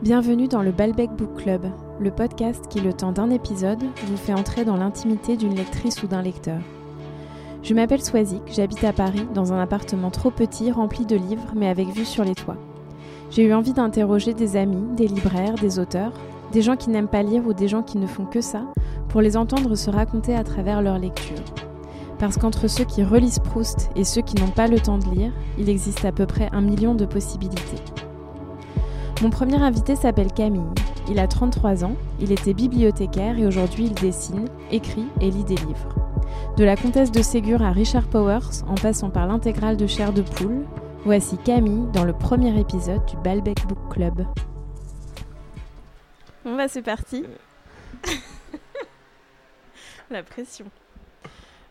Bienvenue 0.00 0.46
dans 0.46 0.62
le 0.62 0.70
Balbec 0.70 1.10
Book 1.10 1.42
Club, 1.42 1.72
le 1.98 2.12
podcast 2.12 2.66
qui, 2.70 2.78
le 2.78 2.92
temps 2.92 3.10
d'un 3.10 3.30
épisode, 3.30 3.82
vous 4.06 4.16
fait 4.16 4.32
entrer 4.32 4.64
dans 4.64 4.76
l'intimité 4.76 5.36
d'une 5.36 5.56
lectrice 5.56 6.04
ou 6.04 6.06
d'un 6.06 6.22
lecteur. 6.22 6.60
Je 7.64 7.74
m'appelle 7.74 8.00
Swazik, 8.00 8.42
j'habite 8.46 8.84
à 8.84 8.92
Paris 8.92 9.26
dans 9.34 9.52
un 9.52 9.58
appartement 9.58 10.12
trop 10.12 10.30
petit 10.30 10.70
rempli 10.70 11.04
de 11.04 11.16
livres 11.16 11.52
mais 11.56 11.66
avec 11.66 11.88
vue 11.88 12.04
sur 12.04 12.22
les 12.22 12.36
toits. 12.36 12.58
J'ai 13.32 13.42
eu 13.42 13.52
envie 13.52 13.72
d'interroger 13.72 14.34
des 14.34 14.54
amis, 14.54 14.94
des 14.94 15.08
libraires, 15.08 15.56
des 15.56 15.80
auteurs, 15.80 16.12
des 16.52 16.62
gens 16.62 16.76
qui 16.76 16.90
n'aiment 16.90 17.08
pas 17.08 17.24
lire 17.24 17.44
ou 17.44 17.52
des 17.52 17.66
gens 17.66 17.82
qui 17.82 17.98
ne 17.98 18.06
font 18.06 18.24
que 18.24 18.40
ça, 18.40 18.62
pour 19.08 19.20
les 19.20 19.36
entendre 19.36 19.74
se 19.74 19.90
raconter 19.90 20.32
à 20.32 20.44
travers 20.44 20.80
leur 20.80 21.00
lecture. 21.00 21.42
Parce 22.20 22.36
qu'entre 22.36 22.68
ceux 22.68 22.84
qui 22.84 23.02
relisent 23.02 23.40
Proust 23.40 23.90
et 23.96 24.04
ceux 24.04 24.22
qui 24.22 24.36
n'ont 24.36 24.52
pas 24.52 24.68
le 24.68 24.78
temps 24.78 24.98
de 24.98 25.10
lire, 25.10 25.32
il 25.58 25.68
existe 25.68 26.04
à 26.04 26.12
peu 26.12 26.26
près 26.26 26.48
un 26.52 26.60
million 26.60 26.94
de 26.94 27.04
possibilités. 27.04 27.82
Mon 29.20 29.30
premier 29.30 29.60
invité 29.60 29.96
s'appelle 29.96 30.32
Camille. 30.32 30.70
Il 31.10 31.18
a 31.18 31.26
33 31.26 31.84
ans, 31.84 31.96
il 32.20 32.30
était 32.30 32.54
bibliothécaire 32.54 33.36
et 33.36 33.46
aujourd'hui 33.46 33.86
il 33.86 33.94
dessine, 33.94 34.48
écrit 34.70 35.06
et 35.20 35.28
lit 35.28 35.42
des 35.42 35.56
livres. 35.56 35.88
De 36.56 36.62
la 36.62 36.76
comtesse 36.76 37.10
de 37.10 37.20
Ségur 37.20 37.60
à 37.60 37.72
Richard 37.72 38.06
Powers, 38.06 38.62
en 38.68 38.76
passant 38.76 39.10
par 39.10 39.26
l'intégrale 39.26 39.76
de 39.76 39.88
Chair 39.88 40.12
de 40.12 40.22
Poule, 40.22 40.64
voici 41.04 41.36
Camille 41.38 41.88
dans 41.92 42.04
le 42.04 42.12
premier 42.12 42.56
épisode 42.60 43.04
du 43.06 43.16
Balbec 43.16 43.66
Book 43.66 43.78
Club. 43.90 44.24
Bon 46.44 46.56
bah 46.56 46.68
c'est 46.68 46.82
parti. 46.82 47.24
La 50.10 50.22
pression. 50.22 50.66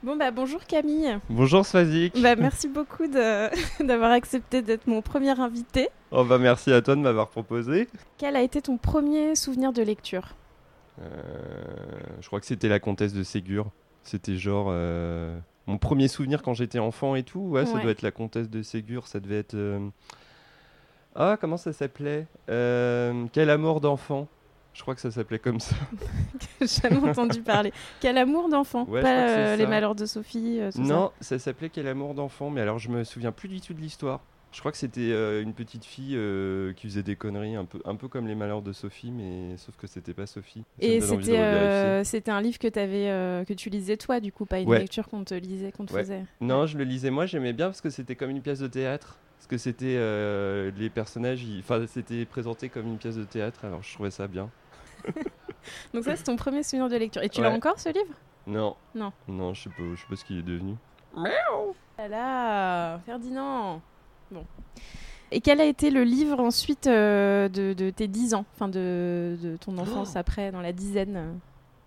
Bon 0.03 0.15
bah 0.15 0.31
bonjour 0.31 0.63
Camille. 0.65 1.17
Bonjour 1.29 1.65
Swazik. 1.65 2.21
Bah 2.21 2.35
merci 2.35 2.67
beaucoup 2.67 3.07
d'avoir 3.79 4.11
accepté 4.11 4.61
d'être 4.61 4.87
mon 4.87 5.01
premier 5.01 5.37
invité. 5.39 5.89
Oh 6.11 6.23
bah 6.23 6.37
merci 6.37 6.71
à 6.71 6.81
toi 6.81 6.95
de 6.95 7.01
m'avoir 7.01 7.29
proposé. 7.29 7.87
Quel 8.17 8.35
a 8.35 8.41
été 8.41 8.61
ton 8.61 8.77
premier 8.77 9.35
souvenir 9.35 9.73
de 9.73 9.81
lecture? 9.81 10.35
Euh, 11.01 11.05
je 12.21 12.27
crois 12.27 12.39
que 12.39 12.45
c'était 12.45 12.69
la 12.69 12.79
comtesse 12.79 13.13
de 13.13 13.23
Ségur. 13.23 13.67
C'était 14.03 14.37
genre 14.37 14.67
euh, 14.69 15.37
mon 15.65 15.77
premier 15.77 16.07
souvenir 16.07 16.41
quand 16.43 16.53
j'étais 16.53 16.79
enfant 16.79 17.15
et 17.15 17.23
tout. 17.23 17.39
Ouais, 17.41 17.65
ça 17.65 17.79
doit 17.79 17.91
être 17.91 18.01
la 18.03 18.11
comtesse 18.11 18.49
de 18.49 18.61
Ségur. 18.61 19.07
Ça 19.07 19.19
devait 19.19 19.39
être. 19.39 19.55
euh, 19.55 19.79
Ah, 21.15 21.37
comment 21.41 21.57
ça 21.57 21.73
s'appelait? 21.73 22.27
Quel 22.47 23.49
amour 23.49 23.81
d'enfant? 23.81 24.27
Je 24.77 24.83
crois 24.83 24.93
que 24.93 25.01
ça 25.01 25.09
s'appelait 25.09 25.39
comme 25.39 25.59
ça. 25.59 25.75
J'ai 26.61 26.67
jamais 26.67 27.09
entendu 27.09 27.41
parler. 27.41 27.73
Quel 27.99 28.15
amour 28.15 28.47
d'enfant 28.47 28.85
Ouais, 28.85 29.01
Pas 29.01 29.27
euh, 29.27 29.55
les 29.55 29.65
malheurs 29.65 29.95
de 29.95 30.05
Sophie 30.05 30.59
euh, 30.59 30.69
non, 30.77 31.11
ça 31.19 31.39
s'appelait 31.39 31.69
Quel 31.69 31.87
amour 31.87 32.13
d'enfant. 32.13 32.51
Mais 32.51 32.61
alors 32.61 32.77
je 32.77 32.89
me 32.89 33.03
souviens 33.03 33.31
plus 33.31 33.49
du 33.49 33.59
tout 33.59 33.73
de 33.73 33.81
l'histoire. 33.81 34.21
Je 34.53 34.59
crois 34.59 34.71
que 34.71 34.77
c'était 34.77 35.11
euh, 35.11 35.41
une 35.41 35.53
petite 35.55 35.83
fille 35.83 36.13
euh, 36.15 36.73
qui 36.73 36.87
faisait 36.87 37.01
des 37.01 37.15
conneries, 37.15 37.55
un 37.55 37.65
peu, 37.65 37.79
un 37.85 37.95
peu 37.95 38.07
comme 38.07 38.27
les 38.27 38.35
malheurs 38.35 38.61
de 38.61 38.71
Sophie, 38.71 39.09
mais 39.11 39.57
sauf 39.57 39.75
que 39.77 39.87
c'était 39.87 40.13
pas 40.13 40.27
Sophie. 40.27 40.63
Et 40.79 41.01
c'était 41.01 41.39
euh, 41.39 42.03
c'était 42.03 42.31
un 42.31 42.39
livre 42.39 42.59
que, 42.59 42.67
avais, 42.79 43.45
que 43.45 43.53
tu 43.53 43.71
lisais 43.71 43.97
toi, 43.97 44.19
du 44.19 44.31
coup, 44.31 44.45
pas 44.45 44.59
une 44.59 44.69
Ouais. 44.69 44.79
lecture 44.79 45.07
qu'on 45.07 45.23
te 45.23 45.33
lisait, 45.33 45.71
qu'on 45.71 45.85
te 45.87 45.93
Ouais. 45.93 46.01
faisait. 46.01 46.23
Non, 46.39 46.67
je 46.67 46.77
le 46.77 46.83
lisais 46.83 47.09
moi, 47.09 47.25
j'aimais 47.25 47.53
bien 47.53 47.65
parce 47.65 47.81
que 47.81 47.89
c'était 47.89 48.15
comme 48.15 48.29
une 48.29 48.41
pièce 48.43 48.59
de 48.59 48.67
théâtre. 48.67 49.17
Parce 49.37 49.47
que 49.47 49.57
c'était 49.57 49.99
les 50.75 50.89
personnages, 50.89 51.43
enfin 51.59 51.85
c'était 51.87 52.25
présenté 52.25 52.69
comme 52.69 52.87
une 52.87 52.97
pièce 52.97 53.15
de 53.17 53.23
théâtre, 53.23 53.65
alors 53.65 53.83
je 53.83 53.93
trouvais 53.93 54.11
ça 54.11 54.27
bien. 54.27 54.49
Donc 55.93 56.03
ça, 56.03 56.15
c'est 56.15 56.23
ton 56.23 56.35
premier 56.35 56.63
souvenir 56.63 56.89
de 56.89 56.95
lecture. 56.95 57.21
Et 57.23 57.29
tu 57.29 57.41
Ouais. 57.41 57.49
l'as 57.49 57.55
encore, 57.55 57.79
ce 57.79 57.89
livre? 57.89 58.13
Non. 58.45 58.75
Non. 58.95 59.11
Non, 59.27 59.53
je 59.53 59.63
sais 59.63 59.69
pas, 59.69 59.83
je 59.95 59.99
sais 60.01 60.07
pas 60.09 60.15
ce 60.15 60.23
qu'il 60.25 60.37
est 60.39 60.43
devenu. 60.43 60.75
Ah 61.97 62.07
là, 62.07 62.99
Ferdinand 63.05 63.81
Bon. 64.31 64.45
Et 65.31 65.41
quel 65.41 65.59
a 65.59 65.65
été 65.65 65.89
le 65.89 66.03
livre 66.03 66.39
ensuite 66.39 66.87
euh, 66.87 67.49
de, 67.49 67.73
de 67.73 67.89
tes 67.89 68.07
10 68.07 68.33
ans? 68.33 68.45
Enfin, 68.55 68.67
de, 68.69 69.35
de 69.41 69.57
ton 69.57 69.77
enfance 69.77 70.13
Oh. 70.15 70.19
après, 70.19 70.51
dans 70.51 70.61
la 70.61 70.71
dizaine 70.73 71.39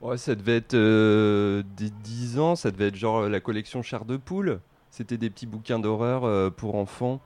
Ouais, 0.03 0.17
ça 0.19 0.34
devait 0.34 0.56
être 0.56 0.75
euh, 0.75 1.62
des 1.77 1.91
10 1.91 2.39
ans, 2.39 2.56
ça 2.56 2.71
devait 2.71 2.89
être 2.89 2.97
genre 2.97 3.28
la 3.28 3.41
collection 3.41 3.83
Chair 3.83 4.05
de 4.05 4.17
poule. 4.17 4.61
C'était 4.91 5.17
des 5.19 5.31
petits 5.31 5.47
bouquins 5.47 5.78
d'horreur 5.78 6.25
euh, 6.25 6.50
pour 6.50 6.75
enfants. 6.75 7.21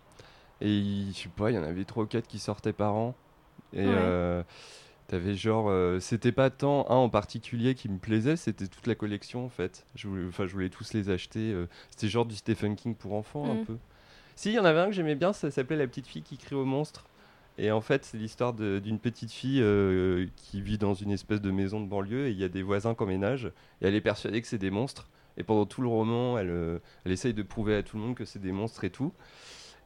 Et 0.60 1.06
je 1.12 1.18
sais 1.18 1.28
pas, 1.28 1.50
il 1.50 1.54
y 1.54 1.58
en 1.58 1.62
avait 1.64 1.84
3 1.84 2.04
ou 2.04 2.06
4 2.06 2.26
qui 2.28 2.38
sortaient 2.38 2.72
par 2.72 2.94
an. 2.94 3.14
Et 3.72 3.86
Ouais. 3.86 4.44
T'avais 5.08 5.34
genre. 5.34 5.66
euh, 5.68 6.00
c'était 6.00 6.32
pas 6.32 6.50
tant 6.50 6.86
un 6.90 6.94
en 6.96 7.08
particulier 7.08 7.74
qui 7.74 7.88
me 7.88 7.98
plaisait, 7.98 8.36
c'était 8.36 8.66
toute 8.68 8.86
la 8.86 8.94
collection 8.94 9.44
en 9.44 9.48
fait. 9.48 9.84
Je 9.94 10.08
voulais, 10.08 10.26
enfin, 10.28 10.46
je 10.46 10.52
voulais 10.52 10.68
tous 10.70 10.92
les 10.94 11.10
acheter. 11.10 11.52
euh, 11.52 11.66
c'était 11.90 12.08
genre 12.08 12.26
du 12.26 12.34
Stephen 12.36 12.76
King 12.76 12.94
pour 12.94 13.14
enfants 13.14 13.50
un 13.50 13.54
Mm. 13.54 13.64
peu. 13.64 13.76
Si, 14.36 14.50
il 14.50 14.54
y 14.54 14.58
en 14.58 14.64
avait 14.64 14.80
un 14.80 14.86
que 14.86 14.92
j'aimais 14.92 15.14
bien, 15.14 15.32
ça 15.32 15.50
s'appelait 15.50 15.76
La 15.76 15.86
petite 15.86 16.06
fille 16.08 16.22
qui 16.22 16.36
crie 16.36 16.56
au 16.56 16.64
monstre. 16.64 17.04
Et 17.56 17.70
en 17.70 17.80
fait, 17.80 18.04
c'est 18.04 18.16
l'histoire 18.18 18.52
de- 18.52 18.80
d'une 18.80 18.98
petite 18.98 19.30
fille 19.30 19.60
euh, 19.62 20.26
qui 20.34 20.60
vit 20.60 20.76
dans 20.76 20.94
une 20.94 21.12
espèce 21.12 21.40
de 21.40 21.52
maison 21.52 21.80
de 21.80 21.86
banlieue 21.86 22.26
et 22.26 22.30
il 22.32 22.38
y 22.38 22.42
a 22.42 22.48
des 22.48 22.62
voisins 22.62 22.96
qui 22.96 23.02
emménagent 23.04 23.46
et 23.80 23.86
elle 23.86 23.94
est 23.94 24.00
persuadée 24.00 24.42
que 24.42 24.48
c'est 24.48 24.58
des 24.58 24.72
monstres. 24.72 25.08
Et 25.36 25.44
pendant 25.44 25.64
tout 25.66 25.80
le 25.82 25.86
roman, 25.88 26.36
elle, 26.36 26.50
euh, 26.50 26.78
elle 27.04 27.12
essaye 27.12 27.32
de 27.34 27.42
prouver 27.44 27.76
à 27.76 27.82
tout 27.84 27.96
le 27.96 28.02
monde 28.02 28.16
que 28.16 28.24
c'est 28.24 28.40
des 28.40 28.50
monstres 28.52 28.82
et 28.82 28.90
tout. 28.90 29.12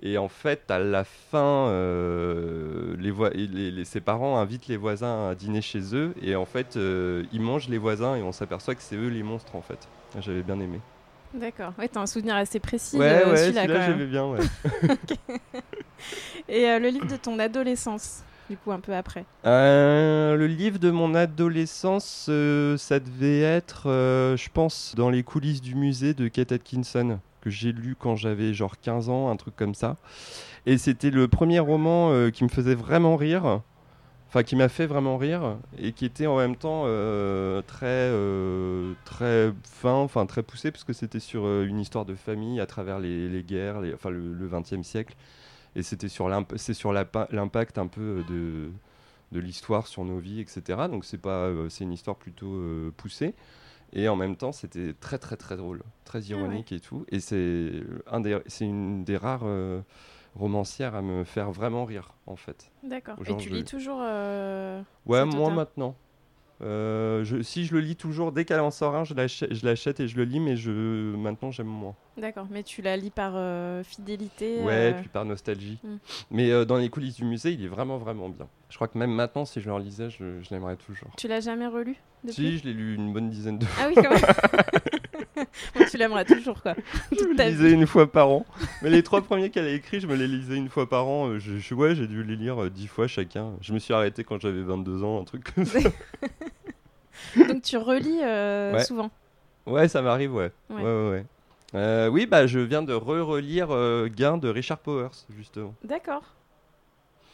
Et 0.00 0.16
en 0.16 0.28
fait, 0.28 0.70
à 0.70 0.78
la 0.78 1.03
fin, 1.03 1.69
euh, 1.69 2.94
les 2.98 3.84
ses 3.84 4.00
parents 4.00 4.38
invitent 4.38 4.69
les 4.69 4.76
voisins 4.76 5.31
à 5.31 5.34
dîner 5.34 5.60
chez 5.60 5.94
eux 5.94 6.14
et 6.22 6.36
en 6.36 6.44
fait, 6.44 6.76
euh, 6.76 7.25
ils 7.32 7.41
mangent 7.41 7.69
les 7.69 7.78
voisins 7.78 8.14
et 8.14 8.22
on 8.22 8.31
s'aperçoit 8.31 8.76
que 8.76 8.82
c'est 8.82 8.94
eux 8.94 9.08
les 9.08 9.25
monstres 9.25 9.56
en 9.56 9.62
fait. 9.62 9.88
J'avais 10.20 10.42
bien 10.42 10.60
aimé. 10.60 10.81
D'accord. 11.34 11.72
Ouais, 11.78 11.88
t'as 11.88 12.00
un 12.00 12.06
souvenir 12.06 12.37
assez 12.37 12.60
précis 12.60 12.97
ouais, 12.97 13.25
de 13.25 13.31
ouais, 13.31 13.37
celui-là, 13.37 13.66
quand 13.66 13.72
même. 13.72 13.92
j'aimais 13.92 14.06
bien, 14.06 14.26
ouais. 14.26 14.38
Et 16.48 16.66
euh, 16.66 16.78
le 16.78 16.88
livre 16.88 17.06
de 17.06 17.16
ton 17.16 17.38
adolescence, 17.38 18.22
du 18.48 18.56
coup, 18.56 18.70
un 18.72 18.81
peu 18.81 18.94
après? 18.94 19.25
Le 19.44 20.47
livre 20.47 20.78
de 20.78 20.91
mon 20.91 21.14
adolescence, 21.14 22.31
ça 22.78 23.00
devait 23.00 23.41
être, 23.41 23.82
je 23.88 24.48
pense, 24.48 24.94
dans 24.97 25.10
les 25.10 25.22
coulisses 25.22 25.60
du 25.60 25.75
musée 25.75 26.14
de 26.14 26.28
Kate 26.28 26.53
Atkinson, 26.53 27.19
que 27.41 27.50
j'ai 27.50 27.72
lu 27.72 27.97
quand 27.99 28.16
j'avais 28.16 28.54
genre 28.54 28.78
15 28.78 29.09
ans, 29.09 29.31
un 29.31 29.37
truc 29.37 29.56
comme 29.56 29.75
ça. 29.75 29.97
Et 30.66 30.78
c'était 30.78 31.10
le 31.10 31.28
premier 31.28 31.60
roman 31.60 32.10
euh, 32.10 32.31
qui 32.31 32.44
me 32.44 32.49
faisait 32.49 32.75
vraiment 32.75 33.16
rire, 33.16 33.62
enfin 34.28 34.43
qui 34.43 34.56
m'a 34.56 34.69
fait 34.69 34.87
vraiment 34.87 35.16
rire, 35.16 35.56
et 35.78 35.93
qui 35.93 36.04
était 36.04 36.26
en 36.26 36.37
même 36.37 36.56
temps 36.56 36.82
euh, 36.87 37.62
très, 37.62 37.87
euh, 37.87 38.93
très 39.04 39.53
fin, 39.65 39.94
enfin 39.94 40.26
très 40.26 40.43
poussé, 40.43 40.71
parce 40.71 40.84
que 40.84 40.93
c'était 40.93 41.21
sur 41.21 41.47
une 41.62 41.81
histoire 41.81 42.04
de 42.04 42.15
famille 42.15 42.60
à 42.60 42.66
travers 42.66 42.99
les, 42.99 43.43
guerres, 43.43 43.81
enfin 43.94 44.10
le, 44.10 44.49
20e 44.49 44.82
siècle. 44.82 45.15
Et 45.76 45.82
c'était 45.82 46.09
sur 46.09 46.28
l'impact 46.28 47.78
un 47.78 47.87
peu 47.87 48.25
de, 48.28 48.70
de 49.32 49.41
l'histoire 49.41 49.87
sur 49.87 50.05
nos 50.05 50.19
vies, 50.19 50.41
etc. 50.41 50.62
Donc 50.91 51.05
c'est 51.05 51.19
pas, 51.19 51.50
c'est 51.69 51.84
une 51.84 51.93
histoire 51.93 52.16
plutôt 52.16 52.60
poussée. 52.97 53.34
Et 53.93 54.09
en 54.09 54.16
même 54.16 54.37
temps, 54.37 54.53
c'était 54.53 54.93
très 54.94 55.19
très 55.19 55.37
très 55.37 55.56
drôle, 55.56 55.82
très 56.04 56.21
ironique 56.22 56.72
et 56.72 56.81
tout. 56.81 57.04
Et 57.09 57.21
c'est 57.21 57.72
un 58.06 58.21
une 58.66 59.04
des 59.04 59.16
rares 59.16 59.43
euh, 59.44 59.81
romancières 60.34 60.94
à 60.94 61.03
me 61.03 61.25
faire 61.25 61.50
vraiment 61.50 61.84
rire, 61.84 62.12
en 62.26 62.37
fait. 62.37 62.71
D'accord. 62.82 63.16
Et 63.26 63.37
tu 63.37 63.49
je- 63.49 63.54
lis 63.54 63.65
toujours. 63.65 64.00
euh, 64.03 64.82
Ouais, 65.06 65.25
moi 65.25 65.41
auteur 65.44 65.54
maintenant. 65.56 65.97
Euh, 66.60 67.24
je, 67.24 67.42
si 67.42 67.64
je 67.64 67.74
le 67.74 67.80
lis 67.80 67.96
toujours, 67.96 68.32
dès 68.32 68.44
qu'elle 68.44 68.60
en 68.60 68.70
sort 68.70 68.96
un, 68.96 69.04
je 69.04 69.14
l'achète, 69.14 70.00
et 70.00 70.08
je 70.08 70.16
le 70.16 70.24
lis, 70.24 70.41
mais 70.41 70.56
je, 70.56 70.70
maintenant 70.70 71.50
j'aime 71.50 71.69
moins. 71.69 71.94
D'accord. 72.16 72.46
Mais 72.50 72.62
tu 72.62 72.82
la 72.82 72.96
lis 72.96 73.10
par 73.10 73.32
euh, 73.36 73.84
fidélité. 73.84 74.60
Ouais, 74.62 74.92
euh, 74.92 75.00
puis 75.00 75.08
par 75.08 75.24
nostalgie. 75.24 75.78
Mm. 75.84 75.96
Mais 76.32 76.66
dans 76.66 76.76
les 76.76 76.88
coulisses 76.88 77.16
du 77.16 77.24
musée, 77.24 77.52
il 77.52 77.64
est 77.64 77.69
vraiment 77.69 77.98
vraiment 77.98 78.28
bien. 78.28 78.48
Je 78.70 78.76
crois 78.76 78.88
que 78.88 78.98
même 78.98 79.12
maintenant, 79.12 79.44
si 79.44 79.60
je 79.60 79.66
le 79.66 79.74
relisais, 79.74 80.10
je, 80.10 80.41
je 80.42 80.50
l'aimerais 80.50 80.76
toujours. 80.76 81.10
Tu 81.16 81.28
l'as 81.28 81.41
jamais 81.41 81.66
relu 81.66 81.96
depuis? 82.24 82.34
Si, 82.34 82.58
je 82.58 82.64
l'ai 82.64 82.72
lu 82.72 82.94
une 82.94 83.12
bonne 83.12 83.30
dizaine 83.30 83.58
de 83.58 83.64
fois. 83.64 83.84
Ah 83.84 83.88
oui, 83.88 83.94
quand 83.94 84.10
même. 84.10 84.20
Bon, 85.75 85.84
tu 85.91 85.97
l'aimeras 85.97 86.25
toujours, 86.25 86.60
quoi. 86.62 86.75
Je 87.12 87.36
ta 87.36 87.48
lisais 87.48 87.72
une 87.72 87.86
fois 87.86 88.10
par 88.10 88.28
an. 88.28 88.46
Mais 88.82 88.90
les 88.90 89.02
trois 89.02 89.20
premiers 89.23 89.50
qu'elle 89.50 89.67
a 89.67 89.70
écrits, 89.73 90.00
je 90.00 90.06
me 90.06 90.14
les 90.14 90.26
lisais 90.28 90.56
une 90.56 90.69
fois 90.69 90.88
par 90.88 91.06
an. 91.06 91.28
Euh, 91.28 91.38
Je, 91.38 91.58
je- 91.58 91.75
ouais, 91.75 91.94
j'ai 91.94 92.06
dû 92.06 92.23
les 92.23 92.37
lire 92.37 92.62
euh, 92.64 92.70
dix 92.70 92.87
fois 92.87 93.06
chacun. 93.06 93.52
Je 93.61 93.73
me 93.73 93.78
suis 93.78 93.93
arrêté 93.94 94.25
quand 94.25 94.40
j'avais 94.40 94.62
22 94.62 95.02
ans, 95.05 95.20
un 95.20 95.25
truc 95.25 95.52
comme 95.55 95.64
ça. 95.64 95.78
Donc 97.49 97.62
tu 97.62 97.76
relis 97.76 98.20
euh, 98.23 98.73
Ouais. 98.75 98.84
souvent. 98.84 99.11
Ouais, 99.67 99.88
ça 99.88 100.00
m'arrive, 100.02 100.34
ouais. 100.34 100.50
Ouais. 100.70 100.82
Ouais. 100.82 101.25
Euh, 101.75 102.08
oui, 102.08 102.25
bah, 102.26 102.46
je 102.46 102.58
viens 102.58 102.82
de 102.82 102.94
re-relire 102.94 103.69
euh, 103.70 104.08
Gain 104.08 104.38
de 104.38 104.49
Richard 104.49 104.78
Powers, 104.78 105.11
justement. 105.37 105.75
D'accord. 105.84 106.23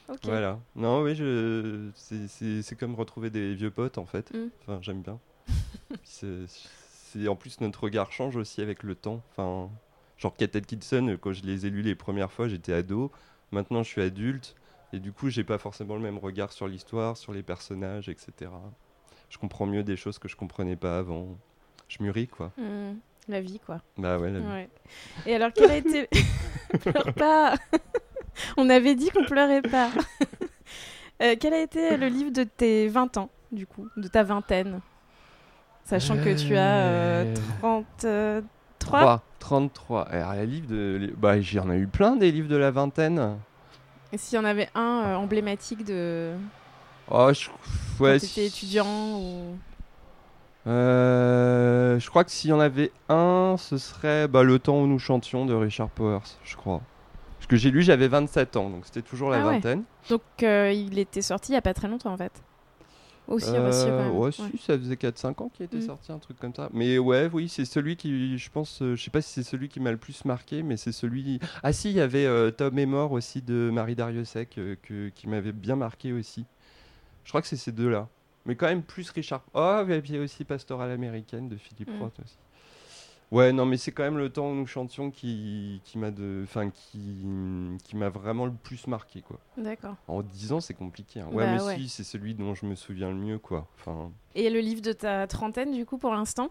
Ok. 0.09 0.19
Voilà. 0.25 0.59
Non, 0.75 1.03
oui, 1.03 1.15
je... 1.15 1.89
c'est 1.94 2.77
comme 2.79 2.94
retrouver 2.94 3.31
des 3.31 3.55
vieux 3.55 3.71
potes, 3.71 3.97
en 3.99 4.05
fait. 4.06 4.33
Mm. 4.35 4.49
Enfin, 4.62 4.79
j'aime 4.83 5.00
bien. 5.03 5.19
c'est 6.03 6.47
c'est- 7.15 7.29
En 7.29 7.37
plus, 7.37 7.61
notre 7.61 7.85
regard 7.85 8.13
change 8.13 8.37
aussi 8.37 8.61
avec 8.61 8.83
le 8.83 8.95
temps. 8.95 9.23
Enfin, 9.31 9.71
genre 10.19 10.35
Kate 10.37 10.57
Atkinson, 10.57 11.17
quand 11.21 11.33
je 11.33 11.43
les 11.45 11.67
ai 11.67 11.71
lus 11.71 11.83
les 11.83 11.95
premières 11.95 12.31
fois, 12.33 12.49
j'étais 12.49 12.73
ado. 12.73 13.11
Maintenant, 13.53 13.83
je 13.83 13.89
suis 13.89 14.03
adulte. 14.03 14.55
Et 14.93 14.99
du 15.01 15.13
coup, 15.13 15.29
j'ai 15.29 15.43
pas 15.45 15.59
forcément 15.59 15.95
le 15.97 16.01
même 16.03 16.19
regard 16.19 16.53
sur 16.53 16.69
l'histoire, 16.69 17.17
sur 17.17 17.33
les 17.33 17.43
personnages, 17.43 18.09
etc. 18.09 18.51
Je 19.29 19.39
comprends 19.39 19.67
mieux 19.67 19.83
des 19.83 19.97
choses 19.97 20.19
que 20.19 20.29
je 20.29 20.37
comprenais 20.37 20.77
pas 20.77 20.99
avant. 20.99 21.37
Je 21.89 22.03
mûris, 22.03 22.29
quoi. 22.29 22.53
Hmm, 22.57 22.95
La 23.29 23.41
vie, 23.41 23.59
quoi. 23.59 23.81
Bah 23.99 24.19
ouais, 24.19 24.31
la 24.31 24.39
vie. 24.41 24.47
Ouais. 24.47 24.69
Et 25.27 25.35
alors, 25.35 25.51
quel 25.53 25.71
a 25.71 25.77
été. 25.77 26.09
Pleure 26.81 27.15
pas 27.15 27.55
On 28.57 28.69
avait 28.71 28.95
dit 28.95 29.11
qu'on 29.11 29.25
pleurait 29.25 29.63
pas. 29.63 29.91
Euh, 31.23 31.37
quel 31.39 31.55
a 31.55 31.61
été 31.63 31.97
le 31.97 32.09
livre 32.09 32.31
de 32.33 32.43
tes 32.45 32.89
20 32.89 33.17
ans, 33.17 33.31
du 33.53 33.67
coup, 33.67 33.89
de 33.97 34.09
ta 34.09 34.23
vingtaine? 34.25 34.81
Sachant 35.85 36.17
que 36.17 36.35
tu 36.35 36.57
as 36.57 36.87
euh, 36.87 37.35
33 37.61 38.43
3, 38.79 39.23
33. 39.39 40.03
Alors, 40.09 40.33
les 40.35 40.47
livres 40.47 40.67
de... 40.69 41.13
Bah, 41.17 41.41
j'en 41.41 41.71
ai 41.71 41.77
eu 41.77 41.87
plein 41.87 42.17
des 42.17 42.33
livres 42.33 42.49
de 42.49 42.57
la 42.57 42.71
vingtaine. 42.71 43.37
Et 44.13 44.19
s'il 44.19 44.37
y 44.37 44.41
en 44.41 44.45
avait 44.45 44.69
un 44.75 45.03
euh, 45.07 45.15
emblématique 45.17 45.85
de 45.85 46.33
Oh, 47.11 47.31
je... 47.33 47.49
Ouais, 48.03 48.19
tu 48.19 48.25
étais 48.25 48.27
si- 48.27 48.41
étudiant 48.43 49.19
ou... 49.19 49.57
Euh, 50.67 51.99
je 52.01 52.09
crois 52.09 52.25
que 52.25 52.31
s'il 52.31 52.51
y 52.51 52.53
en 52.53 52.61
avait 52.61 52.91
un, 53.11 53.57
ce 53.59 53.77
serait 53.77 54.29
bah, 54.29 54.43
Le 54.43 54.59
temps 54.59 54.81
où 54.81 54.87
nous 54.87 54.99
chantions 54.99 55.45
de 55.45 55.55
Richard 55.55 55.91
Powers, 55.91 56.21
je 56.45 56.57
crois. 56.57 56.81
Parce 57.39 57.47
que 57.47 57.57
j'ai 57.57 57.71
lu, 57.71 57.83
j'avais 57.83 58.09
27 58.09 58.57
ans, 58.57 58.71
donc 58.71 58.87
c'était 58.87 59.03
toujours 59.03 59.29
la 59.29 59.43
Ah 59.43 59.47
ouais. 59.47 59.53
vingtaine. 59.55 59.83
Donc 60.09 60.23
euh, 60.43 60.73
il 60.73 60.99
était 60.99 61.21
sorti 61.21 61.53
il 61.53 61.55
y 61.55 61.59
a 61.59 61.63
pas 61.63 61.75
très 61.75 61.89
longtemps 61.89 62.13
en 62.13 62.17
fait. 62.17 62.33
Aussi, 63.26 63.49
Euh, 63.55 63.69
aussi, 63.71 63.85
quand 63.87 63.97
même. 63.99 64.11
ouais, 64.12 64.26
Ouais. 64.26 64.32
si, 64.32 64.59
ça 64.59 64.79
faisait 64.79 64.97
4-5 64.97 65.41
ans 65.41 65.49
qu'il 65.49 65.65
était 65.65 65.79
Mm. 65.79 65.82
sorti, 65.82 66.12
un 66.12 66.19
truc 66.19 66.38
comme 66.38 66.55
ça. 66.55 66.69
Mais 66.75 66.99
ouais, 66.99 67.31
oui, 67.32 67.49
c'est 67.49 67.65
celui 67.65 67.97
qui, 67.97 68.37
je 68.37 68.50
pense, 68.50 68.82
euh, 68.82 68.97
je 68.97 69.03
sais 69.03 69.11
pas 69.11 69.23
si 69.23 69.31
c'est 69.32 69.43
celui 69.43 69.69
qui 69.69 69.81
m'a 69.81 69.91
le 69.91 69.97
plus 69.97 70.25
marqué, 70.26 70.62
mais 70.62 70.76
c'est 70.76 70.93
celui. 70.93 71.41
Ah 71.62 71.73
si, 71.73 71.91
il 71.91 71.97
y 71.97 72.00
avait 72.00 72.26
euh, 72.26 72.50
Tom 72.50 72.79
est 72.79 72.85
mort 72.87 73.12
aussi 73.12 73.41
de 73.41 73.71
Marie 73.73 73.94
Dariussec 73.94 74.59
euh, 74.59 74.76
que, 74.82 75.09
qui 75.09 75.26
m'avait 75.29 75.53
bien 75.53 75.76
marqué 75.76 76.12
aussi. 76.12 76.44
Je 77.25 77.31
crois 77.31 77.41
que 77.41 77.49
c'est 77.49 77.56
ces 77.56 77.73
deux-là. 77.73 78.09
Mais 78.47 78.56
quand 78.56 78.67
même 78.67 78.82
plus 78.82 79.09
Richard. 79.11 79.43
Oh, 79.55 79.82
et 79.88 80.00
puis 80.03 80.11
il 80.12 80.17
y 80.17 80.19
a 80.19 80.23
aussi 80.23 80.44
Pastorale 80.44 80.91
américaine 80.91 81.49
de 81.49 81.56
Philippe 81.56 81.88
Mm. 81.99 82.03
Roth 82.03 82.20
aussi. 82.23 82.37
Ouais, 83.31 83.53
non, 83.53 83.67
mais 83.67 83.76
c'est 83.76 83.91
quand 83.91 84.05
même 84.05 84.19
le 84.19 84.31
temps 84.31 84.50
où 84.50 84.55
nous 84.55 84.67
chantions 84.67 85.11
qui, 85.11 85.81
qui 85.85 85.99
m'a 85.99 86.11
de, 86.12 86.43
enfin 86.44 86.71
qui, 86.71 87.26
qui 87.82 87.97
m'a 87.97 88.09
vraiment 88.09 88.44
le 88.47 88.53
plus 88.53 88.87
marqué 88.87 89.23
quoi. 89.23 89.38
D'accord. 89.56 89.97
En 90.06 90.23
10 90.23 90.53
ans, 90.53 90.61
c'est 90.61 90.75
compliqué. 90.75 91.21
hein. 91.21 91.29
Ouais, 91.32 91.44
Bah 91.44 91.55
mais 91.56 91.62
ouais. 91.62 91.76
si, 91.79 91.88
c'est 91.88 92.05
celui 92.05 92.35
dont 92.35 92.55
je 92.55 92.65
me 92.67 92.75
souviens 92.76 93.09
le 93.09 93.17
mieux 93.17 93.38
quoi. 93.38 93.67
Enfin. 93.81 94.12
Et 94.37 94.50
le 94.50 94.61
livre 94.61 94.82
de 94.82 94.93
ta 94.93 95.26
trentaine 95.26 95.73
du 95.73 95.85
coup 95.85 95.99
pour 95.99 96.12
l'instant? 96.15 96.49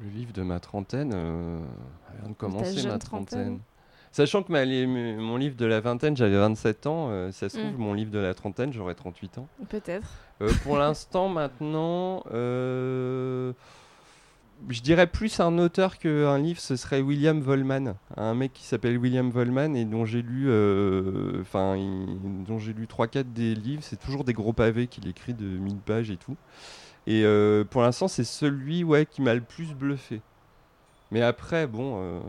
Le 0.00 0.08
livre 0.08 0.32
de 0.32 0.42
ma 0.42 0.58
trentaine, 0.60 1.12
euh, 1.14 1.60
elle 2.12 2.20
vient 2.20 2.30
de 2.30 2.34
commencer 2.34 2.82
ma 2.88 2.98
trentaine. 2.98 3.00
trentaine. 3.00 3.60
Sachant 4.10 4.42
que 4.42 4.52
ma- 4.52 4.64
mon 5.22 5.36
livre 5.36 5.56
de 5.56 5.66
la 5.66 5.80
vingtaine, 5.80 6.16
j'avais 6.16 6.36
27 6.38 6.86
ans. 6.86 7.08
euh, 7.10 7.30
ça 7.32 7.48
se 7.48 7.58
trouve, 7.58 7.72
Mm. 7.72 7.76
mon 7.82 7.94
livre 7.94 8.10
de 8.10 8.18
la 8.18 8.34
trentaine, 8.34 8.72
j'aurais 8.72 8.94
38 8.94 9.38
ans. 9.38 9.46
Peut-être. 9.68 10.08
Euh, 10.40 10.52
pour 10.62 10.76
l'instant, 10.76 11.28
maintenant, 11.28 12.22
euh, 12.32 13.52
je 14.68 14.80
dirais 14.80 15.06
plus 15.06 15.40
un 15.40 15.58
auteur 15.58 15.98
qu'un 15.98 16.38
livre, 16.38 16.60
ce 16.60 16.76
serait 16.76 17.00
William 17.00 17.40
Vollman. 17.40 17.94
Un 18.16 18.34
mec 18.34 18.52
qui 18.52 18.64
s'appelle 18.64 18.98
William 18.98 19.30
Vollman 19.30 19.74
et 19.74 19.84
dont 19.84 20.04
j'ai 20.04 20.22
lu, 20.22 20.46
euh, 20.48 21.40
enfin, 21.42 21.76
dont 22.46 22.58
j'ai 22.58 22.72
lu 22.72 22.86
3-4 22.86 23.32
des 23.32 23.54
livres. 23.54 23.82
C'est 23.82 24.00
toujours 24.00 24.24
des 24.24 24.32
gros 24.32 24.52
pavés 24.52 24.86
qu'il 24.86 25.06
écrit 25.08 25.34
de 25.34 25.44
1000 25.44 25.76
pages 25.76 26.10
et 26.10 26.16
tout. 26.16 26.36
Et 27.06 27.24
euh, 27.24 27.64
pour 27.64 27.82
l'instant, 27.82 28.08
c'est 28.08 28.24
celui 28.24 28.84
ouais, 28.84 29.06
qui 29.06 29.20
m'a 29.22 29.34
le 29.34 29.42
plus 29.42 29.74
bluffé. 29.74 30.22
Mais 31.10 31.22
après, 31.22 31.66
bon, 31.66 31.98
euh, 31.98 32.20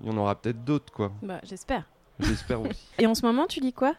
il 0.00 0.06
y 0.06 0.10
en 0.10 0.16
aura 0.16 0.34
peut-être 0.34 0.64
d'autres, 0.64 0.92
quoi. 0.92 1.12
Bah 1.22 1.40
j'espère. 1.42 1.84
J'espère 2.20 2.60
aussi. 2.60 2.86
Et 2.98 3.06
en 3.06 3.14
ce 3.14 3.24
moment 3.24 3.46
tu 3.46 3.60
lis 3.60 3.72
quoi? 3.72 3.94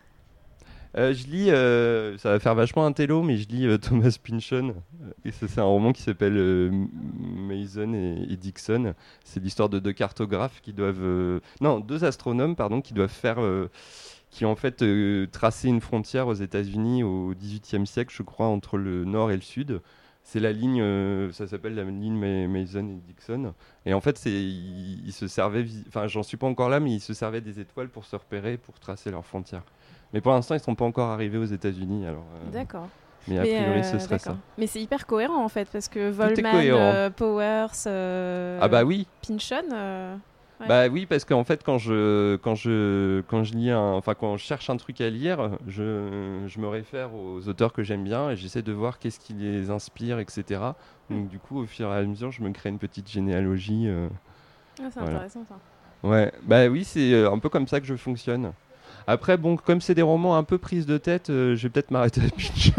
Euh, 0.98 1.14
je 1.14 1.26
lis, 1.28 1.50
euh, 1.50 2.18
ça 2.18 2.32
va 2.32 2.40
faire 2.40 2.54
vachement 2.54 2.86
un 2.86 2.92
télo, 2.92 3.24
mais 3.24 3.38
je 3.38 3.48
lis 3.48 3.66
euh, 3.66 3.78
Thomas 3.78 4.18
Pynchon. 4.22 4.76
Et 5.24 5.32
c'est 5.32 5.58
un 5.60 5.64
roman 5.64 5.94
qui 5.94 6.02
s'appelle 6.02 6.70
Mason 6.72 7.94
et, 7.94 8.36
Dixon. 8.36 8.94
C'est 9.24 9.42
l'histoire 9.42 9.70
de 9.70 9.80
deux 9.80 9.94
cartographes 9.94 10.62
qui 10.62 10.74
doivent. 10.74 11.40
non, 11.62 11.80
deux 11.80 12.04
astronomes, 12.04 12.56
pardon, 12.56 12.82
qui 12.82 12.94
doivent 12.94 13.10
faire. 13.10 13.40
qui 14.30 14.46
ont 14.46 14.52
en 14.52 14.56
fait 14.56 14.84
tracé 15.32 15.68
une 15.70 15.82
frontière 15.82 16.28
aux 16.28 16.34
États-Unis 16.34 17.04
au 17.04 17.34
XVIIIe 17.36 17.88
siècle, 17.88 18.14
je 18.16 18.24
crois, 18.24 18.48
entre 18.48 18.78
le 18.78 19.06
nord 19.06 19.32
et 19.32 19.36
le 19.36 19.42
sud. 19.42 19.82
C'est 20.24 20.40
la 20.40 20.52
ligne, 20.54 20.84
ça 21.32 21.48
s'appelle 21.48 21.76
la 21.76 21.84
ligne 21.84 22.18
Ma- 22.18 22.48
Mason 22.48 22.88
et 22.88 23.02
Dixon. 23.08 23.54
Et 23.86 23.94
en 23.94 24.02
fait, 24.02 24.22
ils, 24.26 25.06
ils 25.06 25.14
se 25.14 25.28
servaient, 25.28 25.66
enfin, 25.88 26.08
j'en 26.08 26.24
suis 26.24 26.38
pas 26.38 26.48
encore 26.48 26.70
là, 26.70 26.80
mais 26.80 26.92
ils 26.94 27.00
se 27.02 27.14
servaient 27.14 27.42
des 27.42 27.60
étoiles 27.60 27.90
pour 27.90 28.06
se 28.06 28.16
repérer, 28.16 28.58
pour 28.58 28.80
tracer 28.80 29.10
leurs 29.12 29.26
frontières. 29.26 29.64
Mais 30.14 30.22
pour 30.22 30.32
l'instant, 30.34 30.56
ils 30.56 30.60
sont 30.60 30.76
pas 30.76 30.86
encore 30.86 31.10
arrivés 31.10 31.38
aux 31.38 31.46
États-Unis, 31.46 32.06
alors. 32.06 32.26
euh, 32.36 32.52
D'accord. 32.52 32.88
mais 33.28 33.40
a 33.40 33.44
Mais, 33.44 33.56
priori, 33.62 33.80
euh, 33.80 33.84
ce 33.84 34.00
serait 34.00 34.20
ça. 34.20 34.36
Mais 34.58 34.68
c'est 34.68 34.82
hyper 34.82 35.06
cohérent 35.06 35.44
en 35.44 35.50
fait 35.50 35.68
parce 35.72 35.88
que 35.88 36.10
Volman, 36.10 36.52
euh, 36.54 37.10
Powers, 37.10 37.68
euh, 37.88 38.60
Ah 38.62 38.68
bah 38.68 38.84
oui. 38.84 39.08
Ouais. 40.60 40.68
Bah 40.68 40.88
oui, 40.90 41.08
parce 41.08 41.26
qu'en 41.26 41.44
fait, 41.44 41.64
quand 41.64 41.80
je, 41.80 42.36
quand 42.36 42.54
je, 42.54 43.22
quand 43.22 43.44
je 43.44 43.54
lis, 43.56 43.72
un, 43.72 43.94
enfin 43.94 44.14
quand 44.14 44.38
je 44.38 44.44
cherche 44.44 44.70
un 44.70 44.78
truc 44.78 45.02
à 45.02 45.10
lire, 45.10 45.58
je, 45.68 46.44
je 46.46 46.60
me 46.60 46.68
réfère 46.68 47.16
aux 47.16 47.48
auteurs 47.48 47.74
que 47.74 47.82
j'aime 47.82 48.04
bien 48.04 48.30
et 48.30 48.36
j'essaie 48.36 48.62
de 48.62 48.72
voir 48.72 49.00
qu'est-ce 49.00 49.20
qui 49.20 49.34
les 49.34 49.72
inspire, 49.72 50.20
etc. 50.20 50.62
Donc 51.10 51.30
du 51.30 51.40
coup, 51.40 51.60
au 51.62 51.66
fur 51.66 51.92
et 51.92 51.98
à 51.98 52.04
mesure, 52.04 52.32
je 52.32 52.44
me 52.44 52.52
crée 52.52 52.70
une 52.70 52.78
petite 52.78 53.10
généalogie. 53.10 53.88
ah, 53.90 54.84
c'est 54.94 55.00
Voilà. 55.00 55.16
intéressant 55.16 55.46
ça. 55.50 55.56
Ouais, 56.08 56.32
bah 56.44 56.68
oui, 56.68 56.84
c'est 56.84 57.26
un 57.26 57.40
peu 57.40 57.50
comme 57.50 57.68
ça 57.68 57.80
que 57.80 57.88
je 57.88 57.96
fonctionne. 57.96 58.52
Après, 59.08 59.38
bon, 59.38 59.58
comme 59.58 59.82
c'est 59.82 59.96
des 59.96 60.02
romans 60.02 60.36
un 60.38 60.44
peu 60.44 60.58
prises 60.58 60.86
de 60.86 60.98
tête, 60.98 61.30
euh, 61.30 61.56
je 61.56 61.64
vais 61.64 61.70
peut-être 61.70 61.92
m'arrêter 61.92 62.22
à 62.22 62.30
Pitch. 62.30 62.72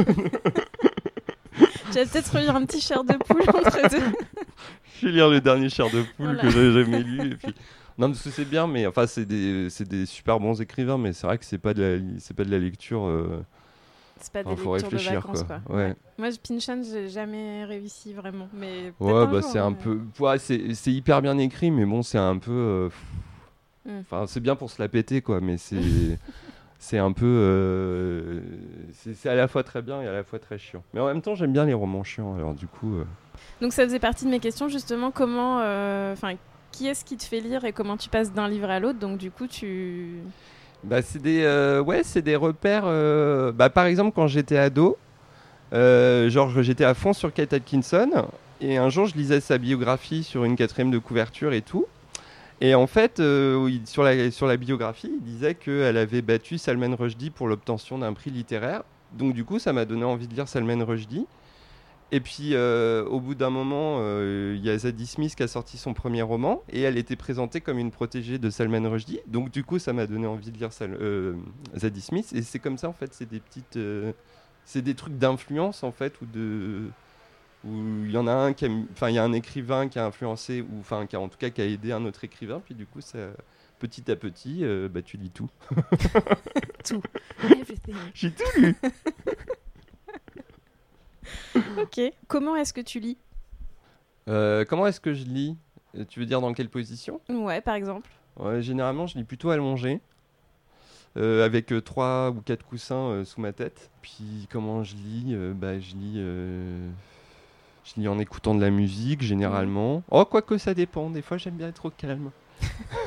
J'allais 1.92 2.06
peut-être 2.12 2.32
relire 2.34 2.56
un 2.56 2.64
petit 2.64 2.80
chair 2.80 3.04
de 3.04 3.14
poule 3.14 3.42
entre 3.48 3.88
deux. 3.90 4.02
je 5.00 5.06
vais 5.06 5.12
lire 5.12 5.28
le 5.28 5.40
dernier 5.40 5.69
chair 5.69 5.86
de 5.86 6.02
poule 6.16 6.26
Voilà. 6.26 6.42
que 6.42 6.50
j'ai 6.50 6.72
jamais 6.72 7.02
lu. 7.02 7.32
Et 7.32 7.36
puis... 7.36 7.54
Non, 7.98 8.08
parce 8.08 8.22
que 8.22 8.30
c'est 8.30 8.46
bien, 8.46 8.66
mais 8.66 8.86
enfin, 8.86 9.06
c'est 9.06 9.26
des, 9.26 9.69
c'est 9.69 9.86
des 9.86 10.06
super 10.06 10.40
bons 10.40 10.60
écrivains, 10.60 10.96
mais 10.96 11.12
c'est 11.12 11.26
vrai 11.26 11.36
que 11.36 11.44
c'est 11.44 11.58
pas 11.58 11.74
de 11.74 11.82
la, 11.82 11.98
c'est 12.19 12.34
pas 12.34 12.44
de 12.44 12.50
la 12.50 12.58
lecture. 12.58 13.06
euh, 13.06 13.44
C'est 14.19 14.32
pas 14.32 14.42
des 14.42 14.48
enfin, 14.50 14.76
lectures 14.76 14.90
de 14.90 14.96
vacances 14.96 15.42
quoi. 15.42 15.60
quoi. 15.66 15.76
Ouais. 15.76 15.94
Moi, 16.16 16.30
je- 16.30 16.38
Pynchon, 16.38 16.82
j'ai 16.90 17.10
jamais 17.10 17.64
réussi 17.66 18.14
vraiment. 18.14 18.48
Mais 18.54 18.94
Ouais, 18.98 19.12
un 19.12 19.26
bah 19.26 19.42
c'est 19.42 19.58
un 19.58 19.72
peu. 19.74 20.00
Ouais, 20.19 20.38
c'est 20.38 20.72
c'est 20.74 20.90
hyper 20.90 21.20
bien 21.20 21.36
écrit, 21.36 21.70
mais 21.70 21.84
bon, 21.84 22.02
c'est 22.02 22.16
un 22.19 22.38
peu. 22.38 22.50
euh, 22.50 22.88
Mm. 23.87 24.00
Enfin, 24.00 24.25
c'est 24.26 24.40
bien 24.40 24.55
pour 24.56 24.70
se 24.70 24.81
la 24.81 24.88
péter, 24.88 25.23
quoi, 25.23 25.40
mais 25.40 25.56
c'est. 25.56 25.76
c'est 26.79 26.99
un 26.99 27.12
peu. 27.12 27.26
euh, 27.26 28.40
C'est 28.93 29.29
à 29.29 29.34
la 29.34 29.49
fois 29.49 29.62
très 29.62 29.82
bien 29.82 30.02
et 30.02 30.06
à 30.06 30.12
la 30.12 30.25
fois 30.25 30.38
très 30.38 30.58
chiant. 30.58 30.82
Mais 30.94 31.00
en 31.00 31.06
même 31.06 31.23
temps, 31.23 31.34
j'aime 31.34 31.52
bien 31.52 31.64
les 31.64 31.75
romans 31.75 32.05
chiants, 32.05 32.34
alors 32.37 32.55
du 32.55 32.67
coup. 32.67 32.94
euh, 32.96 33.05
Donc 33.61 33.73
ça 33.73 33.84
faisait 33.84 33.99
partie 33.99 34.25
de 34.25 34.31
mes 34.31 34.40
questions 34.40 34.69
justement. 34.69 35.11
Comment, 35.11 35.61
euh, 35.62 36.12
enfin, 36.12 36.34
qui 36.70 36.87
est-ce 36.88 37.05
qui 37.05 37.17
te 37.17 37.25
fait 37.25 37.40
lire 37.40 37.64
et 37.64 37.72
comment 37.72 37.96
tu 37.96 38.08
passes 38.08 38.32
d'un 38.32 38.48
livre 38.48 38.70
à 38.70 38.81
l'autre? 38.81 38.98
Donc 38.98 39.19
du 39.19 39.31
coup, 39.31 39.46
tu. 39.46 40.19
Bah, 40.84 41.03
c'est 41.03 41.22
des, 41.22 41.44
ouais, 41.86 42.03
c'est 42.03 42.22
des 42.22 42.34
repères. 42.36 42.84
Bah, 43.55 43.70
par 43.70 43.86
exemple, 43.86 44.12
quand 44.15 44.27
j'étais 44.27 44.56
ado, 44.58 44.96
genre 45.72 46.62
j'étais 46.62 46.84
à 46.84 46.94
fond 46.94 47.12
sur 47.12 47.32
Kate 47.32 47.53
Atkinson, 47.53 48.27
et 48.60 48.77
un 48.79 48.89
jour 48.89 49.06
je 49.06 49.15
lisais 49.15 49.41
sa 49.41 49.58
biographie 49.58 50.22
sur 50.24 50.44
une 50.44 50.56
quatrième 50.56 50.91
de 50.91 50.98
couverture 50.98 51.53
et 51.53 51.62
tout. 51.62 51.86
Et 52.64 52.76
en 52.76 52.86
fait, 52.86 53.19
euh, 53.19 53.76
sur, 53.86 54.04
la, 54.04 54.56
biographie, 54.56 55.10
il 55.12 55.20
disait 55.20 55.56
qu'elle 55.56 55.96
avait 55.96 56.22
battu 56.22 56.58
Salman 56.58 56.94
Rushdie 56.94 57.31
pour 57.31 57.48
l'obtention 57.48 57.98
d'un 57.98 58.12
prix 58.12 58.31
littéraire. 58.31 58.84
Donc 59.14 59.34
du 59.34 59.44
coup, 59.44 59.58
ça 59.58 59.72
m'a 59.72 59.84
donné 59.84 60.04
envie 60.04 60.28
de 60.28 60.34
lire 60.34 60.46
Salman 60.46 60.84
Rushdie. 60.84 61.26
Et 62.12 62.20
puis, 62.20 62.50
euh, 62.52 63.04
au 63.06 63.19
bout 63.19 63.34
d'un 63.34 63.50
moment, 63.50 63.96
euh, 63.98 64.54
il 64.56 64.64
y 64.64 64.70
a 64.70 64.78
Zadie 64.78 65.08
Smith 65.08 65.34
qui 65.34 65.42
a 65.42 65.48
sorti 65.48 65.76
son 65.76 65.92
premier 65.92 66.22
roman, 66.22 66.62
et 66.70 66.82
elle 66.82 66.98
était 66.98 67.16
présentée 67.16 67.60
comme 67.60 67.81
une 67.81 67.90
protégée 67.90 68.38
de 68.38 68.48
Salman 68.48 68.88
Rushdie. 68.88 69.19
Donc 69.26 69.50
du 69.50 69.64
coup, 69.64 69.81
ça 69.81 69.92
m'a 69.92 70.06
donné 70.06 70.28
envie 70.28 70.52
de 70.52 70.58
lire 70.58 70.72
Sal- 70.72 70.96
Zadie 71.76 72.00
Smith. 72.00 72.32
Et 72.32 72.42
c'est 72.42 72.60
comme 72.60 72.78
ça, 72.78 72.88
en 72.88 72.92
fait, 72.92 73.12
c'est 73.12 73.28
des 73.28 73.40
petites... 73.40 73.76
c'est 74.64 74.82
des 74.82 74.94
trucs 74.94 75.19
d'influence, 75.19 75.82
en 75.82 75.90
fait, 75.90 76.14
ou 76.22 76.26
de... 76.26 76.82
Où 77.64 78.04
il 78.04 78.10
y 78.10 78.16
en 78.16 78.26
a 78.26 78.32
un 78.32 78.52
qui 78.54 78.66
enfin 78.92 79.08
il 79.10 79.14
y 79.14 79.19
a 79.19 79.24
un 79.24 79.32
écrivain 79.32 79.88
qui 79.88 79.98
a 79.98 80.04
influencé 80.06 80.62
ou 80.62 80.81
enfin 80.81 81.06
qui 81.06 81.14
a 81.16 81.20
en 81.20 81.28
tout 81.28 81.38
cas 81.38 81.50
qui 81.50 81.60
a 81.60 81.64
aidé 81.64 81.92
un 81.92 82.04
autre 82.04 82.24
écrivain 82.24 82.60
puis 82.64 82.74
du 82.74 82.86
coup 82.86 83.00
ça 83.00 83.19
petit 83.78 84.10
à 84.10 84.16
petit 84.16 84.64
euh, 84.64 84.88
bah 84.88 85.00
tu 85.02 85.16
lis 85.16 85.31
tout 85.31 85.48
Everything. 87.44 87.94
j'ai 88.14 88.32
tout 88.32 88.60
lu 88.60 88.74
ok. 91.78 92.00
Comment 92.28 92.56
est-ce 92.56 92.72
que 92.72 92.81
tu 92.81 93.00
lis? 93.00 93.16
Euh, 94.28 94.64
comment 94.64 94.86
est-ce 94.86 95.00
que 95.00 95.14
je 95.14 95.24
lis? 95.24 95.56
Euh, 95.96 96.04
tu 96.08 96.20
veux 96.20 96.26
dire 96.26 96.40
dans 96.40 96.52
quelle 96.54 96.69
position? 96.69 97.20
Ouais, 97.28 97.60
par 97.60 97.74
exemple. 97.74 98.10
Ouais, 98.36 98.62
généralement, 98.62 99.06
je 99.06 99.19
lis 99.19 99.24
plutôt 99.24 99.50
allongé, 99.50 100.00
euh, 101.16 101.44
avec 101.44 101.72
euh, 101.72 101.81
trois 101.81 102.31
ou 102.31 102.40
quatre 102.40 102.64
coussins 102.64 103.08
euh, 103.10 103.24
sous 103.24 103.40
ma 103.40 103.52
tête. 103.52 103.90
Puis, 104.00 104.48
comment 104.50 104.82
je 104.84 104.94
lis? 104.96 105.26
Euh, 105.34 105.52
Bah, 105.54 105.78
je 105.78 105.94
lis, 105.94 106.14
euh, 106.16 106.90
je 107.84 108.01
lis 108.01 108.08
en 108.08 108.19
écoutant 108.19 108.55
de 108.55 108.60
la 108.60 108.70
musique, 108.70 109.22
généralement. 109.22 110.03
Oh, 110.10 110.24
quoique 110.24 110.56
ça 110.58 110.74
dépend. 110.74 111.10
Des 111.10 111.22
fois, 111.22 111.36
j'aime 111.36 111.55
bien 111.55 111.69
être 111.69 111.86
au 111.86 111.91
calme. 111.91 112.31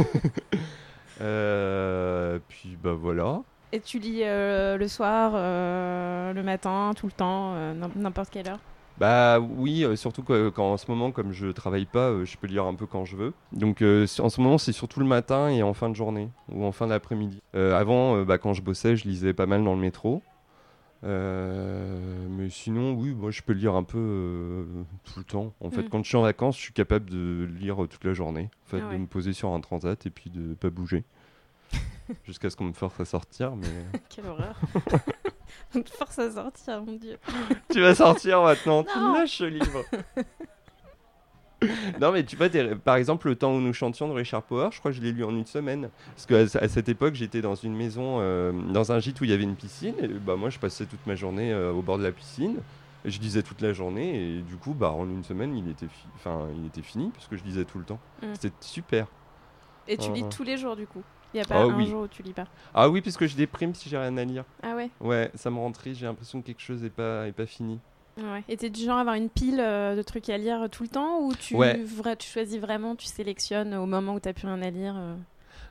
Euh, 1.21 2.39
puis, 2.49 2.77
bah 2.81 2.93
voilà. 2.93 3.41
Et 3.71 3.79
tu 3.79 3.99
lis 3.99 4.21
euh, 4.23 4.77
le 4.77 4.87
soir, 4.87 5.31
euh, 5.35 6.33
le 6.33 6.43
matin, 6.43 6.91
tout 6.95 7.05
le 7.05 7.11
temps, 7.13 7.53
euh, 7.55 7.73
n'im- 7.73 7.89
n'importe 7.95 8.29
quelle 8.31 8.49
heure? 8.49 8.59
Bah 8.97 9.39
oui, 9.39 9.83
euh, 9.83 9.95
surtout 9.95 10.23
que- 10.23 10.49
quand 10.49 10.71
en 10.73 10.77
ce 10.77 10.89
moment, 10.89 11.11
comme 11.11 11.31
je 11.31 11.47
travaille 11.47 11.85
pas, 11.85 12.09
euh, 12.09 12.25
je 12.25 12.37
peux 12.37 12.47
lire 12.47 12.65
un 12.65 12.75
peu 12.75 12.85
quand 12.85 13.03
je 13.05 13.15
veux. 13.17 13.33
Donc 13.53 13.81
euh, 13.81 14.05
en 14.19 14.29
ce 14.29 14.39
moment, 14.41 14.57
c'est 14.57 14.71
surtout 14.71 14.99
le 15.01 15.05
matin 15.05 15.49
et 15.49 15.63
en 15.63 15.73
fin 15.73 15.89
de 15.89 15.95
journée 15.95 16.29
ou 16.51 16.65
en 16.65 16.71
fin 16.71 16.87
d'après-midi. 16.87 17.41
Euh, 17.55 17.77
avant, 17.77 18.15
euh, 18.17 18.23
bah, 18.25 18.37
quand 18.37 18.53
je 18.53 18.61
bossais, 18.61 18.95
je 18.95 19.05
lisais 19.07 19.33
pas 19.33 19.45
mal 19.47 19.63
dans 19.63 19.73
le 19.75 19.81
métro. 19.81 20.21
Euh, 21.05 22.27
mais 22.29 22.49
sinon, 22.49 22.93
oui, 22.93 23.13
moi 23.13 23.29
je 23.31 23.41
peux 23.41 23.53
lire 23.53 23.75
un 23.75 23.83
peu 23.83 23.97
euh, 23.99 24.63
tout 25.03 25.19
le 25.19 25.23
temps. 25.25 25.53
En 25.59 25.69
fait, 25.69 25.83
Mm. 25.83 25.89
quand 25.89 26.03
je 26.03 26.07
suis 26.07 26.17
en 26.17 26.21
vacances, 26.23 26.57
je 26.57 26.61
suis 26.63 26.73
capable 26.73 27.09
de 27.09 27.47
lire 27.59 27.83
euh, 27.83 27.87
toute 27.87 28.03
la 28.03 28.13
journée. 28.13 28.49
En 28.65 28.69
fait, 28.69 28.81
Ah 28.87 28.91
de 28.93 28.97
me 28.97 29.05
poser 29.05 29.33
sur 29.33 29.49
un 29.53 29.59
transat 29.61 30.03
et 30.05 30.09
puis 30.09 30.29
de 30.29 30.53
pas 30.55 30.69
bouger. 30.69 31.03
Jusqu'à 32.25 32.49
ce 32.49 32.55
qu'on 32.55 32.65
me 32.65 32.73
force 32.73 32.99
à 32.99 33.05
sortir, 33.05 33.55
mais... 33.55 33.67
Quelle 34.09 34.25
horreur. 34.27 34.59
On 35.75 35.81
te 35.81 35.91
force 35.91 36.17
à 36.19 36.31
sortir, 36.31 36.83
mon 36.83 36.93
dieu. 36.93 37.17
tu 37.71 37.81
vas 37.81 37.93
sortir 37.95 38.41
maintenant, 38.41 38.83
tu 38.83 38.97
Non. 38.97 39.11
me 39.13 39.17
lâches 39.19 39.37
ce 39.37 39.43
livre. 39.43 39.83
non 42.01 42.11
mais 42.11 42.23
tu 42.23 42.35
vois, 42.35 42.47
par 42.83 42.95
exemple, 42.95 43.27
le 43.27 43.35
temps 43.35 43.53
où 43.55 43.59
nous 43.61 43.73
chantions 43.73 44.07
de 44.07 44.13
Richard 44.13 44.43
Power, 44.43 44.69
je 44.71 44.79
crois 44.79 44.91
que 44.91 44.97
je 44.97 45.01
l'ai 45.01 45.11
lu 45.11 45.23
en 45.23 45.31
une 45.31 45.45
semaine. 45.45 45.89
Parce 46.15 46.25
qu'à 46.25 46.59
à 46.59 46.67
cette 46.67 46.89
époque, 46.89 47.15
j'étais 47.15 47.41
dans 47.41 47.55
une 47.55 47.75
maison, 47.75 48.17
euh, 48.19 48.51
dans 48.51 48.91
un 48.91 48.99
gîte 48.99 49.21
où 49.21 49.23
il 49.23 49.29
y 49.29 49.33
avait 49.33 49.43
une 49.43 49.55
piscine. 49.55 49.95
Et 50.01 50.07
bah, 50.07 50.35
moi, 50.35 50.49
je 50.49 50.59
passais 50.59 50.85
toute 50.85 51.05
ma 51.07 51.15
journée 51.15 51.51
euh, 51.51 51.71
au 51.71 51.81
bord 51.81 51.97
de 51.97 52.03
la 52.03 52.11
piscine. 52.11 52.57
Et 53.05 53.11
je 53.11 53.19
lisais 53.19 53.43
toute 53.43 53.61
la 53.61 53.71
journée. 53.73 54.37
Et 54.37 54.41
du 54.41 54.55
coup, 54.55 54.73
bah, 54.73 54.91
en 54.91 55.05
une 55.07 55.23
semaine, 55.23 55.55
il 55.55 55.69
était, 55.69 55.87
il 56.57 56.65
était 56.65 56.81
fini, 56.81 57.11
parce 57.13 57.27
que 57.27 57.37
je 57.37 57.43
lisais 57.43 57.65
tout 57.65 57.77
le 57.77 57.83
temps. 57.85 57.99
Mm. 58.23 58.25
C'était 58.33 58.55
super. 58.61 59.07
Et 59.87 59.97
tu 59.97 60.11
lis 60.11 60.23
Ah. 60.25 60.29
tous 60.35 60.43
les 60.43 60.57
jours, 60.57 60.75
du 60.75 60.87
coup? 60.87 61.03
Il 61.33 61.37
n'y 61.37 61.41
a 61.43 61.45
pas 61.45 61.55
Ah 61.59 61.63
un 61.63 61.75
oui. 61.75 61.87
jour 61.87 62.03
où 62.03 62.07
tu 62.07 62.23
lis 62.23 62.33
pas? 62.33 62.45
Ah 62.73 62.89
oui, 62.89 63.01
parce 63.01 63.17
que 63.17 63.27
je 63.27 63.35
déprime 63.35 63.75
si 63.75 63.89
j'ai 63.89 63.97
rien 63.97 64.15
à 64.17 64.23
lire. 64.23 64.45
Ah 64.63 64.73
ouais? 64.75 64.89
Ouais, 65.01 65.29
ça 65.35 65.51
me 65.51 65.57
rend 65.57 65.71
triste, 65.71 65.99
j'ai 65.99 66.05
l'impression 66.05 66.41
que 66.41 66.47
quelque 66.47 66.61
chose 66.61 66.81
n'est 66.81 66.89
pas, 66.89 67.27
est 67.27 67.33
pas 67.33 67.45
fini. 67.45 67.79
Ouais. 68.17 68.43
Et 68.47 68.55
t'es 68.57 68.69
du 68.69 68.81
genre 68.83 68.97
à 68.97 69.01
avoir 69.01 69.15
une 69.15 69.29
pile 69.29 69.59
euh, 69.59 69.95
de 69.95 70.01
trucs 70.01 70.29
à 70.29 70.37
lire 70.37 70.67
tout 70.71 70.83
le 70.83 70.89
temps 70.89 71.19
ou 71.21 71.33
tu, 71.33 71.55
Ouais. 71.55 71.77
vra- 71.83 72.15
tu 72.15 72.29
choisis 72.29 72.59
vraiment, 72.59 72.95
tu 72.95 73.05
sélectionnes 73.07 73.73
au 73.75 73.85
moment 73.85 74.13
où 74.15 74.19
t'as 74.19 74.31
plus 74.33 74.47
rien 74.47 74.61
à 74.61 74.69
lire 74.69 74.95
euh, 74.97 75.15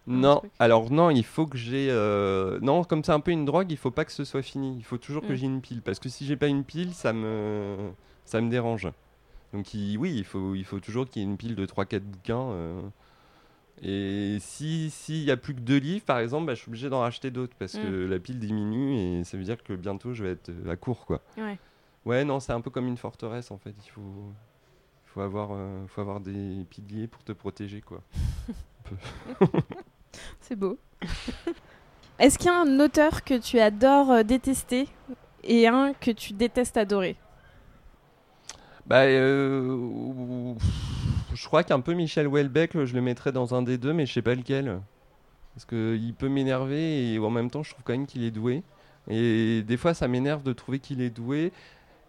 Non, 0.06 0.42
alors 0.58 0.90
non, 0.90 1.08
il 1.08 1.24
faut 1.24 1.46
que 1.46 1.56
j'ai. 1.56 1.88
euh, 1.90 2.58
Non, 2.60 2.84
comme 2.84 3.02
c'est 3.02 3.12
un 3.12 3.20
peu 3.20 3.30
une 3.30 3.46
drogue, 3.46 3.70
il 3.70 3.78
faut 3.78 3.90
pas 3.90 4.04
que 4.04 4.12
ce 4.12 4.24
soit 4.24 4.42
fini. 4.42 4.76
Il 4.76 4.84
faut 4.84 4.98
toujours 4.98 5.22
que 5.26 5.32
Mm. 5.32 5.36
j'ai 5.36 5.46
une 5.46 5.60
pile. 5.62 5.80
Parce 5.82 5.98
que 5.98 6.08
si 6.10 6.26
j'ai 6.26 6.36
pas 6.36 6.48
une 6.48 6.64
pile, 6.64 6.92
ça 6.92 7.12
me, 7.14 7.76
ça 8.26 8.40
me 8.42 8.50
dérange. 8.50 8.88
Donc 9.54 9.72
il- 9.72 9.96
oui, 9.96 10.12
il 10.14 10.24
faut, 10.24 10.54
il 10.54 10.64
faut 10.64 10.80
toujours 10.80 11.08
qu'il 11.08 11.22
y 11.22 11.24
ait 11.24 11.28
une 11.28 11.38
pile 11.38 11.54
de 11.54 11.64
3-4 11.64 12.02
bouquins. 12.04 12.50
euh. 12.50 12.80
Et 13.82 14.36
si 14.40 14.88
s'il 14.90 15.24
y 15.24 15.30
a 15.30 15.36
plus 15.36 15.54
que 15.54 15.60
deux 15.60 15.78
livres, 15.78 16.04
par 16.04 16.18
exemple, 16.18 16.46
bah, 16.46 16.54
je 16.54 16.60
suis 16.60 16.68
obligé 16.68 16.88
d'en 16.88 17.00
racheter 17.00 17.30
d'autres 17.30 17.54
parce 17.58 17.72
que 17.74 18.06
la 18.06 18.18
pile 18.18 18.38
diminue 18.38 18.96
et 19.20 19.24
ça 19.24 19.36
veut 19.36 19.42
dire 19.42 19.62
que 19.64 19.72
bientôt 19.72 20.12
je 20.14 20.22
vais 20.24 20.30
être 20.32 20.50
euh, 20.50 20.70
à 20.70 20.76
court, 20.76 21.06
quoi. 21.06 21.20
Ouais. 21.36 21.58
Ouais, 22.04 22.24
non, 22.24 22.40
c'est 22.40 22.52
un 22.52 22.60
peu 22.60 22.70
comme 22.70 22.86
une 22.86 22.96
forteresse 22.96 23.50
en 23.50 23.58
fait. 23.58 23.74
Il 23.84 23.90
faut, 23.90 24.32
faut 25.06 25.20
avoir, 25.20 25.50
euh, 25.52 25.86
faut 25.86 26.00
avoir 26.00 26.20
des 26.20 26.66
piliers 26.68 27.06
pour 27.06 27.22
te 27.24 27.32
protéger, 27.32 27.80
quoi. 27.80 28.02
C'est 30.40 30.56
beau. 30.56 30.78
Est-ce 32.18 32.38
qu'il 32.38 32.46
y 32.46 32.50
a 32.50 32.60
un 32.60 32.78
auteur 32.80 33.24
que 33.24 33.38
tu 33.38 33.58
adores 33.58 34.10
euh, 34.10 34.22
détester 34.22 34.88
et 35.42 35.66
un 35.66 35.92
que 35.94 36.10
tu 36.10 36.32
détestes 36.32 36.76
adorer? 36.76 37.16
Bah, 38.86 39.02
euh, 39.04 40.54
je 41.32 41.46
crois 41.46 41.64
qu'un 41.64 41.80
peu 41.80 41.94
Michel 41.94 42.28
Houellebecq, 42.28 42.84
je 42.84 42.94
le 42.94 43.00
mettrais 43.00 43.32
dans 43.32 43.54
un 43.54 43.62
des 43.62 43.78
deux, 43.78 43.92
mais 43.92 44.06
je 44.06 44.12
sais 44.12 44.22
pas 44.22 44.34
lequel. 44.34 44.80
Parce 45.54 45.64
qu'il 45.64 46.14
peut 46.14 46.28
m'énerver 46.28 47.14
et 47.14 47.18
en 47.18 47.30
même 47.30 47.50
temps, 47.50 47.62
je 47.62 47.70
trouve 47.70 47.84
quand 47.84 47.92
même 47.92 48.06
qu'il 48.06 48.24
est 48.24 48.30
doué. 48.30 48.62
Et 49.08 49.62
des 49.62 49.76
fois, 49.76 49.94
ça 49.94 50.08
m'énerve 50.08 50.42
de 50.42 50.52
trouver 50.52 50.78
qu'il 50.78 51.00
est 51.00 51.10
doué. 51.10 51.52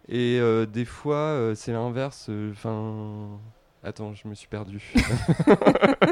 Et 0.08 0.38
euh, 0.40 0.66
des 0.66 0.84
fois, 0.84 1.16
euh, 1.16 1.54
c'est 1.54 1.72
l'inverse. 1.72 2.30
Enfin. 2.52 3.38
Attends, 3.82 4.14
je 4.14 4.26
me 4.28 4.34
suis 4.34 4.48
perdu. 4.48 4.92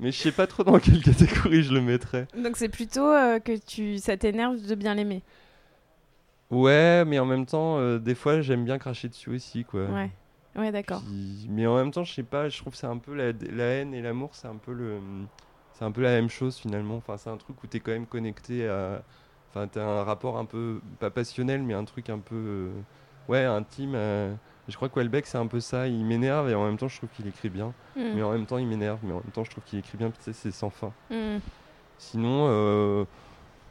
mais 0.00 0.12
je 0.12 0.18
sais 0.18 0.32
pas 0.32 0.46
trop 0.46 0.64
dans 0.64 0.78
quelle 0.78 1.02
catégorie 1.02 1.62
je 1.62 1.72
le 1.74 1.80
mettrais. 1.80 2.26
Donc 2.36 2.56
c'est 2.56 2.68
plutôt 2.68 3.06
euh, 3.06 3.38
que 3.40 3.56
tu, 3.56 3.98
ça 3.98 4.16
t'énerve 4.16 4.60
de 4.66 4.74
bien 4.74 4.94
l'aimer. 4.94 5.22
Ouais, 6.50 7.04
mais 7.04 7.18
en 7.18 7.24
même 7.26 7.46
temps, 7.46 7.78
euh, 7.78 7.98
des 7.98 8.14
fois, 8.14 8.40
j'aime 8.40 8.64
bien 8.64 8.78
cracher 8.78 9.08
dessus 9.08 9.30
aussi, 9.30 9.64
quoi. 9.64 9.84
Ouais. 9.86 10.10
Ouais, 10.54 10.72
d'accord. 10.72 11.02
Puis- 11.02 11.46
Mais 11.50 11.66
en 11.66 11.76
même 11.76 11.90
temps, 11.90 12.04
je 12.04 12.14
sais 12.14 12.22
pas, 12.22 12.48
je 12.48 12.58
trouve 12.58 12.72
que 12.72 12.78
c'est 12.78 12.86
un 12.86 12.98
peu 12.98 13.14
la, 13.14 13.32
la 13.50 13.64
haine 13.64 13.92
et 13.94 14.00
l'amour, 14.00 14.30
c'est 14.32 14.48
un 14.48 14.56
peu 14.56 14.72
le, 14.72 14.98
c'est 15.74 15.84
un 15.84 15.90
peu 15.90 16.02
la 16.02 16.10
même 16.10 16.30
chose 16.30 16.56
finalement. 16.56 16.96
Enfin, 16.96 17.16
c'est 17.18 17.30
un 17.30 17.36
truc 17.36 17.62
où 17.62 17.66
t'es 17.66 17.80
quand 17.80 17.90
même 17.90 18.06
connecté 18.06 18.66
à, 18.68 19.02
enfin, 19.56 19.68
t'as 19.68 19.84
un 19.84 20.04
rapport 20.04 20.36
un 20.38 20.44
peu 20.44 20.80
pas 21.00 21.10
passionnel, 21.10 21.62
mais 21.62 21.74
un 21.74 21.84
truc 21.84 22.10
un 22.10 22.18
peu, 22.18 22.34
euh, 22.34 22.70
ouais, 23.28 23.44
intime. 23.44 23.92
euh. 23.94 24.34
Je 24.68 24.74
crois 24.74 24.88
que 24.88 24.96
Welbeck, 24.98 25.26
c'est 25.26 25.38
un 25.38 25.46
peu 25.46 25.60
ça. 25.60 25.86
Il 25.86 26.04
m'énerve 26.04 26.50
et 26.50 26.54
en 26.54 26.64
même 26.64 26.76
temps, 26.76 26.88
je 26.88 26.96
trouve 26.96 27.08
qu'il 27.10 27.26
écrit 27.28 27.48
bien. 27.50 27.72
Mm. 27.96 28.00
Mais 28.16 28.22
en 28.22 28.32
même 28.32 28.46
temps, 28.46 28.58
il 28.58 28.66
m'énerve, 28.66 28.98
mais 29.04 29.12
en 29.12 29.16
même 29.20 29.32
temps, 29.32 29.44
je 29.44 29.50
trouve 29.50 29.62
qu'il 29.64 29.78
écrit 29.78 29.96
bien. 29.96 30.12
C'est 30.20 30.50
sans 30.50 30.70
fin. 30.70 30.92
Mm. 31.10 31.38
Sinon, 31.98 32.48
euh, 32.50 33.04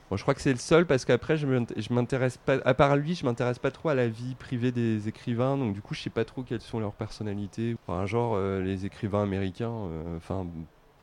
bon, 0.09 0.15
je 0.15 0.21
crois 0.23 0.33
que 0.33 0.41
c'est 0.41 0.53
le 0.53 0.57
seul 0.57 0.85
parce 0.85 1.03
qu'après, 1.03 1.35
je 1.37 1.45
m'int- 1.47 1.73
je 1.75 1.93
m'intéresse 1.93 2.37
pas, 2.37 2.57
à 2.63 2.73
part 2.73 2.95
lui, 2.95 3.13
je 3.13 3.25
m'intéresse 3.25 3.59
pas 3.59 3.71
trop 3.71 3.89
à 3.89 3.93
la 3.95 4.07
vie 4.07 4.35
privée 4.35 4.71
des 4.71 5.09
écrivains. 5.09 5.57
Donc, 5.57 5.73
du 5.73 5.81
coup, 5.81 5.93
je 5.93 6.01
sais 6.01 6.09
pas 6.09 6.23
trop 6.25 6.43
quelles 6.43 6.61
sont 6.61 6.79
leurs 6.79 6.93
personnalités. 6.93 7.75
Enfin, 7.85 8.05
genre, 8.05 8.33
euh, 8.35 8.61
les 8.61 8.85
écrivains 8.85 9.23
américains, 9.23 9.69
euh, 9.69 10.17
enfin, 10.17 10.47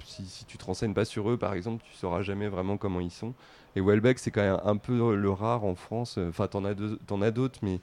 si, 0.04 0.26
si 0.26 0.44
tu 0.44 0.58
te 0.58 0.64
renseignes 0.64 0.94
pas 0.94 1.04
sur 1.04 1.30
eux, 1.30 1.36
par 1.36 1.54
exemple, 1.54 1.82
tu 1.88 1.94
sauras 1.96 2.22
jamais 2.22 2.48
vraiment 2.48 2.76
comment 2.76 3.00
ils 3.00 3.10
sont. 3.10 3.34
Et 3.76 3.80
Welbeck, 3.80 4.18
c'est 4.18 4.30
quand 4.30 4.42
même 4.42 4.60
un 4.64 4.76
peu 4.76 5.14
le 5.16 5.30
rare 5.30 5.64
en 5.64 5.74
France. 5.74 6.18
Enfin, 6.18 6.46
t'en 6.48 6.64
as 6.64 6.74
deux- 6.74 6.98
t'en 7.06 7.22
as 7.22 7.30
d'autres, 7.30 7.58
mais 7.62 7.80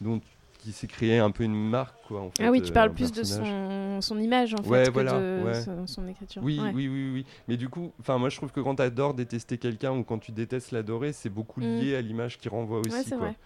dont 0.00 0.20
qui 0.58 0.72
s'est 0.72 0.86
créé 0.86 1.18
un 1.18 1.30
peu 1.30 1.44
une 1.44 1.54
marque, 1.68 1.94
quoi. 2.08 2.22
En 2.22 2.30
fait, 2.30 2.42
Ah 2.46 2.50
oui, 2.50 2.62
tu 2.62 2.70
euh, 2.70 2.72
parles 2.74 2.90
un 2.90 2.94
plus 2.94 3.12
de 3.12 3.22
son, 3.22 4.00
son 4.00 4.18
image 4.18 4.54
en 4.54 4.62
fait 4.62 4.68
Ouais, 4.70 4.84
que 4.86 4.90
voilà, 4.92 5.12
de 5.12 5.42
ouais. 5.44 5.60
son, 5.62 5.86
son 5.86 6.08
écriture. 6.08 6.42
Oui, 6.42 6.58
Ouais. 6.58 6.72
oui, 6.74 6.88
oui, 6.88 7.10
oui. 7.12 7.26
Mais 7.48 7.58
du 7.58 7.68
coup, 7.68 7.92
enfin, 8.00 8.16
moi, 8.16 8.30
je 8.30 8.36
trouve 8.36 8.50
que 8.50 8.60
quand 8.60 8.76
tu 8.76 8.82
adores 8.82 9.12
détester 9.12 9.58
quelqu'un 9.58 9.92
ou 9.92 10.04
quand 10.04 10.18
tu 10.18 10.32
détestes 10.32 10.70
l'adorer, 10.72 11.12
c'est 11.12 11.28
beaucoup 11.28 11.60
Mm. 11.60 11.64
lié 11.80 11.96
à 11.96 12.00
l'image 12.00 12.38
qu'il 12.38 12.50
renvoie 12.50 12.78
aussi. 12.80 12.90
Ouais, 12.96 13.02
c'est 13.02 13.10
quoi. 13.16 13.26
vrai. 13.26 13.36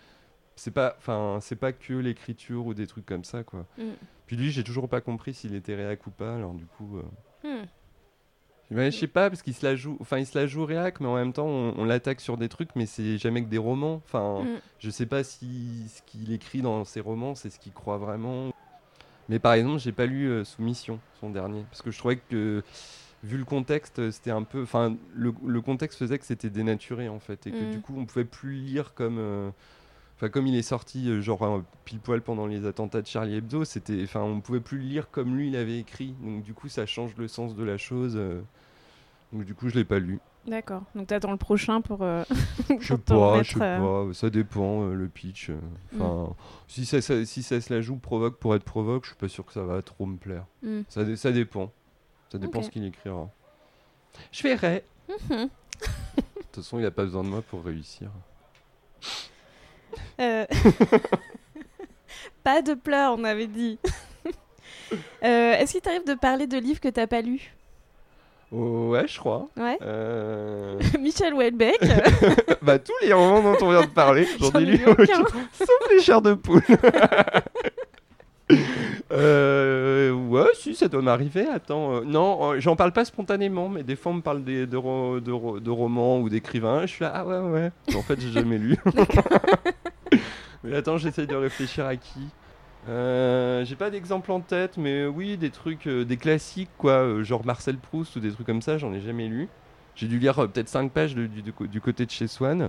C'est 0.54 0.70
pas, 0.72 0.94
enfin, 0.98 1.38
c'est 1.40 1.56
pas 1.56 1.72
que 1.72 1.92
l'écriture 1.94 2.66
ou 2.66 2.74
des 2.74 2.86
trucs 2.86 3.06
comme 3.06 3.24
ça, 3.24 3.42
quoi. 3.42 3.66
Mm. 3.78 3.82
Puis 4.26 4.36
lui, 4.36 4.50
j'ai 4.52 4.62
toujours 4.62 4.88
pas 4.88 5.00
compris 5.00 5.34
s'il 5.34 5.54
était 5.56 5.74
réac 5.74 6.06
ou 6.06 6.10
pas. 6.10 6.36
Alors 6.36 6.54
du 6.54 6.66
coup, 6.66 6.98
euh, 6.98 7.02
Mm. 7.62 7.66
Ouais, 8.70 8.90
je 8.90 8.98
sais 8.98 9.06
pas 9.06 9.30
parce 9.30 9.42
qu'il 9.42 9.54
se 9.54 9.64
la 9.64 9.76
joue, 9.76 9.96
enfin, 10.00 10.18
il 10.18 10.26
se 10.26 10.36
la 10.38 10.46
joue 10.46 10.64
réac, 10.64 11.00
mais 11.00 11.06
en 11.06 11.14
même 11.14 11.32
temps, 11.32 11.46
on, 11.46 11.74
on 11.78 11.84
l'attaque 11.84 12.20
sur 12.20 12.36
des 12.36 12.48
trucs, 12.48 12.74
mais 12.76 12.86
c'est 12.86 13.18
jamais 13.18 13.42
que 13.42 13.48
des 13.48 13.58
romans. 13.58 14.02
Enfin, 14.06 14.44
Mm. 14.44 14.58
je 14.78 14.90
sais 14.90 15.06
pas 15.06 15.24
si 15.24 15.88
ce 15.94 16.02
qu'il 16.02 16.32
écrit 16.32 16.62
dans 16.62 16.84
ses 16.84 17.00
romans, 17.00 17.34
c'est 17.34 17.50
ce 17.50 17.58
qu'il 17.58 17.72
croit 17.72 17.98
vraiment. 17.98 18.50
Mais 19.28 19.38
par 19.38 19.52
exemple, 19.54 19.78
j'ai 19.80 19.92
pas 19.92 20.06
lu 20.06 20.26
euh, 20.28 20.44
Soumission, 20.44 21.00
son 21.20 21.30
dernier, 21.30 21.64
parce 21.70 21.82
que 21.82 21.90
je 21.90 21.98
trouvais 21.98 22.16
que 22.16 22.62
vu 23.24 23.36
le 23.36 23.44
contexte, 23.44 24.10
c'était 24.10 24.30
un 24.30 24.42
peu, 24.44 24.62
enfin, 24.62 24.96
le, 25.14 25.34
le 25.44 25.60
contexte 25.60 25.98
faisait 25.98 26.18
que 26.18 26.24
c'était 26.24 26.50
dénaturé 26.50 27.08
en 27.08 27.18
fait, 27.18 27.46
et 27.46 27.50
que 27.50 27.64
Mm. 27.64 27.70
du 27.70 27.80
coup, 27.80 27.94
on 27.98 28.04
pouvait 28.06 28.24
plus 28.24 28.52
lire 28.54 28.94
comme, 28.94 29.18
euh, 29.18 29.50
enfin, 30.18 30.28
comme 30.28 30.46
il 30.46 30.54
est 30.54 30.62
sorti 30.62 31.08
euh, 31.08 31.22
genre 31.22 31.42
euh, 31.44 31.62
pile 31.86 32.00
poil 32.00 32.20
pendant 32.20 32.46
les 32.46 32.66
attentats 32.66 33.00
de 33.00 33.06
Charlie 33.06 33.36
Hebdo, 33.36 33.64
c'était, 33.64 34.02
enfin, 34.04 34.20
on 34.20 34.40
pouvait 34.40 34.60
plus 34.60 34.76
le 34.78 34.84
lire 34.84 35.10
comme 35.10 35.34
lui 35.36 35.48
il 35.48 35.56
avait 35.56 35.78
écrit, 35.78 36.14
donc 36.22 36.42
du 36.42 36.52
coup, 36.54 36.68
ça 36.68 36.84
change 36.86 37.16
le 37.16 37.26
sens 37.28 37.54
de 37.56 37.64
la 37.64 37.78
chose. 37.78 38.14
euh, 38.16 38.40
donc 39.32 39.44
du 39.44 39.54
coup, 39.54 39.68
je 39.68 39.74
l'ai 39.76 39.84
pas 39.84 39.98
lu. 39.98 40.20
D'accord. 40.46 40.82
Donc 40.94 41.08
t'attends 41.08 41.30
le 41.32 41.36
prochain 41.36 41.80
pour. 41.82 42.02
euh, 42.02 42.24
Je 42.80 42.86
sais 42.86 42.96
pas, 42.98 43.14
remettre, 43.32 43.44
je 43.50 43.52
sais 43.58 43.62
euh, 43.62 44.06
pas, 44.08 44.14
ça 44.14 44.30
dépend 44.30 44.82
euh, 44.84 44.94
le 44.94 45.08
pitch. 45.08 45.50
euh. 45.50 45.58
Enfin, 45.94 46.34
si, 46.66 46.86
ça, 46.86 47.02
ça- 47.02 47.24
si 47.26 47.42
ça 47.42 47.60
se 47.60 47.72
la 47.74 47.82
joue 47.82 47.96
provoque 47.96 48.38
pour 48.38 48.54
être 48.54 48.64
provoque, 48.64 49.04
je 49.04 49.10
suis 49.10 49.18
pas 49.18 49.28
sûr 49.28 49.44
que 49.44 49.52
ça 49.52 49.62
va 49.64 49.82
trop 49.82 50.06
me 50.06 50.16
plaire. 50.16 50.46
Mm. 50.62 50.80
Ça, 50.88 51.04
dé- 51.04 51.16
ça 51.16 51.32
dépend. 51.32 51.70
Ça 52.32 52.38
dépend 52.38 52.60
Ok. 52.60 52.64
ce 52.64 52.70
qu'il 52.70 52.84
écrira. 52.86 53.28
Je 54.32 54.42
verrai. 54.42 54.84
Mhm. 55.08 55.36
De 55.36 55.48
toute 56.52 56.56
façon, 56.64 56.78
il 56.78 56.86
a 56.86 56.90
pas 56.90 57.04
besoin 57.04 57.22
de 57.24 57.28
moi 57.28 57.42
pour 57.42 57.62
réussir. 57.64 58.10
Euh, 60.20 60.46
Pas 62.44 62.62
de 62.62 62.74
pleurs, 62.74 63.14
on 63.18 63.24
avait 63.24 63.46
dit. 63.46 63.78
Euh, 65.22 65.52
Est-ce 65.52 65.72
qu'il 65.72 65.82
t'arrive 65.82 66.06
de 66.06 66.14
parler 66.14 66.46
de 66.46 66.56
livres 66.56 66.80
que 66.80 66.88
t'as 66.88 67.06
pas 67.06 67.20
lus? 67.20 67.54
Ouais, 68.50 69.06
je 69.06 69.18
crois. 69.18 69.50
Ouais. 69.58 69.76
Euh, 69.82 70.80
Michel 70.98 71.34
Houellebecq. 71.34 71.78
bah, 72.62 72.78
tous 72.78 72.94
les 73.02 73.12
romans 73.12 73.42
dont 73.42 73.66
on 73.66 73.70
vient 73.70 73.82
de 73.82 73.90
parler, 73.90 74.26
j'en 74.40 74.58
ai 74.58 74.64
lu 74.64 74.76
lu 74.78 74.86
aucun. 74.86 75.24
sauf 75.52 75.90
les 75.90 76.00
chairs 76.00 76.22
de 76.22 76.32
poule. 76.32 76.62
Euh, 79.10 80.12
ouais, 80.12 80.50
si, 80.54 80.74
ça 80.74 80.86
doit 80.88 81.00
m'arriver. 81.00 81.46
Attends, 81.46 81.94
euh, 81.96 82.00
non, 82.04 82.52
euh, 82.52 82.60
j'en 82.60 82.76
parle 82.76 82.92
pas 82.92 83.06
spontanément, 83.06 83.70
mais 83.70 83.82
des 83.82 83.96
fois 83.96 84.12
on 84.12 84.16
me 84.16 84.20
parle 84.20 84.44
des, 84.44 84.66
de, 84.66 84.76
ro- 84.76 85.18
de, 85.18 85.32
ro- 85.32 85.60
de 85.60 85.70
romans 85.70 86.20
ou 86.20 86.28
d'écrivains. 86.28 86.82
Je 86.82 86.86
suis 86.92 87.04
là, 87.04 87.12
ah 87.14 87.24
ouais, 87.26 87.38
ouais. 87.38 87.70
Mais 87.88 87.96
En 87.96 88.02
fait, 88.02 88.20
j'ai 88.20 88.30
jamais 88.30 88.58
lu. 88.58 88.76
mais 90.64 90.76
attends, 90.76 90.98
j'essaye 90.98 91.26
de 91.26 91.34
réfléchir 91.36 91.86
à 91.86 91.96
qui. 91.96 92.20
Euh, 92.88 93.64
j'ai 93.64 93.76
pas 93.76 93.90
d'exemple 93.90 94.30
en 94.30 94.40
tête, 94.40 94.76
mais 94.76 95.06
oui, 95.06 95.36
des 95.36 95.50
trucs, 95.50 95.88
des 95.88 96.16
classiques, 96.16 96.70
quoi, 96.78 97.22
genre 97.22 97.44
Marcel 97.44 97.76
Proust 97.78 98.16
ou 98.16 98.20
des 98.20 98.30
trucs 98.30 98.46
comme 98.46 98.62
ça, 98.62 98.78
j'en 98.78 98.92
ai 98.92 99.00
jamais 99.00 99.26
lu. 99.28 99.48
J'ai 99.94 100.06
dû 100.06 100.18
lire 100.18 100.34
peut-être 100.36 100.68
5 100.68 100.92
pages 100.92 101.14
de- 101.14 101.26
du 101.26 101.80
côté 101.80 102.04
de 102.06 102.10
chez 102.10 102.26
Swann. 102.28 102.68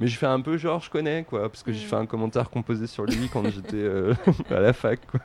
Mais 0.00 0.06
je 0.06 0.16
fais 0.16 0.26
un 0.26 0.40
peu 0.40 0.56
genre, 0.56 0.80
je 0.80 0.88
connais, 0.90 1.24
quoi, 1.24 1.48
parce 1.50 1.62
que 1.62 1.72
j'ai 1.72 1.84
Mm. 1.84 1.88
fait 1.88 1.96
un 1.96 2.06
commentaire 2.06 2.48
composé 2.50 2.86
sur 2.86 3.04
lui 3.04 3.28
quand 3.32 3.44
j'étais 3.50 3.76
euh, 3.76 4.14
à 4.50 4.60
la 4.60 4.72
fac, 4.72 5.00
quoi. 5.06 5.20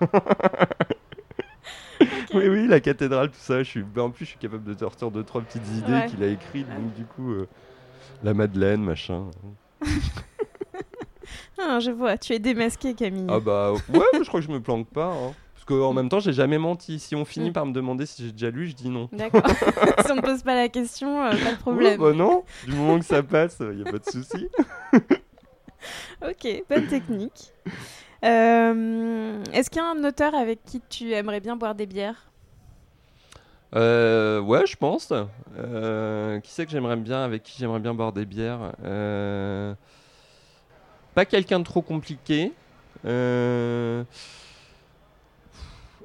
Oui, 2.34 2.50
oui, 2.50 2.68
la 2.68 2.82
cathédrale, 2.82 3.30
tout 3.32 3.40
ça. 3.40 3.64
Je 3.64 3.70
suis... 3.70 3.82
ben, 3.84 4.04
en 4.04 4.10
plus, 4.12 4.26
je 4.26 4.32
suis 4.32 4.40
capable 4.40 4.66
de 4.66 4.78
sortir 4.78 5.10
deux, 5.12 5.24
trois 5.24 5.42
petites 5.42 5.66
idées 5.70 5.94
Ouais. 5.94 6.06
qu'il 6.08 6.22
a 6.24 6.28
écrites, 6.28 6.68
donc 6.68 6.92
du 6.94 7.06
coup, 7.06 7.32
euh, 7.32 7.48
la 8.22 8.34
Madeleine, 8.34 8.84
machin. 8.84 9.32
Ah, 11.58 11.80
je 11.80 11.90
vois, 11.90 12.18
tu 12.18 12.34
es 12.34 12.40
démasqué, 12.40 12.94
Camille. 12.94 13.26
Ah 13.30 13.40
bah, 13.40 13.72
ouais, 13.72 14.04
je 14.22 14.28
crois 14.28 14.42
que 14.42 14.46
je 14.46 14.52
me 14.52 14.60
planque 14.62 14.90
pas, 14.92 15.08
hein. 15.08 15.34
Parce 15.68 15.80
qu'en 15.80 15.94
même 15.94 16.10
temps, 16.10 16.20
j'ai 16.20 16.34
jamais 16.34 16.58
menti. 16.60 17.00
Si 17.00 17.16
on 17.16 17.26
finit 17.26 17.50
Mm. 17.50 17.54
par 17.54 17.66
me 17.66 17.74
demander 17.74 18.06
si 18.06 18.24
j'ai 18.26 18.32
déjà 18.32 18.52
lu, 18.52 18.68
je 18.68 18.76
dis 18.76 18.90
non. 18.90 19.10
D'accord. 19.12 19.42
si 20.06 20.12
on 20.12 20.16
ne 20.16 20.22
pose 20.22 20.44
pas 20.44 20.54
la 20.56 20.70
question, 20.70 21.24
euh, 21.26 21.32
pas 21.32 21.52
de 21.54 21.58
problème. 21.58 22.00
bah 22.00 22.14
non, 22.14 22.44
du 22.66 22.74
moment 22.74 23.00
que 23.00 23.06
ça 23.06 23.24
passe, 23.24 23.58
il 23.74 23.80
y 23.80 23.82
a 23.88 23.92
pas 23.92 23.98
de 24.00 24.06
souci. 24.06 24.48
Ok, 26.28 26.48
bonne 26.68 26.88
technique. 26.88 27.54
Euh, 28.24 29.44
Est-ce 29.54 29.70
qu'il 29.70 29.80
y 29.80 29.86
a 29.86 29.90
un 29.92 30.04
auteur 30.04 30.34
avec 30.34 30.64
qui 30.66 30.82
tu 30.90 31.14
aimerais 31.14 31.40
bien 31.42 31.56
boire 31.56 31.76
des 31.76 31.86
bières? 31.86 32.32
Euh, 33.76 34.40
ouais, 34.40 34.66
je 34.66 34.76
pense. 34.78 35.14
Euh, 35.60 36.40
qui 36.40 36.52
c'est 36.52 36.66
que 36.66 36.72
j'aimerais 36.72 36.96
bien, 36.96 37.24
avec 37.24 37.44
qui 37.44 37.56
j'aimerais 37.60 37.80
bien 37.80 37.94
boire 37.94 38.14
des 38.14 38.26
bières? 38.26 38.72
Euh, 38.84 39.76
Pas 41.14 41.26
quelqu'un 41.26 41.60
de 41.60 41.66
trop 41.66 41.84
compliqué. 41.84 42.52
Euh... 43.06 44.04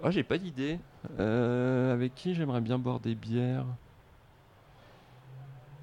Ah, 0.02 0.10
j'ai 0.10 0.22
pas 0.22 0.38
d'idée. 0.38 0.78
Euh, 1.18 1.92
avec 1.92 2.14
qui 2.14 2.34
j'aimerais 2.34 2.60
bien 2.60 2.78
boire 2.78 3.00
des 3.00 3.14
bières? 3.14 3.66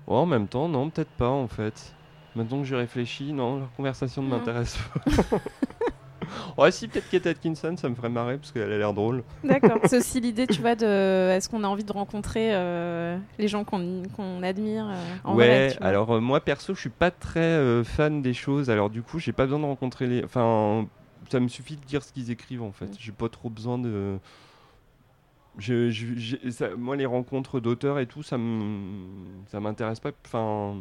Oh, 0.08 0.16
En 0.16 0.26
même 0.26 0.48
temps, 0.48 0.68
non, 0.68 0.90
peut-être 0.90 1.12
pas 1.12 1.30
en 1.30 1.48
fait. 1.48 1.94
Maintenant 2.36 2.60
que 2.60 2.66
j'y 2.66 2.76
réfléchis, 2.76 3.34
non, 3.34 3.60
leur 3.60 3.72
conversation 3.74 4.22
ne 4.24 4.30
m'intéresse 4.30 4.78
pas. 4.78 5.40
ouais, 6.58 6.72
si, 6.72 6.88
peut-être 6.88 7.10
Kate 7.10 7.28
Atkinson, 7.28 7.76
ça 7.78 7.90
me 7.90 7.96
ferait 7.96 8.10
marrer 8.10 8.38
parce 8.38 8.52
qu'elle 8.52 8.72
a 8.72 8.78
l'air 8.78 8.94
drôle. 8.94 9.24
D'accord. 9.44 9.80
C'est 9.86 9.98
aussi 9.98 10.20
l'idée, 10.20 10.48
tu 10.48 10.62
vois, 10.62 10.76
de 10.76 11.30
est-ce 11.32 11.50
qu'on 11.50 11.64
a 11.64 11.68
envie 11.68 11.84
de 11.84 11.92
rencontrer 11.92 12.54
euh, 12.54 13.18
les 13.38 13.48
gens 13.48 13.64
qu'on 13.64 14.44
admire 14.44 14.88
euh, 14.88 15.16
en 15.24 15.36
ouais, 15.36 15.70
vrai, 15.70 15.78
alors 15.82 16.12
euh, 16.16 16.20
moi 16.20 16.40
perso, 16.40 16.74
je 16.74 16.80
suis 16.80 16.90
pas 16.90 17.12
très 17.12 17.84
fan 17.84 18.22
des 18.22 18.34
choses. 18.34 18.70
Alors 18.70 18.90
du 18.90 19.02
coup, 19.02 19.20
j'ai 19.20 19.34
pas 19.34 19.44
besoin 19.44 19.60
de 19.60 19.66
rencontrer 19.66 20.08
les. 20.08 20.24
Enfin, 20.24 20.88
ça 21.30 21.40
me 21.40 21.48
suffit 21.48 21.76
de 21.78 21.86
dire 21.86 22.04
ce 22.04 22.12
qu'ils 22.14 22.32
écrivent 22.32 22.64
en 22.64 22.72
fait. 22.72 22.86
Mm. 22.88 22.96
J'ai 23.00 23.12
pas 23.12 23.30
trop 23.30 23.50
besoin 23.50 23.78
de. 23.78 24.18
Je, 25.58 25.90
je- 25.90 26.16
j'ai- 26.16 26.52
ça- 26.52 26.76
moi, 26.76 26.96
les 26.96 27.06
rencontres 27.08 27.60
d'auteurs 27.60 27.98
et 28.00 28.06
tout, 28.06 28.22
ça 28.24 28.38
m'intéresse 28.38 30.00
pas. 30.00 30.12
Enfin, 30.26 30.76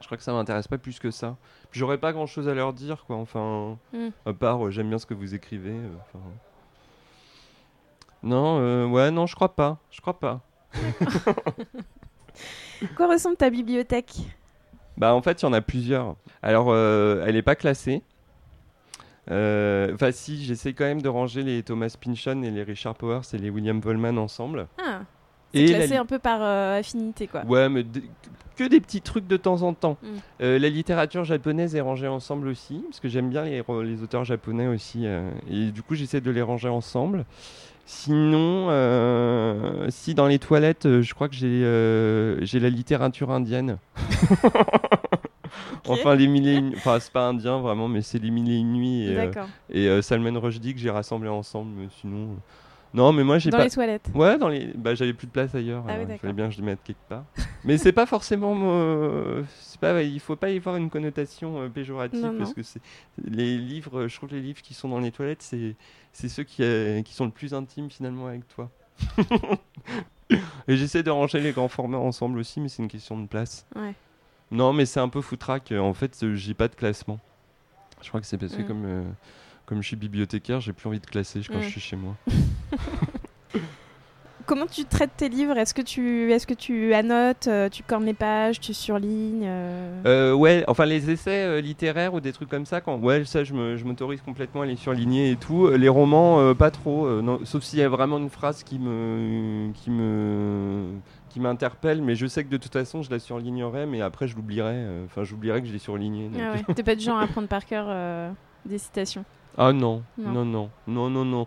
je 0.00 0.06
crois 0.06 0.16
que 0.16 0.22
ça 0.22 0.32
m'intéresse 0.32 0.68
pas 0.68 0.78
plus 0.78 0.98
que 1.00 1.10
ça. 1.10 1.36
J'aurais 1.72 1.98
pas 1.98 2.12
grand 2.12 2.26
chose 2.26 2.48
à 2.48 2.54
leur 2.54 2.72
dire, 2.72 3.04
quoi. 3.06 3.16
Enfin, 3.16 3.76
Mm. 3.92 4.08
à 4.26 4.32
part, 4.32 4.66
euh, 4.66 4.70
j'aime 4.70 4.88
bien 4.88 4.98
ce 4.98 5.06
que 5.06 5.14
vous 5.14 5.34
écrivez. 5.34 5.72
euh, 5.72 5.88
enfin. 6.02 6.20
Non, 8.22 8.58
euh, 8.60 8.86
ouais, 8.86 9.10
non, 9.10 9.26
je 9.26 9.34
crois 9.34 9.54
pas. 9.54 9.78
Je 9.90 10.00
crois 10.00 10.18
pas. 10.18 10.40
Quoi 12.96 13.08
ressemble 13.08 13.36
ta 13.36 13.50
bibliothèque? 13.50 14.12
Bah 14.96 15.14
en 15.14 15.22
fait, 15.22 15.42
il 15.42 15.44
y 15.44 15.48
en 15.48 15.52
a 15.52 15.60
plusieurs. 15.60 16.16
Alors, 16.42 16.74
elle 16.74 17.34
n'est 17.34 17.42
pas 17.42 17.56
classée. 17.56 18.02
Euh, 19.30 19.92
Enfin, 19.94 20.10
si, 20.12 20.44
j'essaie 20.44 20.72
quand 20.72 20.84
même 20.84 21.02
de 21.02 21.08
ranger 21.08 21.42
les 21.42 21.62
Thomas 21.62 21.94
Pynchon 22.00 22.42
et 22.42 22.50
les 22.50 22.62
Richard 22.62 22.94
Powers 22.94 23.22
et 23.32 23.38
les 23.38 23.50
William 23.50 23.80
Volman 23.80 24.18
ensemble. 24.18 24.66
Ah, 24.78 25.00
Et 25.54 25.66
c'est 25.66 25.72
la 25.72 25.78
classé 25.78 25.92
li- 25.94 25.98
un 25.98 26.06
peu 26.06 26.18
par 26.18 26.40
euh, 26.42 26.78
affinité, 26.78 27.26
quoi. 27.26 27.44
Ouais, 27.46 27.68
mais 27.68 27.84
que 28.56 28.64
des 28.64 28.80
petits 28.80 29.00
trucs 29.00 29.26
de 29.26 29.36
temps 29.36 29.62
en 29.62 29.72
temps. 29.74 29.96
Mm. 30.02 30.06
Euh, 30.42 30.58
la 30.58 30.68
littérature 30.68 31.24
japonaise 31.24 31.74
est 31.74 31.80
rangée 31.80 32.06
ensemble 32.08 32.48
aussi, 32.48 32.82
parce 32.88 33.00
que 33.00 33.08
j'aime 33.08 33.28
bien 33.30 33.44
les, 33.44 33.62
les 33.84 34.02
auteurs 34.02 34.24
japonais 34.24 34.66
aussi. 34.68 35.06
euh, 35.06 35.28
et 35.50 35.70
du 35.72 35.82
coup, 35.82 35.94
j'essaie 35.94 36.20
de 36.20 36.30
les 36.30 36.42
ranger 36.42 36.68
ensemble. 36.68 37.24
Sinon, 37.86 38.68
euh, 38.70 39.86
si 39.90 40.14
dans 40.14 40.26
les 40.26 40.38
toilettes, 40.38 40.86
euh, 40.86 41.02
je 41.02 41.12
crois 41.14 41.28
que 41.28 41.34
j'ai 41.34 41.46
euh, 41.64 42.42
j'ai 42.42 42.58
la 42.58 42.70
littérature 42.70 43.30
indienne. 43.30 43.76
Enfin, 45.88 46.14
les 46.14 46.26
mille 46.26 46.48
et 46.48 46.54
une... 46.56 46.74
Enfin, 46.76 46.98
c'est 47.00 47.12
pas 47.12 47.28
indien 47.28 47.58
vraiment, 47.60 47.88
mais 47.88 48.02
c'est 48.02 48.18
les 48.18 48.30
mille 48.30 48.50
et 48.50 48.56
une 48.56 48.72
nuits 48.72 49.04
et, 49.06 49.16
euh, 49.16 49.26
D'accord. 49.26 49.48
et 49.70 49.88
euh, 49.88 50.02
Salman 50.02 50.38
Rushdie 50.40 50.74
que 50.74 50.80
j'ai 50.80 50.90
rassemblé 50.90 51.28
ensemble. 51.28 51.70
Mais 51.76 51.88
sinon, 52.00 52.24
euh, 52.32 52.36
non, 52.94 53.12
mais 53.12 53.24
moi 53.24 53.38
j'ai 53.38 53.50
Dans 53.50 53.58
pas. 53.58 53.64
les 53.64 53.70
toilettes. 53.70 54.08
Ouais, 54.14 54.38
dans 54.38 54.48
les. 54.48 54.66
Bah, 54.76 54.94
j'avais 54.94 55.12
plus 55.14 55.26
de 55.26 55.32
place 55.32 55.52
ailleurs. 55.54 55.84
Ah 55.88 55.94
oui, 55.98 56.16
fallait 56.16 56.32
bien 56.32 56.46
que 56.46 56.54
je 56.54 56.58
les 56.58 56.64
mette 56.64 56.82
quelque 56.84 57.08
part. 57.08 57.24
mais 57.64 57.76
c'est 57.76 57.90
pas 57.92 58.06
forcément. 58.06 58.54
euh, 58.62 59.42
c'est 59.60 59.80
pas. 59.80 60.00
Il 60.02 60.20
faut 60.20 60.36
pas 60.36 60.50
y 60.50 60.58
voir 60.60 60.76
une 60.76 60.88
connotation 60.90 61.60
euh, 61.60 61.68
péjorative 61.68 62.20
Non, 62.24 62.38
parce 62.38 62.54
que 62.54 62.62
c'est 62.62 62.80
les 63.24 63.58
livres. 63.58 64.06
Je 64.06 64.16
trouve 64.16 64.30
les 64.32 64.40
livres 64.40 64.62
qui 64.62 64.74
sont 64.74 64.88
dans 64.88 65.00
les 65.00 65.10
toilettes, 65.10 65.42
c'est 65.42 65.74
c'est 66.12 66.28
ceux 66.28 66.44
qui 66.44 66.62
euh, 66.62 67.02
qui 67.02 67.14
sont 67.14 67.24
le 67.24 67.32
plus 67.32 67.52
intimes 67.52 67.90
finalement 67.90 68.28
avec 68.28 68.46
toi. 68.46 68.70
et 70.68 70.76
j'essaie 70.76 71.02
de 71.02 71.10
ranger 71.10 71.40
les 71.40 71.50
grands 71.50 71.66
formats 71.68 71.98
ensemble 71.98 72.38
aussi, 72.38 72.60
mais 72.60 72.68
c'est 72.68 72.82
une 72.82 72.88
question 72.88 73.18
de 73.20 73.26
place. 73.26 73.66
Ouais. 73.74 73.94
Non, 74.54 74.72
mais 74.72 74.86
c'est 74.86 75.00
un 75.00 75.08
peu 75.08 75.20
foutraque. 75.20 75.72
En 75.76 75.92
fait, 75.94 76.18
euh, 76.22 76.34
j'ai 76.34 76.54
pas 76.54 76.68
de 76.68 76.74
classement. 76.74 77.18
Je 78.02 78.08
crois 78.08 78.20
que 78.20 78.26
c'est 78.26 78.38
parce 78.38 78.54
que 78.54 78.62
Mm. 78.62 78.66
comme 78.66 78.84
euh, 78.86 79.02
comme 79.66 79.82
je 79.82 79.86
suis 79.88 79.96
bibliothécaire, 79.96 80.60
j'ai 80.60 80.72
plus 80.72 80.86
envie 80.88 81.00
de 81.00 81.06
classer 81.06 81.40
quand 81.48 81.58
Mm. 81.58 81.62
je 81.62 81.68
suis 81.68 81.80
chez 81.80 81.96
moi. 81.96 82.14
Comment 84.46 84.66
tu 84.66 84.84
traites 84.84 85.12
tes 85.16 85.30
livres? 85.30 85.56
Est-ce 85.56 85.72
que 85.72 85.80
tu, 85.80 86.30
est-ce 86.30 86.46
que 86.46 86.52
tu 86.52 86.92
annotes, 86.92 87.46
euh, 87.46 87.70
tu 87.70 87.82
cornes 87.82 88.04
les 88.04 88.12
pages, 88.12 88.60
tu 88.60 88.74
surlignes 88.74 89.44
euh, 89.46 90.02
Euh, 90.04 90.34
ouais, 90.34 90.64
enfin 90.68 90.84
les 90.84 91.10
essais 91.10 91.62
littéraires 91.62 92.12
ou 92.12 92.20
des 92.20 92.30
trucs 92.32 92.50
comme 92.50 92.66
ça, 92.66 92.82
quand 92.82 92.98
ouais, 92.98 93.24
ça 93.24 93.42
je 93.42 93.54
m'autorise 93.54 94.20
complètement 94.20 94.60
à 94.60 94.66
les 94.66 94.76
surligner 94.76 95.30
et 95.30 95.36
tout. 95.36 95.68
Les 95.70 95.88
romans, 95.88 96.54
pas 96.54 96.70
trop, 96.70 97.22
non, 97.22 97.40
sauf 97.44 97.62
s'il 97.64 97.78
y 97.78 97.82
a 97.82 97.88
vraiment 97.88 98.18
une 98.18 98.28
phrase 98.28 98.62
qui 98.64 98.78
me 98.78 99.72
qui 99.72 99.90
me 99.90 100.90
qui 101.34 101.40
m'interpelle, 101.40 102.00
mais 102.00 102.14
je 102.14 102.28
sais 102.28 102.44
que 102.44 102.48
de 102.48 102.56
toute 102.56 102.72
façon 102.72 103.02
je 103.02 103.10
la 103.10 103.18
surlignerai, 103.18 103.86
mais 103.86 104.00
après 104.00 104.28
je 104.28 104.36
l'oublierai. 104.36 104.72
euh, 104.76 105.04
Enfin, 105.06 105.24
j'oublierai 105.24 105.60
que 105.62 105.66
je 105.66 105.72
l'ai 105.72 105.80
surligné. 105.80 106.28
donc. 106.28 106.40
Ah 106.40 106.52
ouais. 106.52 106.62
T'es 106.76 106.84
pas 106.84 106.94
du 106.94 107.02
genre 107.04 107.18
à 107.18 107.22
apprendre 107.22 107.48
par 107.48 107.64
cœur 107.66 107.86
euh, 107.88 108.30
des 108.64 108.78
citations? 108.78 109.24
Ah 109.58 109.72
non, 109.72 110.04
Non. 110.16 110.30
non, 110.32 110.44
non, 110.44 110.70
non, 110.86 111.10
non, 111.10 111.24
non. 111.24 111.46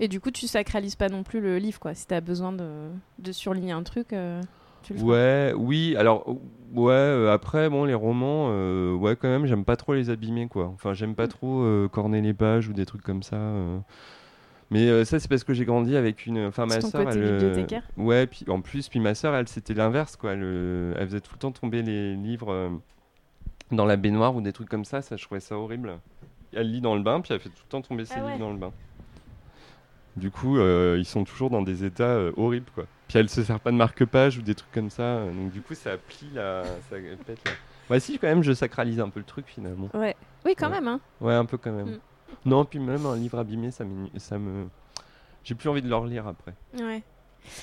Et 0.00 0.08
du 0.08 0.18
coup, 0.18 0.30
tu 0.30 0.46
sacralises 0.46 0.96
pas 0.96 1.10
non 1.10 1.24
plus 1.24 1.40
le 1.42 1.58
livre, 1.58 1.78
quoi. 1.78 1.92
Si 1.92 2.06
t'as 2.06 2.22
besoin 2.22 2.52
de, 2.52 2.88
de 3.18 3.32
surligner 3.32 3.72
un 3.72 3.82
truc, 3.82 4.14
euh, 4.14 4.40
tu 4.82 4.94
le 4.94 4.98
feras. 4.98 5.10
Ouais, 5.10 5.52
oui. 5.56 5.94
Alors, 5.98 6.24
euh, 6.28 6.32
ouais. 6.80 6.92
euh, 6.92 7.30
après, 7.32 7.68
bon, 7.68 7.84
les 7.84 7.92
romans, 7.94 8.46
euh, 8.50 8.94
ouais, 8.94 9.14
quand 9.16 9.28
même, 9.28 9.44
j'aime 9.44 9.64
pas 9.66 9.76
trop 9.76 9.92
les 9.92 10.08
abîmer, 10.08 10.48
quoi. 10.48 10.68
Enfin, 10.68 10.94
j'aime 10.94 11.14
pas 11.14 11.26
Mm. 11.26 11.30
trop 11.30 11.62
euh, 11.64 11.88
corner 11.88 12.22
les 12.22 12.32
pages 12.32 12.68
ou 12.68 12.72
des 12.72 12.86
trucs 12.86 13.02
comme 13.02 13.22
ça. 13.22 13.36
Mais 14.70 14.88
euh, 14.88 15.04
ça, 15.04 15.18
c'est 15.18 15.28
parce 15.28 15.44
que 15.44 15.54
j'ai 15.54 15.64
grandi 15.64 15.96
avec 15.96 16.26
une. 16.26 16.46
Enfin, 16.46 16.66
ma 16.66 16.78
ton 16.78 16.90
côté 16.90 17.10
elle, 17.12 17.22
euh, 17.24 17.32
bibliothécaire. 17.38 17.82
Ouais, 17.96 18.26
puis 18.26 18.44
en 18.48 18.60
plus, 18.60 18.88
puis 18.88 19.00
ma 19.00 19.14
sœur, 19.14 19.34
elle, 19.34 19.48
c'était 19.48 19.72
l'inverse, 19.74 20.16
quoi. 20.16 20.32
Elle, 20.32 20.42
euh, 20.42 20.94
elle 20.98 21.06
faisait 21.06 21.20
tout 21.20 21.32
le 21.32 21.38
temps 21.38 21.52
tomber 21.52 21.80
les 21.82 22.14
livres 22.16 22.52
euh, 22.52 22.68
dans 23.70 23.86
la 23.86 23.96
baignoire 23.96 24.36
ou 24.36 24.40
des 24.42 24.52
trucs 24.52 24.68
comme 24.68 24.84
ça. 24.84 25.00
Ça, 25.00 25.16
je 25.16 25.24
trouvais 25.24 25.40
ça 25.40 25.56
horrible. 25.56 25.98
Elle 26.52 26.70
lit 26.70 26.80
dans 26.82 26.94
le 26.96 27.02
bain, 27.02 27.20
puis 27.20 27.32
elle 27.32 27.40
fait 27.40 27.48
tout 27.48 27.62
le 27.64 27.70
temps 27.70 27.80
tomber 27.82 28.04
ses 28.04 28.14
Ah 28.18 28.24
ouais. 28.24 28.32
livres 28.32 28.40
dans 28.46 28.52
le 28.52 28.58
bain. 28.58 28.72
Du 30.16 30.30
coup, 30.30 30.58
euh, 30.58 30.96
ils 30.98 31.04
sont 31.04 31.24
toujours 31.24 31.48
dans 31.48 31.62
des 31.62 31.84
états 31.84 32.18
horribles, 32.36 32.70
quoi. 32.74 32.84
Puis 33.06 33.18
elle 33.18 33.28
se 33.30 33.42
sert 33.42 33.60
pas 33.60 33.70
de 33.70 33.76
marque-page 33.76 34.36
ou 34.38 34.42
des 34.42 34.54
trucs 34.54 34.72
comme 34.72 34.90
ça. 34.90 35.24
Donc 35.24 35.50
du 35.52 35.60
coup, 35.62 35.74
ça 35.74 35.96
plie 35.96 36.28
la, 36.34 36.64
ça 36.90 36.96
pète 37.24 37.40
la. 37.44 37.52
Ouais, 37.88 38.00
si 38.00 38.18
quand 38.18 38.26
même, 38.26 38.42
je 38.42 38.52
sacralise 38.52 39.00
un 39.00 39.08
peu 39.08 39.20
le 39.20 39.24
truc 39.24 39.46
finalement. 39.46 39.88
Ouais. 39.94 40.14
Oui, 40.44 40.54
quand 40.58 40.66
Ouais. 40.68 40.74
même, 40.74 40.88
hein. 40.88 41.00
Ouais, 41.20 41.32
un 41.34 41.44
peu 41.46 41.56
quand 41.56 41.72
même. 41.72 41.86
Mm. 41.92 41.98
Non, 42.46 42.64
puis 42.64 42.78
même 42.78 43.04
un 43.06 43.16
livre 43.16 43.38
abîmé, 43.38 43.70
ça, 43.70 43.84
ça 44.16 44.38
me. 44.38 44.66
J'ai 45.44 45.54
plus 45.54 45.68
envie 45.68 45.82
de 45.82 45.88
le 45.88 45.96
relire 45.96 46.26
après. 46.26 46.54
Ouais. 46.78 47.02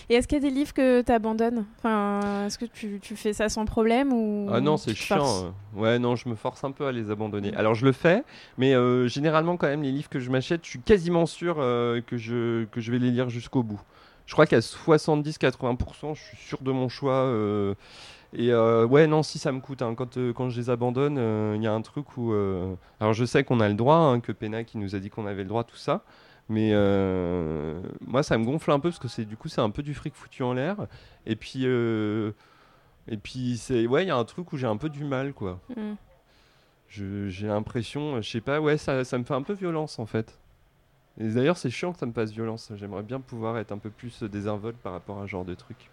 Et 0.10 0.15
est-ce 0.15 0.28
qu'il 0.28 0.38
y 0.41 0.45
a 0.45 0.49
des 0.49 0.54
livres 0.56 0.73
que 0.73 1.01
t'abandonnes? 1.01 1.65
Enfin, 1.78 2.45
est-ce 2.47 2.58
que 2.58 2.65
tu, 2.65 2.99
tu 3.01 3.15
fais 3.15 3.34
ça 3.34 3.49
sans 3.49 3.65
problème 3.65 4.12
ou 4.13 4.49
Ah 4.51 4.60
non, 4.60 4.78
tu 4.78 4.89
c'est 4.89 4.95
chiant. 4.95 5.45
euh. 5.45 5.80
Ouais, 5.80 5.99
non, 5.99 6.15
je 6.15 6.28
me 6.28 6.34
force 6.36 6.63
un 6.63 6.71
peu 6.71 6.88
à 6.88 6.91
les 6.91 7.12
abandonner. 7.12 7.51
Mm. 7.51 7.58
Alors 7.58 7.75
je 7.75 7.86
le 7.86 7.91
fais, 7.91 8.23
mais 8.58 8.73
euh, 8.73 9.08
généralement 9.08 9.58
quand 9.58 9.67
même 9.67 9.84
les 9.84 9.91
livres 9.91 10.10
que 10.10 10.19
je 10.19 10.32
m'achète, 10.32 10.62
je 10.63 10.69
suis 10.71 10.80
quasiment 10.80 11.28
sûr 11.28 11.58
euh, 11.60 12.01
que, 12.01 12.17
je, 12.17 12.65
que 12.65 12.82
je 12.82 12.91
vais 12.91 12.97
les 12.97 13.12
lire 13.12 13.30
jusqu'au 13.30 13.62
bout. 13.62 13.80
Je 14.25 14.34
crois 14.34 14.47
qu'à 14.47 14.60
70-80%, 14.60 16.15
je 16.15 16.21
suis 16.21 16.38
sûr 16.38 16.62
de 16.62 16.71
mon 16.71 16.89
choix. 16.89 17.13
euh, 17.13 17.75
et 18.38 18.52
euh, 18.52 18.86
ouais, 18.86 19.08
non, 19.08 19.24
si 19.24 19.39
ça 19.39 19.52
me 19.52 19.60
coûte. 19.60 19.82
hein. 19.82 19.95
Quand, 19.95 20.17
euh, 20.17 20.34
quand 20.34 20.50
je 20.50 20.60
les 20.60 20.69
abandonne, 20.69 21.17
euh, 21.17 21.54
il 21.56 21.63
y 21.63 21.67
a 21.67 21.74
un 21.74 21.82
truc 21.82 22.17
où... 22.17 22.34
Alors 23.00 23.13
je 23.13 23.26
sais 23.26 23.43
qu'on 23.43 23.60
a 23.60 23.67
le 23.67 23.76
droit, 23.76 23.95
hein, 23.98 24.19
que 24.19 24.32
Pena 24.32 24.63
qui 24.63 24.78
nous 24.78 24.95
a 24.95 25.00
dit 25.00 25.10
qu'on 25.10 25.26
avait 25.26 25.43
le 25.43 25.50
droit, 25.50 25.63
tout 25.63 25.76
ça. 25.78 26.04
Mais 26.50 26.71
moi, 28.06 28.21
ça 28.24 28.38
me 28.38 28.45
gonfle 28.45 28.71
un 28.71 28.80
peu 28.80 28.89
parce 28.89 29.00
que 29.00 29.08
c'est 29.08 29.26
du 29.26 29.36
coup, 29.38 29.48
c'est 29.48 29.62
un 29.62 29.69
peu 29.71 29.82
du 29.84 29.93
fric 29.93 30.13
foutu 30.15 30.43
en 30.43 30.54
l'air. 30.54 30.88
Et 31.26 31.36
puis, 31.36 31.65
et 31.65 33.17
puis 33.17 33.58
c'est 33.58 33.88
ouais, 33.88 34.04
il 34.04 34.08
y 34.08 34.12
a 34.12 34.17
un 34.17 34.26
truc 34.26 34.52
où 34.54 34.58
j'ai 34.58 34.67
un 34.67 34.78
peu 34.78 34.89
du 34.89 35.04
mal, 35.04 35.34
quoi. 35.34 35.60
Mm. 35.76 35.93
Je- 36.88 37.28
J'ai 37.30 37.48
l'impression, 37.48 38.21
je 38.21 38.30
sais 38.30 38.41
pas, 38.41 38.62
ouais, 38.62 38.78
ça, 38.78 39.04
ça 39.04 39.17
me 39.17 39.24
fait 39.24 39.34
un 39.34 39.41
peu 39.41 39.54
violence 39.54 40.00
en 40.00 40.06
fait. 40.06 40.38
Et 41.19 41.28
d'ailleurs, 41.30 41.58
c'est 41.58 41.69
chiant 41.69 41.93
que 41.93 42.00
ça 42.00 42.06
me 42.06 42.12
passe 42.12 42.32
violence. 42.32 42.71
J'aimerais 42.76 43.04
bien 43.04 43.19
pouvoir 43.21 43.58
être 43.58 43.71
un 43.71 43.78
peu 43.78 43.89
plus 43.89 44.21
désinvolte 44.24 44.78
par 44.78 44.91
rapport 44.93 45.19
à 45.19 45.24
ce 45.26 45.28
genre 45.32 45.45
de 45.45 45.56
truc. 45.56 45.89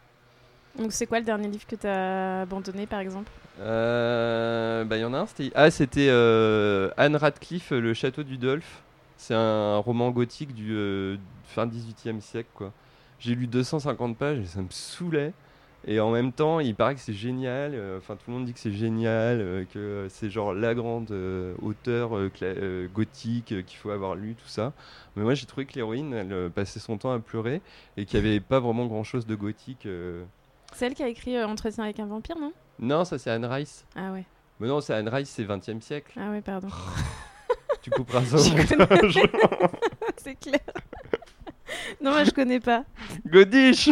Donc 0.79 0.93
c'est 0.93 1.07
quoi 1.07 1.19
le 1.19 1.25
dernier 1.25 1.49
livre 1.49 1.67
que 1.67 1.77
tu 1.77 1.87
as 1.87 2.43
abandonné 2.43 2.87
par 2.87 3.01
exemple? 3.01 3.31
Euh, 3.61 4.85
bah, 4.85 4.97
il 4.97 5.01
y 5.01 5.05
en 5.05 5.13
a 5.13 5.19
un, 5.19 5.27
c'était. 5.27 5.53
Ah, 5.55 5.71
c'était 5.71 6.09
euh, 6.09 6.91
Anne 6.97 7.17
Radcliffe, 7.17 7.71
Le 7.71 7.93
Château 7.95 8.23
du 8.23 8.39
Dolph. 8.39 8.83
C'est 9.19 9.35
un 9.35 9.77
roman 9.77 10.11
gothique 10.11 10.55
du 10.55 10.73
euh, 10.75 11.17
fin 11.45 11.67
18e 11.67 12.21
siècle, 12.21 12.49
quoi. 12.55 12.73
J'ai 13.21 13.35
lu 13.35 13.47
250 13.47 14.17
pages 14.17 14.39
et 14.39 14.47
ça 14.47 14.61
me 14.63 14.71
saoulait. 14.71 15.33
Et 15.85 16.01
en 16.01 16.11
même 16.11 16.33
temps, 16.33 16.61
il 16.61 16.75
paraît 16.75 16.95
que 16.95 17.01
c'est 17.01 17.13
génial. 17.13 17.73
euh, 17.75 17.99
Enfin, 17.99 18.15
tout 18.17 18.31
le 18.31 18.35
monde 18.35 18.47
dit 18.47 18.53
que 18.55 18.59
c'est 18.61 18.73
génial, 18.73 19.41
euh, 19.41 19.65
que 19.73 19.79
euh, 19.79 20.09
c'est 20.09 20.31
genre 20.31 20.55
la 20.55 20.75
grande 20.75 21.11
euh, 21.11 21.55
auteure 21.61 22.17
euh, 22.17 22.31
euh, 22.43 22.89
gothique 22.93 23.53
euh, 23.53 23.63
qu'il 23.63 23.79
faut 23.79 23.91
avoir 23.91 24.15
lu, 24.15 24.35
tout 24.35 24.49
ça. 24.49 24.73
Mais 25.17 25.23
moi, 25.25 25.35
j'ai 25.35 25.47
trouvé 25.47 25.67
que 25.67 25.75
l'héroïne, 25.75 26.15
elle 26.15 26.33
euh, 26.33 26.49
passait 26.49 26.81
son 26.81 26.99
temps 26.99 27.13
à 27.13 27.19
pleurer 27.19 27.61
et 27.97 28.07
qu'il 28.07 28.21
n'y 28.21 28.27
avait 28.29 28.41
pas 28.41 28.61
vraiment 28.61 28.87
grand-chose 28.87 29.27
de 29.27 29.35
gothique. 29.35 29.87
Celle 30.75 30.95
qui 30.95 31.03
a 31.03 31.09
écrit 31.09 31.37
euh, 31.37 31.47
Entretien 31.47 31.85
avec 31.85 31.99
un 32.01 32.07
vampire, 32.07 32.39
non? 32.39 32.53
Non, 32.79 33.05
ça 33.05 33.19
c'est 33.19 33.31
Anne 33.31 33.45
Rice. 33.45 33.85
Ah 33.97 34.13
ouais. 34.13 34.25
Mais 34.61 34.69
non, 34.69 34.81
c'est 34.81 34.95
Anne 34.95 35.09
Rice, 35.09 35.29
c'est 35.31 35.45
20e 35.45 35.81
siècle. 35.81 36.13
Ah 36.21 36.31
ouais, 36.31 36.41
pardon. 36.41 36.69
Tu 37.83 37.91
couperas 37.91 38.23
ça 38.25 38.37
au 38.37 38.45
montage. 38.57 39.19
c'est 40.17 40.37
clair. 40.37 40.61
non, 42.01 42.13
moi 42.13 42.23
je 42.23 42.31
connais 42.31 42.61
pas. 42.61 42.85
Godiche 43.27 43.91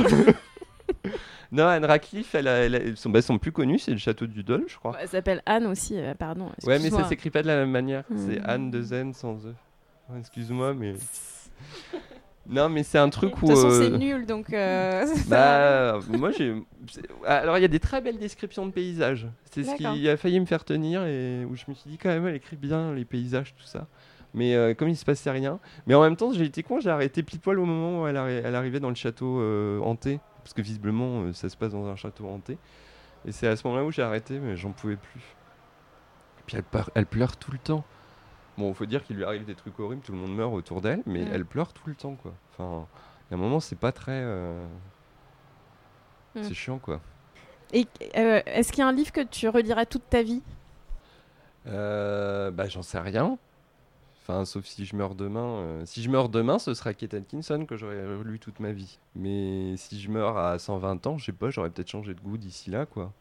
Non, 1.51 1.67
Anne 1.67 1.85
Radcliffe, 1.85 2.33
elle 2.37 2.47
a, 2.47 2.53
elle 2.65 2.75
a- 2.77 2.95
son, 2.97 3.11
bah, 3.11 3.21
son 3.21 3.39
plus 3.39 3.51
connu, 3.51 3.81
c'est 3.81 3.91
le 3.91 3.97
château 3.99 4.29
du 4.29 4.45
Dol, 4.45 4.65
je 4.69 4.77
crois. 4.77 4.97
Elle 5.01 5.09
s'appelle 5.09 5.43
Anne 5.45 5.67
aussi, 5.67 5.99
euh, 5.99 6.15
pardon. 6.15 6.53
ouais, 6.65 6.79
mais 6.79 6.91
ça 6.91 7.03
s'écrit 7.09 7.31
pas 7.31 7.43
de 7.43 7.49
la 7.49 7.57
même 7.57 7.71
manière. 7.73 8.05
C'est 8.11 8.39
Hmm. 8.39 8.45
Anne 8.51 8.71
de 8.71 8.81
Zen 8.81 9.13
sans 9.13 9.45
E. 9.45 9.55
Excuse-moi, 10.21 10.73
mais. 10.75 10.95
Non, 12.51 12.69
mais 12.69 12.83
c'est 12.83 12.99
un 12.99 13.07
De 13.07 13.13
truc 13.13 13.33
toute 13.35 13.43
où. 13.45 13.47
façon, 13.47 13.69
euh, 13.71 13.91
c'est 13.91 13.97
nul 13.99 14.27
donc. 14.27 14.53
euh. 14.53 15.07
Bah, 15.29 15.99
moi 16.09 16.31
j'ai. 16.33 16.55
Alors, 17.25 17.57
il 17.59 17.63
y 17.63 17.65
a 17.65 17.69
des 17.69 17.79
très 17.81 18.01
belles 18.01 18.19
descriptions 18.19 18.67
de 18.67 18.73
paysages. 18.73 19.29
C'est 19.53 19.63
ce 19.65 19.77
qui 19.77 20.09
a 20.09 20.17
failli 20.17 20.41
me 20.41 20.47
faire 20.47 20.65
tenir 20.65 21.05
et 21.05 21.45
où 21.45 21.55
je 21.55 21.65
me 21.69 21.75
suis 21.75 21.89
dit, 21.89 21.97
quand 21.99 22.09
même, 22.09 22.27
elle 22.27 22.35
écrit 22.35 22.57
bien 22.57 22.93
les 22.93 23.05
paysages, 23.05 23.55
tout 23.55 23.65
ça. 23.65 23.87
Mais 24.35 24.55
euh, 24.55 24.75
comme 24.75 24.89
il 24.89 24.97
se 24.97 25.05
passait 25.05 25.31
rien. 25.31 25.59
Mais 25.87 25.95
en 25.95 26.03
même 26.03 26.17
temps, 26.17 26.33
j'ai 26.33 26.45
été 26.45 26.63
con, 26.63 26.79
j'ai 26.81 26.91
arrêté 26.91 27.23
pile 27.23 27.41
poil 27.41 27.59
au 27.59 27.65
moment 27.65 28.03
où 28.03 28.07
elle, 28.07 28.17
arri- 28.17 28.43
elle 28.45 28.55
arrivait 28.55 28.79
dans 28.81 28.89
le 28.89 28.95
château 28.95 29.41
euh, 29.41 29.81
hanté. 29.81 30.21
Parce 30.43 30.53
que 30.55 30.63
visiblement, 30.63 31.23
euh, 31.23 31.33
ça 31.33 31.49
se 31.49 31.57
passe 31.57 31.73
dans 31.73 31.87
un 31.87 31.97
château 31.97 32.27
hanté. 32.29 32.57
Et 33.27 33.33
c'est 33.33 33.47
à 33.49 33.57
ce 33.57 33.67
moment-là 33.67 33.85
où 33.85 33.91
j'ai 33.93 34.03
arrêté, 34.03 34.39
mais 34.39 34.57
j'en 34.57 34.71
pouvais 34.71 34.97
plus. 34.97 35.21
Et 36.39 36.43
puis 36.47 36.57
elle, 36.57 36.65
elle 36.95 37.07
pleure 37.07 37.37
tout 37.37 37.53
le 37.53 37.59
temps. 37.59 37.85
Bon, 38.59 38.75
faut 38.75 38.87
dire 38.87 39.03
qu'il 39.05 39.17
lui 39.17 39.25
arrive 39.25 39.45
des 39.45 39.55
trucs 39.55 39.79
horribles, 39.81 40.03
tout 40.03 40.13
le 40.13 40.19
monde 40.19 40.35
meurt 40.35 40.53
autour 40.53 40.81
d'elle, 40.81 41.03
mais 41.07 41.23
Mm. 41.25 41.31
elle 41.33 41.45
pleure 41.47 41.73
tout 41.73 41.89
le 41.89 41.95
temps, 41.95 42.15
quoi. 42.15 42.33
Enfin, 42.53 42.87
il 43.31 43.35
a 43.35 43.37
un 43.37 43.41
moment, 43.41 43.61
c'est 43.61 43.79
pas 43.79 43.93
très. 43.93 44.13
euh, 44.23 44.67
Mm. 46.35 46.43
C'est 46.45 46.55
chiant, 46.55 46.79
quoi. 46.79 47.01
Et 47.73 47.87
euh, 48.17 48.41
est-ce 48.47 48.71
qu'il 48.73 48.81
y 48.81 48.83
a 48.85 48.89
un 48.89 48.93
livre 48.93 49.13
que 49.13 49.21
tu 49.23 49.49
reliras 49.49 49.85
toute 49.87 50.09
ta 50.11 50.23
vie? 50.23 50.43
Euh, 51.67 52.51
bah, 52.51 52.69
j'en 52.69 52.83
sais 52.83 52.99
rien. 52.99 53.39
Enfin, 54.23 54.45
sauf 54.45 54.65
si 54.65 54.85
je 54.85 54.95
meurs 54.95 55.15
demain. 55.15 55.81
Si 55.87 56.03
je 56.03 56.11
meurs 56.11 56.29
demain, 56.29 56.59
ce 56.59 56.75
sera 56.75 56.95
Kate 56.95 57.15
Atkinson 57.15 57.65
que 57.67 57.77
j'aurais 57.77 58.05
lu 58.25 58.39
toute 58.39 58.61
ma 58.61 58.71
vie. 58.73 58.99
Mais 59.17 59.77
si 59.77 60.01
je 60.01 60.11
meurs 60.11 60.37
à 60.39 60.59
120 60.59 61.07
ans, 61.07 61.19
je 61.19 61.25
sais 61.27 61.33
pas, 61.33 61.51
j'aurais 61.51 61.71
peut-être 61.71 61.89
changé 61.91 62.15
de 62.15 62.21
goût 62.21 62.37
d'ici 62.39 62.71
là, 62.71 62.87
quoi. 62.87 63.13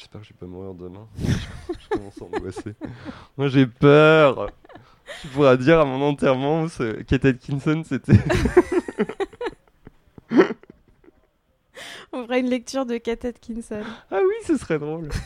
J'espère 0.00 0.22
que 0.22 0.26
je 0.26 0.32
vais 0.32 0.38
pas 0.38 0.46
mourir 0.46 0.72
demain. 0.72 1.06
je 1.18 1.88
commence 1.90 2.22
à 2.22 2.24
angoisser. 2.24 2.74
Moi, 3.36 3.48
j'ai 3.48 3.66
peur. 3.66 4.50
Tu 5.20 5.28
pourras 5.28 5.58
dire 5.58 5.78
à 5.78 5.84
mon 5.84 6.00
enterrement, 6.00 6.68
ce- 6.68 7.02
Kate 7.02 7.26
Atkinson, 7.26 7.82
c'était. 7.86 8.14
On 12.12 12.24
fera 12.24 12.38
une 12.38 12.48
lecture 12.48 12.86
de 12.86 12.96
Kate 12.96 13.26
Atkinson. 13.26 13.82
ah 14.10 14.20
oui, 14.26 14.34
ce 14.46 14.56
serait 14.56 14.78
drôle. 14.78 15.10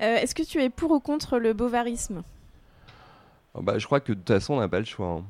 Euh, 0.00 0.14
est-ce 0.14 0.32
que 0.32 0.44
tu 0.44 0.62
es 0.62 0.70
pour 0.70 0.92
ou 0.92 1.00
contre 1.00 1.40
le 1.40 1.54
bovarisme? 1.54 2.22
Ah 3.52 3.58
bah, 3.60 3.78
je 3.80 3.86
crois 3.86 3.98
que 3.98 4.12
de 4.12 4.18
toute 4.18 4.28
façon, 4.28 4.54
on 4.54 4.60
n'a 4.60 4.68
pas 4.68 4.78
le 4.78 4.84
choix. 4.84 5.08
hein. 5.08 5.24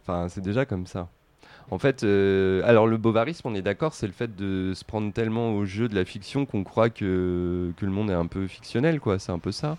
Enfin, 0.00 0.26
c'est 0.30 0.40
déjà 0.40 0.64
comme 0.64 0.86
ça. 0.86 1.10
En 1.70 1.78
fait, 1.78 2.02
euh, 2.02 2.62
alors 2.64 2.88
le 2.88 2.96
bovarisme, 2.96 3.46
on 3.46 3.54
est 3.54 3.62
d'accord, 3.62 3.94
c'est 3.94 4.08
le 4.08 4.12
fait 4.12 4.34
de 4.34 4.72
se 4.74 4.84
prendre 4.84 5.12
tellement 5.12 5.54
au 5.54 5.64
jeu 5.64 5.88
de 5.88 5.94
la 5.94 6.04
fiction 6.04 6.44
qu'on 6.44 6.64
croit 6.64 6.90
que, 6.90 7.72
que 7.76 7.86
le 7.86 7.92
monde 7.92 8.10
est 8.10 8.14
un 8.14 8.26
peu 8.26 8.48
fictionnel, 8.48 8.98
quoi. 8.98 9.20
C'est 9.20 9.30
un 9.30 9.38
peu 9.38 9.52
ça. 9.52 9.76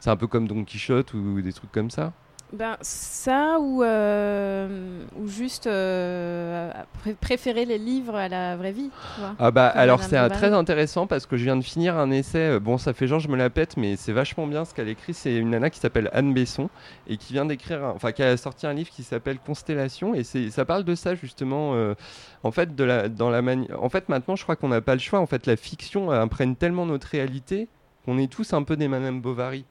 C'est 0.00 0.10
un 0.10 0.16
peu 0.16 0.26
comme 0.26 0.48
Don 0.48 0.64
Quichotte 0.64 1.14
ou 1.14 1.40
des 1.40 1.52
trucs 1.52 1.70
comme 1.70 1.90
ça. 1.90 2.12
Ben 2.52 2.76
ça 2.82 3.58
ou 3.60 3.82
euh, 3.82 5.02
ou 5.18 5.26
juste 5.26 5.66
euh, 5.66 6.70
pré- 7.00 7.14
préférer 7.14 7.64
les 7.64 7.78
livres 7.78 8.14
à 8.14 8.28
la 8.28 8.56
vraie 8.56 8.72
vie. 8.72 8.90
Tu 9.14 9.20
vois 9.20 9.34
Ah 9.38 9.50
bah 9.50 9.68
alors 9.68 9.98
c'est 10.10 10.16
très 10.36 10.52
intéressant 10.52 11.06
parce 11.06 11.24
que 11.24 11.38
je 11.38 11.44
viens 11.44 11.56
de 11.56 11.62
finir 11.64 11.96
un 11.96 12.10
essai, 12.10 12.38
euh, 12.56 12.60
bon 12.60 12.76
ça 12.76 12.92
fait 12.92 13.06
genre 13.06 13.20
je 13.20 13.28
me 13.28 13.36
la 13.36 13.48
pète 13.48 13.76
mais 13.78 13.96
c'est 13.96 14.12
vachement 14.12 14.46
bien 14.46 14.66
ce 14.66 14.74
qu'elle 14.74 14.88
écrit, 14.88 15.14
c'est 15.14 15.34
une 15.34 15.50
nana 15.50 15.70
qui 15.70 15.78
s'appelle 15.80 16.10
Anne 16.12 16.34
Besson 16.34 16.68
et 17.06 17.16
qui 17.16 17.32
vient 17.32 17.46
d'écrire, 17.46 17.84
enfin 17.94 18.12
qui 18.12 18.22
a 18.22 18.36
sorti 18.36 18.66
un 18.66 18.74
livre 18.74 18.90
qui 18.90 19.02
s'appelle 19.02 19.38
Constellation 19.38 20.14
et 20.14 20.22
ça 20.24 20.64
parle 20.66 20.84
de 20.84 20.94
ça 20.94 21.14
justement 21.14 21.72
euh, 21.74 21.94
en 22.42 22.50
fait 22.50 22.74
de 22.76 22.84
la 22.84 23.08
dans 23.08 23.30
la 23.30 23.40
mani- 23.40 23.68
en 23.80 23.88
fait 23.88 24.10
maintenant 24.10 24.36
je 24.36 24.42
crois 24.42 24.56
qu'on 24.56 24.68
n'a 24.68 24.82
pas 24.82 24.94
le 24.94 25.00
choix 25.00 25.20
en 25.20 25.26
fait 25.26 25.46
la 25.46 25.56
fiction 25.56 26.10
imprègne 26.10 26.54
tellement 26.54 26.84
notre 26.84 27.06
réalité 27.08 27.68
qu'on 28.04 28.18
est 28.18 28.30
tous 28.30 28.52
un 28.52 28.62
peu 28.62 28.76
des 28.76 28.88
Madame 28.88 29.20
Bovary. 29.22 29.64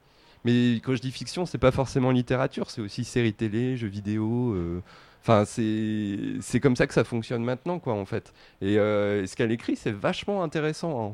Mais 0.43 0.75
quand 0.83 0.95
je 0.95 1.01
dis 1.01 1.11
fiction, 1.11 1.45
c'est 1.45 1.57
pas 1.57 1.71
forcément 1.71 2.11
littérature, 2.11 2.69
c'est 2.71 2.81
aussi 2.81 3.03
séries 3.03 3.33
télé, 3.33 3.77
jeux 3.77 3.87
vidéo. 3.87 4.53
euh, 4.53 4.81
Enfin, 5.23 5.45
c'est 5.45 6.17
c'est 6.41 6.59
comme 6.59 6.75
ça 6.75 6.87
que 6.87 6.93
ça 6.95 7.03
fonctionne 7.03 7.43
maintenant, 7.43 7.77
quoi, 7.79 7.93
en 7.93 8.05
fait. 8.05 8.33
Et 8.61 8.79
euh, 8.79 9.25
ce 9.27 9.35
qu'elle 9.35 9.51
écrit, 9.51 9.75
c'est 9.75 9.91
vachement 9.91 10.43
intéressant. 10.43 11.13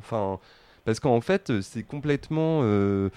parce 0.85 0.99
qu'en 1.01 1.21
fait, 1.21 1.49
euh, 1.49 1.61
c'est 1.61 1.83
complètement 1.83 2.61
euh, 2.63 3.09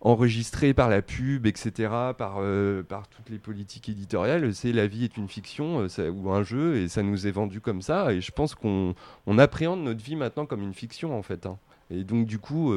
enregistré 0.00 0.74
par 0.74 0.88
la 0.88 1.02
pub, 1.02 1.46
etc., 1.46 2.14
par, 2.18 2.36
euh, 2.40 2.82
par 2.82 3.08
toutes 3.08 3.28
les 3.30 3.38
politiques 3.38 3.88
éditoriales. 3.88 4.54
C'est 4.54 4.72
la 4.72 4.86
vie 4.86 5.04
est 5.04 5.16
une 5.18 5.28
fiction 5.28 5.86
euh, 5.98 6.10
ou 6.10 6.30
un 6.32 6.42
jeu, 6.42 6.76
et 6.76 6.88
ça 6.88 7.02
nous 7.02 7.26
est 7.26 7.30
vendu 7.32 7.60
comme 7.60 7.82
ça. 7.82 8.12
Et 8.12 8.20
je 8.20 8.32
pense 8.32 8.54
qu'on 8.54 8.94
on 9.26 9.38
appréhende 9.38 9.82
notre 9.84 10.02
vie 10.02 10.16
maintenant 10.16 10.46
comme 10.46 10.62
une 10.62 10.74
fiction, 10.74 11.16
en 11.16 11.22
fait. 11.22 11.46
hein. 11.46 11.58
Et 11.90 12.04
donc, 12.04 12.26
du 12.26 12.38
coup. 12.38 12.72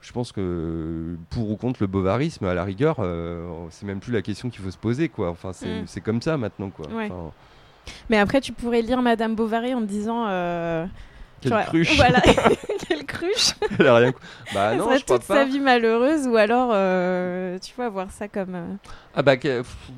Je 0.00 0.12
pense 0.12 0.32
que 0.32 1.16
pour 1.30 1.50
ou 1.50 1.56
contre 1.56 1.78
le 1.82 1.86
bovarisme, 1.86 2.44
à 2.46 2.54
la 2.54 2.64
rigueur, 2.64 2.96
euh, 3.00 3.46
c'est 3.70 3.84
même 3.86 4.00
plus 4.00 4.12
la 4.12 4.22
question 4.22 4.48
qu'il 4.50 4.62
faut 4.64 4.70
se 4.70 4.78
poser, 4.78 5.08
quoi. 5.08 5.28
Enfin, 5.30 5.52
c'est 5.52 5.82
Mm. 5.82 5.86
c'est 5.86 6.00
comme 6.00 6.22
ça 6.22 6.36
maintenant, 6.36 6.70
quoi. 6.70 6.86
Ouais. 6.88 7.06
Enfin, 7.10 7.32
Mais 8.08 8.18
après, 8.18 8.40
tu 8.40 8.52
pourrais 8.52 8.82
lire 8.82 9.02
Madame 9.02 9.34
Bovary 9.34 9.74
en 9.74 9.80
disant. 9.80 10.26
euh, 10.28 10.86
quelle 11.40 11.52
genre, 11.52 11.64
cruche 11.64 11.96
Voilà, 11.96 12.20
quelle 12.88 13.04
cruche. 13.06 13.54
Elle 13.78 13.86
a 13.86 13.96
rien. 13.96 14.12
Bah 14.54 14.74
non, 14.76 14.84
serait 14.84 14.98
je 14.98 15.04
crois 15.04 15.18
toute 15.18 15.26
pas. 15.28 15.34
sa 15.36 15.44
vie 15.46 15.58
malheureuse 15.60 16.26
ou 16.28 16.36
alors, 16.36 16.70
euh, 16.74 17.58
tu 17.58 17.72
vois, 17.74 17.88
voir 17.88 18.10
ça 18.10 18.28
comme. 18.28 18.76
Ah 19.14 19.22
bah 19.22 19.32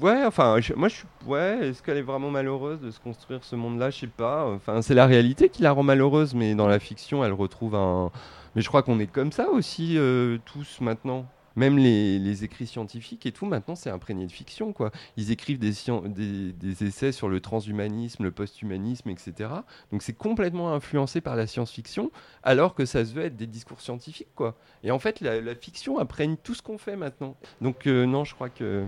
ouais, 0.00 0.24
enfin, 0.24 0.56
je- 0.60 0.72
moi 0.74 0.86
je 0.88 0.94
suis 0.94 1.06
ouais. 1.26 1.58
Est-ce 1.68 1.82
qu'elle 1.82 1.96
est 1.96 2.02
vraiment 2.02 2.30
malheureuse 2.30 2.80
de 2.80 2.90
se 2.92 3.00
construire 3.00 3.42
ce 3.42 3.56
monde-là? 3.56 3.90
Je 3.90 3.98
sais 4.00 4.06
pas. 4.06 4.46
Enfin, 4.46 4.82
c'est 4.82 4.94
la 4.94 5.06
réalité 5.06 5.48
qui 5.48 5.62
la 5.62 5.72
rend 5.72 5.82
malheureuse, 5.82 6.32
mais 6.34 6.54
dans 6.54 6.68
la 6.68 6.78
fiction, 6.78 7.24
elle 7.24 7.32
retrouve 7.32 7.74
un. 7.74 8.10
Mais 8.54 8.62
je 8.62 8.68
crois 8.68 8.82
qu'on 8.82 8.98
est 9.00 9.06
comme 9.06 9.32
ça 9.32 9.48
aussi 9.50 9.96
euh, 9.98 10.38
tous 10.44 10.80
maintenant. 10.80 11.26
Même 11.54 11.76
les, 11.76 12.18
les 12.18 12.44
écrits 12.44 12.66
scientifiques 12.66 13.26
et 13.26 13.32
tout, 13.32 13.44
maintenant 13.44 13.74
c'est 13.74 13.90
imprégné 13.90 14.24
de 14.26 14.32
fiction 14.32 14.72
quoi. 14.72 14.90
Ils 15.18 15.30
écrivent 15.30 15.58
des, 15.58 15.72
des, 16.06 16.50
des 16.54 16.84
essais 16.86 17.12
sur 17.12 17.28
le 17.28 17.40
transhumanisme, 17.40 18.24
le 18.24 18.30
posthumanisme, 18.30 19.10
etc. 19.10 19.50
Donc 19.90 20.02
c'est 20.02 20.14
complètement 20.14 20.72
influencé 20.72 21.20
par 21.20 21.36
la 21.36 21.46
science-fiction, 21.46 22.10
alors 22.42 22.74
que 22.74 22.86
ça 22.86 23.04
se 23.04 23.12
veut 23.12 23.24
être 23.24 23.36
des 23.36 23.46
discours 23.46 23.82
scientifiques 23.82 24.34
quoi. 24.34 24.54
Et 24.82 24.90
en 24.90 24.98
fait, 24.98 25.20
la, 25.20 25.42
la 25.42 25.54
fiction 25.54 25.98
imprègne 25.98 26.36
tout 26.42 26.54
ce 26.54 26.62
qu'on 26.62 26.78
fait 26.78 26.96
maintenant. 26.96 27.36
Donc 27.60 27.86
euh, 27.86 28.06
non, 28.06 28.24
je 28.24 28.34
crois 28.34 28.48
que 28.48 28.86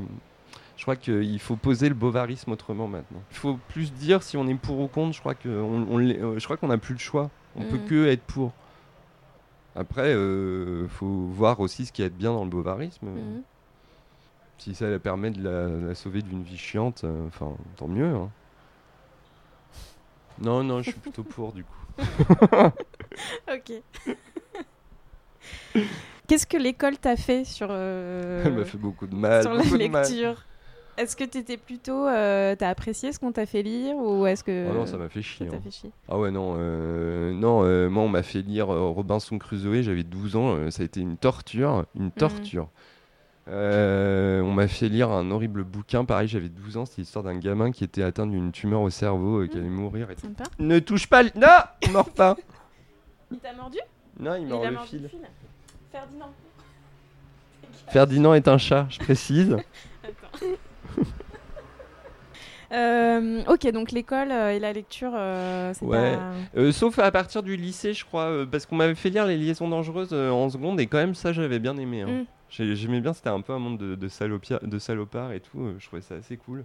je 0.79 0.83
crois 0.85 0.97
qu'il 0.97 1.39
faut 1.41 1.57
poser 1.57 1.91
le 1.91 1.95
bovarisme 1.95 2.51
autrement 2.53 2.89
maintenant. 2.89 3.21
Il 3.31 3.37
faut 3.37 3.59
plus 3.69 3.93
dire 3.93 4.23
si 4.23 4.39
on 4.39 4.47
est 4.49 4.55
pour 4.55 4.81
ou 4.81 4.89
contre. 4.89 5.15
Je 5.15 5.21
crois 5.21 5.35
que 5.35 5.51
on, 5.51 5.87
on 5.91 5.99
euh, 6.01 6.39
je 6.39 6.45
crois 6.45 6.57
qu'on 6.57 6.69
n'a 6.69 6.79
plus 6.79 6.95
le 6.95 6.99
choix. 7.01 7.31
On 7.57 7.63
peut 7.65 7.77
Mhm. 7.77 7.85
que 7.85 8.07
être 8.07 8.23
pour. 8.23 8.55
Après, 9.77 10.15
euh, 10.15 10.87
faut 10.89 11.07
voir 11.07 11.59
aussi 11.61 11.87
ce 11.87 11.93
qui 11.93 12.03
est 12.03 12.09
bien 12.11 12.33
dans 12.33 12.45
le 12.45 12.51
bovarisme. 12.51 13.07
mhm. 13.07 13.43
Si 14.59 14.75
ça 14.75 14.89
la 14.89 14.99
permet 15.01 15.31
de 15.31 15.43
la, 15.43 15.69
la 15.89 15.95
sauver 15.95 16.23
d'une 16.23 16.43
vie 16.45 16.57
chiante, 16.57 17.03
euh, 17.05 17.27
enfin, 17.27 17.53
tant 17.77 17.89
mieux. 17.89 18.15
hein. 18.15 18.31
Non, 20.41 20.63
non, 20.65 20.81
je 20.83 20.91
suis 20.91 21.01
plutôt 21.01 21.23
pour 21.25 21.53
du 21.53 21.65
coup. 21.65 21.75
Ok. 23.53 23.73
Qu'est-ce 26.27 26.47
que 26.47 26.57
l'école 26.57 26.97
t'a 26.99 27.17
fait 27.17 27.45
sur, 27.45 27.69
euh, 27.71 28.43
Elle 28.47 28.55
m'a 28.55 28.65
fait 28.65 28.79
beaucoup 28.79 29.07
de 29.07 29.15
mal. 29.15 29.43
sur 29.43 29.55
la 29.55 29.63
de 29.63 29.77
lecture? 29.77 30.43
Est-ce 30.97 31.17
que 31.17 31.25
t'étais 31.25 31.57
plutôt. 31.57 32.07
euh, 32.07 32.55
T'as 32.57 32.69
apprécié 32.69 33.13
ce 33.13 33.19
qu'on 33.19 33.33
t'a 33.33 33.47
fait 33.47 33.63
lire 33.63 33.97
ou 33.97 34.27
est-ce 34.27 34.45
que. 34.45 34.69
Oh 34.71 34.75
non, 34.75 34.87
ça 34.87 34.97
m'a 34.97 35.09
fait 35.09 35.23
chier. 35.23 35.49
hein. 35.49 35.59
fait 35.63 35.71
chier? 35.71 35.91
Ah 36.09 36.19
ouais, 36.19 36.31
non, 36.31 36.55
euh, 36.59 37.33
non 37.33 37.63
euh, 37.65 37.89
moi 37.89 38.03
on 38.05 38.09
m'a 38.09 38.23
fait 38.23 38.43
lire 38.43 38.73
euh, 38.73 38.89
Robinson 38.91 39.39
Crusoe, 39.39 39.83
j'avais 39.83 40.05
12 40.05 40.37
ans, 40.37 40.71
ça 40.71 40.83
a 40.83 40.85
été 40.85 41.01
une 41.01 41.17
torture, 41.17 41.85
une 41.99 42.11
torture. 42.11 42.69
Euh, 43.49 44.41
on 44.41 44.53
m'a 44.53 44.69
fait 44.69 44.89
lire 44.89 45.11
un 45.11 45.31
horrible 45.31 45.65
bouquin, 45.65 46.05
pareil, 46.07 46.29
j'avais 46.29 46.49
12 46.49 46.77
ans, 46.79 46.87
c'était 46.87 47.03
l'histoire 47.03 47.25
d'un 47.25 47.37
gamin 47.39 47.73
qui 47.73 47.85
était 47.85 48.03
atteint 48.03 48.27
d'une 48.27 48.53
tumeur 48.53 48.81
au 48.81 48.89
cerveau 48.89 49.43
et 49.43 49.49
qui 49.49 49.59
allait 49.59 49.69
mourir. 49.69 50.11
Et... 50.11 50.17
Sympa. 50.17 50.45
Ne 50.59 50.79
touche 50.79 51.07
pas, 51.09 51.23
le- 51.25 51.31
non, 51.37 51.49
il 51.83 51.91
mord 51.93 52.09
pas. 52.11 52.37
Il 53.33 53.39
t'a 53.39 53.53
mordu? 53.53 53.79
Non, 54.21 54.37
il 54.37 54.47
mord 54.47 54.61
Il 54.63 54.67
a 54.67 54.71
le 54.71 54.77
mordu 54.77 54.89
fil. 54.91 55.03
le 55.03 55.09
fil? 55.09 55.19
Ferdinand. 55.91 56.31
Ferdinand 57.89 58.35
est 58.35 58.49
un 58.49 58.59
chat, 58.59 58.87
je 58.91 58.99
précise. 59.01 59.53
Attends. 60.05 60.47
Euh, 62.75 63.43
ok, 63.49 63.71
donc 63.73 63.93
l'école 63.93 64.31
euh, 64.33 64.53
et 64.53 64.59
la 64.59 64.73
lecture, 64.73 65.13
euh, 65.15 65.73
c'est 65.75 65.85
Ouais. 65.85 66.19
pas... 66.55 66.73
Sauf 66.73 66.99
à 66.99 67.11
partir 67.11 67.43
du 67.43 67.57
lycée, 67.57 67.93
je 67.93 68.05
crois, 68.05 68.45
parce 68.51 68.67
qu'on 68.67 68.77
m'avait 68.77 68.95
fait 68.95 69.11
lire 69.11 69.27
les 69.27 69.37
liaisons 69.37 69.69
dangereuses 69.69 70.13
en 70.13 70.49
seconde 70.51 70.81
et 70.81 70.87
quand 70.87 70.99
même 70.99 71.15
ça 71.15 71.33
j'avais 71.33 71.59
bien 71.59 71.77
aimé. 71.77 72.03
hein. 72.03 72.09
Mm. 72.09 72.25
J'ai- 72.51 72.77
J'aimais 72.77 73.01
bien, 73.01 73.13
c'était 73.13 73.31
un 73.31 73.41
peu 73.41 73.53
un 73.53 73.59
monde 73.59 73.79
de, 73.79 73.95
de, 73.95 74.09
salopia- 74.09 74.65
de 74.65 74.79
salopards 74.79 75.33
et 75.33 75.41
tout, 75.41 75.73
je 75.79 75.87
trouvais 75.87 76.03
ça 76.03 76.15
assez 76.17 76.37
cool. 76.37 76.65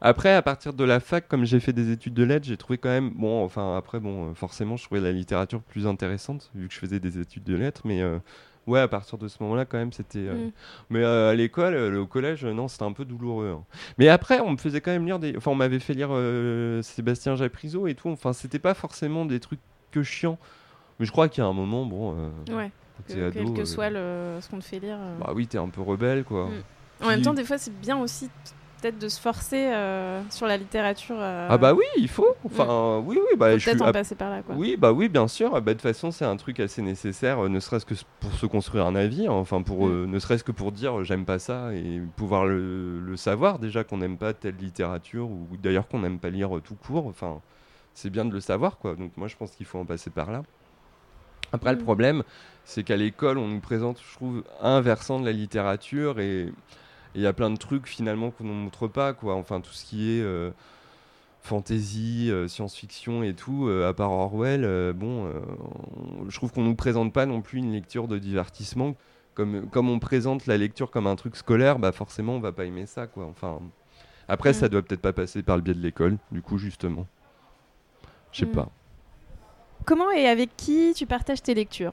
Après, 0.00 0.34
à 0.34 0.42
partir 0.42 0.74
de 0.74 0.84
la 0.84 1.00
fac, 1.00 1.28
comme 1.28 1.44
j'ai 1.44 1.60
fait 1.60 1.72
des 1.72 1.90
études 1.90 2.14
de 2.14 2.24
lettres, 2.24 2.46
j'ai 2.46 2.56
trouvé 2.58 2.76
quand 2.78 2.90
même, 2.90 3.10
bon, 3.14 3.42
enfin 3.42 3.76
après, 3.76 4.00
bon, 4.00 4.34
forcément, 4.34 4.76
je 4.76 4.84
trouvais 4.84 5.00
la 5.00 5.12
littérature 5.12 5.62
plus 5.62 5.86
intéressante 5.86 6.50
vu 6.54 6.68
que 6.68 6.74
je 6.74 6.78
faisais 6.78 7.00
des 7.00 7.18
études 7.18 7.44
de 7.44 7.54
lettres, 7.56 7.82
mais 7.84 8.02
euh, 8.02 8.18
ouais, 8.66 8.80
à 8.80 8.88
partir 8.88 9.18
de 9.18 9.28
ce 9.28 9.42
moment-là, 9.42 9.64
quand 9.64 9.78
même, 9.78 9.92
c'était. 9.92 10.18
euh, 10.20 10.46
Mm. 10.46 10.52
Mais 10.90 11.02
euh, 11.04 11.30
à 11.30 11.34
l'école, 11.34 11.74
euh, 11.74 12.00
au 12.00 12.06
collège, 12.06 12.44
euh, 12.44 12.52
non, 12.52 12.68
c'était 12.68 12.84
un 12.84 12.92
peu 12.92 13.04
douloureux. 13.04 13.56
hein. 13.58 13.64
Mais 13.98 14.08
après, 14.08 14.40
on 14.40 14.50
me 14.52 14.56
faisait 14.56 14.80
quand 14.80 14.90
même 14.92 15.06
lire 15.06 15.18
des. 15.18 15.36
Enfin, 15.36 15.50
on 15.50 15.54
m'avait 15.56 15.78
fait 15.80 15.94
lire 15.94 16.08
euh, 16.12 16.82
Sébastien 16.82 17.34
Japrisot 17.36 17.86
et 17.86 17.94
tout. 17.94 18.08
Enfin, 18.10 18.32
c'était 18.32 18.58
pas 18.58 18.74
forcément 18.74 19.24
des 19.26 19.40
trucs 19.40 19.60
que 19.90 20.02
chiants. 20.02 20.38
Mais 21.00 21.06
je 21.06 21.12
crois 21.12 21.28
qu'il 21.28 21.42
y 21.42 21.46
a 21.46 21.48
un 21.48 21.52
moment, 21.52 21.84
bon, 21.86 22.14
euh, 22.48 22.54
Ouais, 22.56 22.70
quand 22.96 23.02
que- 23.08 23.12
t'es 23.14 23.22
ado, 23.22 23.32
quel 23.32 23.52
que 23.54 23.60
euh, 23.62 23.64
soit 23.64 23.90
le, 23.90 24.38
ce 24.40 24.48
qu'on 24.48 24.58
te 24.60 24.64
fait 24.64 24.78
lire. 24.78 24.96
euh. 25.00 25.18
bah 25.18 25.32
oui, 25.34 25.46
t'es 25.46 25.58
un 25.58 25.68
peu 25.68 25.80
rebelle, 25.82 26.22
quoi. 26.24 26.46
Mm. 26.46 27.04
En 27.04 27.08
même 27.08 27.22
temps, 27.22 27.34
des 27.34 27.44
fois, 27.44 27.58
c'est 27.58 27.76
bien 27.80 27.98
aussi 27.98 28.30
peut-être 28.84 28.98
de 28.98 29.08
se 29.08 29.18
forcer 29.18 29.72
euh, 29.72 30.20
sur 30.28 30.46
la 30.46 30.58
littérature. 30.58 31.16
euh, 31.18 31.48
Ah 31.50 31.56
bah 31.56 31.72
oui, 31.72 31.84
il 31.96 32.08
faut. 32.08 32.28
Enfin, 32.44 33.02
oui, 33.06 33.16
oui, 33.18 33.36
bah 33.38 33.54
je 33.54 33.58
suis. 33.58 33.70
peut-être 33.70 33.82
en 33.88 33.92
passer 33.92 34.14
par 34.14 34.28
là, 34.28 34.42
quoi. 34.42 34.54
Oui, 34.56 34.76
bah 34.76 34.92
oui, 34.92 35.08
bien 35.08 35.26
sûr. 35.26 35.52
Bah, 35.52 35.60
de 35.62 35.72
toute 35.72 35.80
façon, 35.80 36.10
c'est 36.10 36.26
un 36.26 36.36
truc 36.36 36.60
assez 36.60 36.82
nécessaire, 36.82 37.44
euh, 37.44 37.48
ne 37.48 37.60
serait-ce 37.60 37.86
que 37.86 37.94
pour 38.20 38.32
se 38.34 38.44
construire 38.44 38.84
un 38.86 38.94
avis, 38.94 39.26
hein, 39.26 39.32
enfin 39.32 39.62
pour, 39.62 39.86
Mm. 39.86 40.04
ne 40.04 40.18
serait-ce 40.18 40.44
que 40.44 40.52
pour 40.52 40.70
dire 40.70 41.02
j'aime 41.02 41.24
pas 41.24 41.38
ça 41.38 41.72
et 41.74 42.02
pouvoir 42.16 42.44
le, 42.44 43.00
le 43.00 43.16
savoir 43.16 43.58
déjà 43.58 43.84
qu'on 43.84 43.98
n'aime 43.98 44.18
pas 44.18 44.34
telle 44.34 44.56
littérature 44.56 45.30
ou 45.30 45.48
d'ailleurs 45.62 45.88
qu'on 45.88 46.00
n'aime 46.00 46.18
pas 46.18 46.28
lire 46.30 46.50
tout 46.62 46.74
court. 46.76 47.06
Enfin, 47.06 47.40
c'est 47.94 48.10
bien 48.10 48.26
de 48.26 48.32
le 48.32 48.40
savoir, 48.40 48.76
quoi. 48.76 48.96
Donc 48.96 49.16
moi, 49.16 49.28
je 49.28 49.36
pense 49.36 49.52
qu'il 49.52 49.64
faut 49.66 49.78
en 49.78 49.86
passer 49.86 50.10
par 50.10 50.30
là. 50.30 50.42
Après, 51.52 51.72
le 51.72 51.78
Mm. 51.78 51.84
problème, 51.84 52.22
c'est 52.64 52.82
qu'à 52.82 52.96
l'école, 52.96 53.38
on 53.38 53.48
nous 53.48 53.60
présente, 53.60 53.98
je 54.06 54.14
trouve, 54.14 54.44
un 54.60 54.80
versant 54.82 55.20
de 55.20 55.24
la 55.24 55.32
littérature 55.32 56.20
et 56.20 56.52
il 57.14 57.20
y 57.22 57.26
a 57.26 57.32
plein 57.32 57.50
de 57.50 57.56
trucs 57.56 57.86
finalement 57.86 58.30
qu'on 58.30 58.44
ne 58.44 58.52
montre 58.52 58.88
pas, 58.88 59.12
quoi. 59.12 59.34
Enfin, 59.36 59.60
tout 59.60 59.72
ce 59.72 59.84
qui 59.84 60.10
est 60.18 60.22
euh, 60.22 60.50
fantasy, 61.42 62.30
euh, 62.30 62.48
science-fiction 62.48 63.22
et 63.22 63.34
tout, 63.34 63.68
euh, 63.68 63.88
à 63.88 63.92
part 63.94 64.10
Orwell, 64.10 64.92
bon, 64.94 65.26
on- 65.28 66.28
je 66.30 66.36
trouve 66.36 66.52
qu'on 66.52 66.62
nous 66.62 66.74
présente 66.74 67.12
pas 67.12 67.26
non 67.26 67.40
plus 67.42 67.58
une 67.58 67.72
lecture 67.72 68.08
de 68.08 68.18
divertissement. 68.18 68.94
Comme, 69.34 69.68
comme 69.68 69.88
on 69.90 69.98
présente 69.98 70.46
la 70.46 70.56
lecture 70.56 70.92
comme 70.92 71.08
un 71.08 71.16
truc 71.16 71.34
scolaire, 71.34 71.80
bah 71.80 71.90
forcément 71.90 72.34
on 72.36 72.40
va 72.40 72.52
pas 72.52 72.64
aimer 72.66 72.86
ça, 72.86 73.08
quoi. 73.08 73.26
Enfin, 73.26 73.58
après, 74.28 74.50
Mm. 74.50 74.54
ça 74.54 74.68
doit 74.68 74.80
peut-être 74.82 75.00
pas 75.02 75.12
passer 75.12 75.42
par 75.42 75.56
le 75.56 75.62
biais 75.62 75.74
de 75.74 75.80
l'école, 75.80 76.18
du 76.30 76.40
coup, 76.40 76.56
justement. 76.56 77.06
Je 78.30 78.40
sais 78.40 78.46
Mm. 78.46 78.52
pas. 78.52 78.68
Comment 79.84 80.10
et 80.12 80.28
avec 80.28 80.56
qui 80.56 80.92
tu 80.94 81.04
partages 81.04 81.42
tes 81.42 81.52
lectures? 81.54 81.92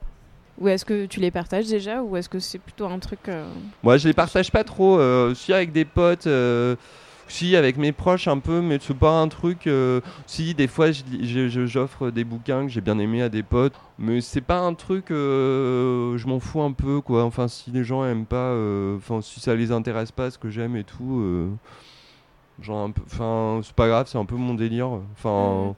Ou 0.61 0.67
est-ce 0.67 0.85
que 0.85 1.07
tu 1.07 1.19
les 1.19 1.31
partages 1.31 1.67
déjà 1.67 2.03
Ou 2.03 2.15
est-ce 2.17 2.29
que 2.29 2.37
c'est 2.39 2.59
plutôt 2.59 2.85
un 2.85 2.99
truc. 2.99 3.19
euh, 3.29 3.43
Moi, 3.81 3.97
je 3.97 4.07
les 4.07 4.13
partage 4.13 4.51
pas 4.51 4.63
trop. 4.63 4.99
Euh, 4.99 5.33
si 5.33 5.51
avec 5.53 5.71
des 5.71 5.85
potes, 5.85 6.27
euh, 6.27 6.75
si 7.27 7.55
avec 7.55 7.77
mes 7.77 7.91
proches 7.91 8.27
un 8.27 8.37
peu, 8.37 8.61
mais 8.61 8.77
c'est 8.79 8.93
pas 8.93 9.19
un 9.19 9.27
truc. 9.27 9.65
euh, 9.65 10.01
si 10.27 10.53
des 10.53 10.67
fois, 10.67 10.87
j'offre 10.91 12.11
des 12.11 12.23
bouquins 12.23 12.63
que 12.63 12.71
j'ai 12.71 12.81
bien 12.81 12.99
aimés 12.99 13.23
à 13.23 13.29
des 13.29 13.41
potes, 13.41 13.73
mais 13.97 14.21
c'est 14.21 14.41
pas 14.41 14.59
un 14.59 14.75
truc. 14.75 15.09
euh, 15.09 16.15
je 16.19 16.27
m'en 16.27 16.39
fous 16.39 16.61
un 16.61 16.73
peu, 16.73 17.01
quoi. 17.01 17.23
Enfin, 17.23 17.47
si 17.47 17.71
les 17.71 17.83
gens 17.83 18.05
aiment 18.05 18.25
pas, 18.27 18.53
enfin, 18.97 19.19
si 19.21 19.39
ça 19.39 19.55
les 19.55 19.71
intéresse 19.71 20.11
pas, 20.11 20.29
ce 20.29 20.37
que 20.37 20.51
j'aime 20.51 20.75
et 20.75 20.83
tout, 20.83 21.49
genre 22.61 22.83
un 22.85 22.91
peu. 22.91 23.01
Enfin, 23.11 23.61
c'est 23.63 23.73
pas 23.75 23.87
grave, 23.87 24.07
c'est 24.07 24.17
un 24.19 24.25
peu 24.25 24.35
mon 24.35 24.53
délire. 24.53 24.89
Enfin. 25.17 25.69
Mhm. 25.69 25.73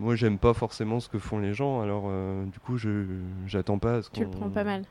Moi, 0.00 0.16
j'aime 0.16 0.38
pas 0.38 0.54
forcément 0.54 0.98
ce 0.98 1.10
que 1.10 1.18
font 1.18 1.38
les 1.38 1.52
gens, 1.52 1.82
alors 1.82 2.04
euh, 2.06 2.46
du 2.46 2.58
coup, 2.58 2.78
je 2.78 3.04
j'attends 3.46 3.78
pas 3.78 3.96
à 3.96 4.02
ce 4.02 4.10
Tu 4.10 4.24
le 4.24 4.30
prends 4.30 4.48
pas 4.48 4.64
mal. 4.64 4.84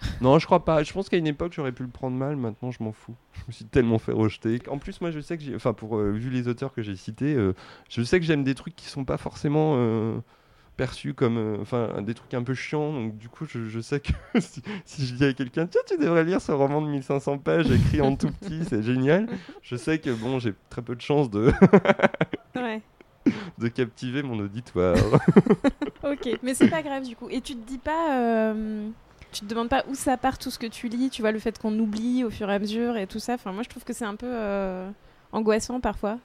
non, 0.20 0.40
je 0.40 0.46
crois 0.46 0.64
pas. 0.64 0.82
Je 0.82 0.92
pense 0.92 1.08
qu'à 1.08 1.16
une 1.16 1.28
époque, 1.28 1.52
j'aurais 1.54 1.70
pu 1.70 1.84
le 1.84 1.88
prendre 1.88 2.16
mal. 2.16 2.34
Maintenant, 2.34 2.72
je 2.72 2.82
m'en 2.82 2.90
fous. 2.90 3.14
Je 3.34 3.40
me 3.46 3.52
suis 3.52 3.64
tellement 3.66 3.98
fait 3.98 4.10
rejeter. 4.10 4.60
En 4.68 4.78
plus, 4.78 5.00
moi, 5.00 5.12
je 5.12 5.20
sais 5.20 5.38
que 5.38 5.44
j'ai. 5.44 5.54
Enfin, 5.54 5.74
pour 5.74 5.96
euh, 5.96 6.10
vu 6.10 6.28
les 6.28 6.48
auteurs 6.48 6.72
que 6.72 6.82
j'ai 6.82 6.96
cités, 6.96 7.34
euh, 7.34 7.54
je 7.88 8.02
sais 8.02 8.18
que 8.18 8.26
j'aime 8.26 8.42
des 8.42 8.56
trucs 8.56 8.74
qui 8.74 8.86
sont 8.86 9.04
pas 9.04 9.16
forcément 9.16 9.78
perçus 10.76 11.14
comme. 11.14 11.58
Enfin, 11.60 12.02
des 12.02 12.14
trucs 12.14 12.34
un 12.34 12.42
peu 12.42 12.54
chiants. 12.54 12.92
Donc, 12.92 13.16
du 13.16 13.28
coup, 13.28 13.46
je, 13.46 13.64
je 13.66 13.78
sais 13.78 14.00
que 14.00 14.10
si, 14.40 14.60
si 14.84 15.06
je 15.06 15.14
dis 15.14 15.24
à 15.24 15.32
quelqu'un, 15.34 15.68
tiens, 15.68 15.82
tu 15.86 15.96
devrais 15.98 16.24
lire 16.24 16.40
ce 16.40 16.50
roman 16.50 16.82
de 16.82 16.88
1500 16.88 17.38
pages 17.38 17.70
écrit 17.70 18.00
en 18.00 18.16
tout 18.16 18.32
petit, 18.40 18.64
c'est 18.64 18.82
génial. 18.82 19.28
Je 19.62 19.76
sais 19.76 20.00
que 20.00 20.10
bon, 20.10 20.40
j'ai 20.40 20.52
très 20.68 20.82
peu 20.82 20.96
de 20.96 21.00
chance 21.00 21.30
de, 21.30 21.52
Ouais. 22.56 22.82
De 23.58 23.68
captiver 23.68 24.22
mon 24.22 24.38
auditoire. 24.38 24.96
Ok, 26.04 26.28
mais 26.42 26.54
c'est 26.54 26.68
pas 26.68 26.82
grave 26.82 27.04
du 27.04 27.16
coup. 27.16 27.28
Et 27.28 27.40
tu 27.40 27.54
te 27.54 27.66
dis 27.66 27.78
pas. 27.78 28.12
euh, 28.18 28.88
Tu 29.32 29.40
te 29.40 29.46
demandes 29.46 29.68
pas 29.68 29.84
où 29.90 29.94
ça 29.94 30.16
part 30.16 30.38
tout 30.38 30.50
ce 30.50 30.58
que 30.58 30.66
tu 30.66 30.88
lis, 30.88 31.10
tu 31.10 31.22
vois, 31.22 31.32
le 31.32 31.38
fait 31.38 31.58
qu'on 31.58 31.76
oublie 31.78 32.24
au 32.24 32.30
fur 32.30 32.48
et 32.50 32.54
à 32.54 32.58
mesure 32.58 32.96
et 32.96 33.06
tout 33.06 33.18
ça. 33.18 33.34
Enfin, 33.34 33.52
moi 33.52 33.62
je 33.62 33.68
trouve 33.68 33.84
que 33.84 33.92
c'est 33.92 34.04
un 34.04 34.14
peu 34.14 34.26
euh, 34.28 34.88
angoissant 35.32 35.80
parfois. 35.80 36.18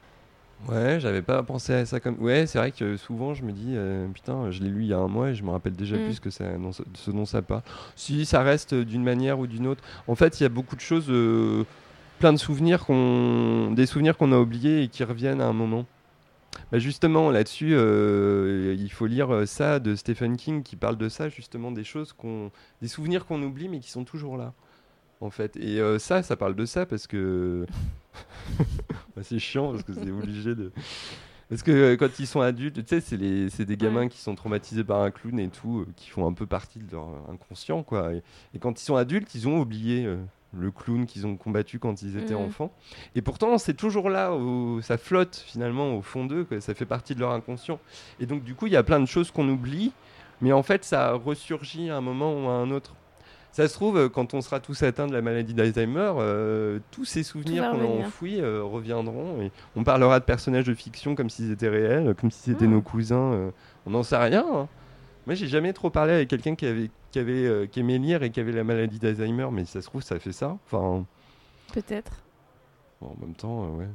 Ouais, 0.70 1.00
j'avais 1.00 1.22
pas 1.24 1.42
pensé 1.44 1.74
à 1.74 1.86
ça 1.86 2.00
comme. 2.00 2.18
Ouais, 2.22 2.46
c'est 2.48 2.58
vrai 2.60 2.72
que 2.72 2.96
souvent 2.96 3.34
je 3.34 3.44
me 3.44 3.52
dis, 3.52 3.74
euh, 3.76 4.08
putain, 4.14 4.50
je 4.52 4.62
l'ai 4.62 4.70
lu 4.70 4.84
il 4.84 4.88
y 4.88 4.94
a 4.94 4.98
un 5.00 5.08
mois 5.10 5.32
et 5.32 5.36
je 5.36 5.44
me 5.44 5.50
rappelle 5.50 5.74
déjà 5.76 5.98
Mm. 5.98 6.04
plus 6.06 6.20
que 6.20 6.30
ça, 6.30 6.46
dont 6.58 6.72
ce, 6.72 6.84
dont 7.12 7.26
ça 7.26 7.42
parle. 7.42 7.64
Si 7.96 8.26
ça 8.26 8.42
reste 8.44 8.74
d'une 8.76 9.04
manière 9.04 9.40
ou 9.40 9.48
d'une 9.48 9.68
autre. 9.68 9.84
En 10.08 10.16
fait, 10.16 10.40
il 10.40 10.44
y 10.44 10.46
a 10.46 10.50
beaucoup 10.50 10.76
de 10.76 10.82
choses, 10.82 11.08
euh, 11.10 11.66
plein 12.20 12.32
de 12.32 12.38
souvenirs 12.38 12.86
qu'on, 12.86 13.72
des 13.72 13.86
souvenirs 13.88 14.16
qu'on 14.18 14.32
a 14.32 14.38
oubliés 14.38 14.84
et 14.84 14.88
qui 14.88 15.04
reviennent 15.04 15.42
à 15.42 15.48
un 15.48 15.54
moment. 15.54 15.86
Bah 16.72 16.80
justement, 16.80 17.30
là-dessus, 17.32 17.72
euh, 17.74 18.76
il 18.78 18.92
faut 18.92 19.06
lire 19.06 19.32
euh, 19.34 19.46
ça 19.46 19.80
de 19.80 19.96
Stephen 19.96 20.38
King 20.38 20.64
qui 20.64 20.76
parle 20.76 20.98
de 20.98 21.10
ça, 21.10 21.30
justement, 21.30 21.72
des 21.72 21.84
choses 21.84 22.14
qu'on, 22.14 22.52
des 22.82 22.88
souvenirs 22.88 23.26
qu'on 23.26 23.42
oublie 23.44 23.70
mais 23.70 23.80
qui 23.80 23.90
sont 23.92 24.04
toujours 24.04 24.38
là, 24.38 24.54
en 25.22 25.30
fait. 25.32 25.56
Et 25.58 25.80
euh, 25.82 26.00
ça, 26.00 26.24
ça 26.24 26.36
parle 26.38 26.56
de 26.56 26.66
ça 26.66 26.86
parce 26.86 27.08
que 27.08 27.66
bah, 29.16 29.24
c'est 29.24 29.40
chiant 29.40 29.72
parce 29.72 29.84
que 29.84 29.94
c'est 29.94 30.12
obligé 30.12 30.56
de. 30.56 30.72
Parce 31.50 31.64
que 31.64 31.72
euh, 31.72 31.98
quand 31.98 32.20
ils 32.20 32.28
sont 32.28 32.42
adultes, 32.42 32.76
tu 32.84 32.88
sais, 32.88 33.02
c'est 33.02 33.18
les- 33.18 33.50
c'est 33.50 33.66
des 33.66 33.78
gamins 33.78 34.08
qui 34.10 34.20
sont 34.20 34.36
traumatisés 34.36 34.84
par 34.84 35.02
un 35.02 35.12
clown 35.12 35.40
et 35.40 35.50
tout, 35.50 35.86
qui 35.98 36.10
font 36.10 36.28
un 36.28 36.34
peu 36.34 36.46
partie 36.48 36.80
de 36.80 36.92
leur 36.92 37.10
inconscient, 37.32 37.84
quoi. 37.84 38.14
Et, 38.14 38.24
et 38.56 38.60
quand 38.60 38.82
ils 38.82 38.86
sont 38.86 38.96
adultes, 38.96 39.36
ils 39.36 39.48
ont 39.48 39.60
oublié 39.60 40.08
le 40.58 40.72
clown 40.72 41.06
qu'ils 41.06 41.26
ont 41.26 41.36
combattu 41.36 41.80
quand 41.80 42.02
ils 42.02 42.18
étaient 42.18 42.34
Mhm. 42.36 42.42
enfants. 42.46 42.72
Et 43.16 43.22
pourtant, 43.22 43.58
c'est 43.58 43.74
toujours 43.74 44.10
là, 44.10 44.34
où 44.34 44.82
ça 44.82 44.98
flotte 44.98 45.36
finalement 45.46 45.96
au 45.96 46.02
fond 46.02 46.26
d'eux, 46.26 46.46
ça 46.60 46.74
fait 46.74 46.86
partie 46.86 47.16
de 47.16 47.20
leur 47.20 47.32
inconscient. 47.32 47.80
Et 48.20 48.26
donc, 48.26 48.44
du 48.44 48.54
coup, 48.56 48.68
il 48.68 48.74
y 48.74 48.78
a 48.78 48.84
plein 48.84 49.00
de 49.00 49.06
choses 49.06 49.32
qu'on 49.32 49.48
oublie, 49.50 49.92
mais 50.42 50.52
en 50.52 50.64
fait, 50.64 50.84
ça 50.84 51.14
ressurgit 51.14 51.90
à 51.90 51.98
un 51.98 52.02
moment 52.02 52.34
ou 52.34 52.48
à 52.50 52.54
un 52.54 52.70
autre. 52.72 52.94
Ça 53.52 53.68
se 53.68 53.74
trouve, 53.76 54.10
quand 54.10 54.34
on 54.34 54.42
sera 54.42 54.60
tous 54.60 54.82
atteints 54.82 55.06
de 55.06 55.14
la 55.14 55.22
maladie 55.22 55.54
d'Alzheimer, 55.54 56.14
euh, 56.18 56.80
tous 56.90 57.06
ces 57.06 57.22
souvenirs 57.22 57.70
qu'on 57.70 57.82
a 57.82 57.84
enfouis 58.08 58.42
euh, 58.42 58.64
reviendront. 58.64 59.42
Et 59.44 59.52
on 59.76 59.84
parlera 59.84 60.20
de 60.20 60.26
personnages 60.26 60.64
de 60.66 60.74
fiction 60.74 61.14
comme 61.14 61.30
s'ils 61.30 61.52
étaient 61.52 61.70
réels, 61.70 62.16
comme 62.20 62.32
si 62.32 62.40
c'était 62.50 62.66
Hmm. 62.66 62.72
nos 62.72 62.82
cousins. 62.82 63.34
euh, 63.34 63.52
on 63.86 63.92
n'en 63.92 64.02
sait 64.02 64.18
rien. 64.18 64.44
hein. 64.52 64.68
Moi, 65.26 65.36
j'ai 65.36 65.48
jamais 65.48 65.72
trop 65.74 65.90
parlé 65.90 66.14
avec 66.14 66.28
quelqu'un 66.30 66.56
qui 66.56 66.66
avait, 66.66 66.90
qui 67.12 67.20
avait, 67.20 67.46
euh, 67.46 67.66
qui 67.66 67.80
aimait 67.80 67.98
lire 67.98 68.24
et 68.24 68.30
qui 68.30 68.40
avait 68.40 68.52
la 68.52 68.64
maladie 68.64 69.00
d'Alzheimer, 69.00 69.48
mais 69.52 69.66
ça 69.66 69.82
se 69.82 69.88
trouve, 69.88 70.02
ça 70.02 70.20
fait 70.20 70.32
ça. 70.34 70.58
Enfin, 70.66 71.06
Peut-être. 71.74 72.12
bon, 73.02 73.08
en 73.18 73.26
même 73.26 73.36
temps, 73.36 73.64
euh, 73.66 73.78
ouais. 73.80 73.88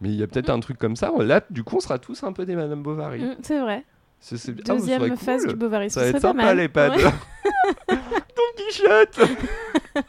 Mais 0.00 0.08
il 0.10 0.16
y 0.16 0.22
a 0.22 0.26
peut-être 0.26 0.50
un 0.50 0.60
truc 0.60 0.76
comme 0.78 0.96
ça. 0.96 1.10
Là, 1.18 1.40
du 1.50 1.62
coup, 1.64 1.76
on 1.76 1.80
sera 1.80 1.98
tous 1.98 2.22
un 2.24 2.32
peu 2.32 2.44
des 2.44 2.54
Madame 2.56 2.82
Bovary. 2.82 3.20
Mm, 3.22 3.36
c'est 3.42 3.60
vrai. 3.60 3.84
C'est- 4.20 4.36
c'est- 4.36 4.52
ah, 4.68 4.72
vous 4.74 4.80
Deuxième 4.80 5.16
phase 5.16 5.42
cool. 5.42 5.52
du 5.52 5.56
Bovarisme. 5.56 5.94
Ça 6.00 6.04
va 6.06 6.10
ce 6.12 6.16
être 6.16 6.22
sympa, 6.22 6.42
mal. 6.44 6.56
les 6.58 6.68
pads. 6.68 6.90
Ouais. 6.96 7.02
Don 7.88 8.42
Quichotte 8.56 9.20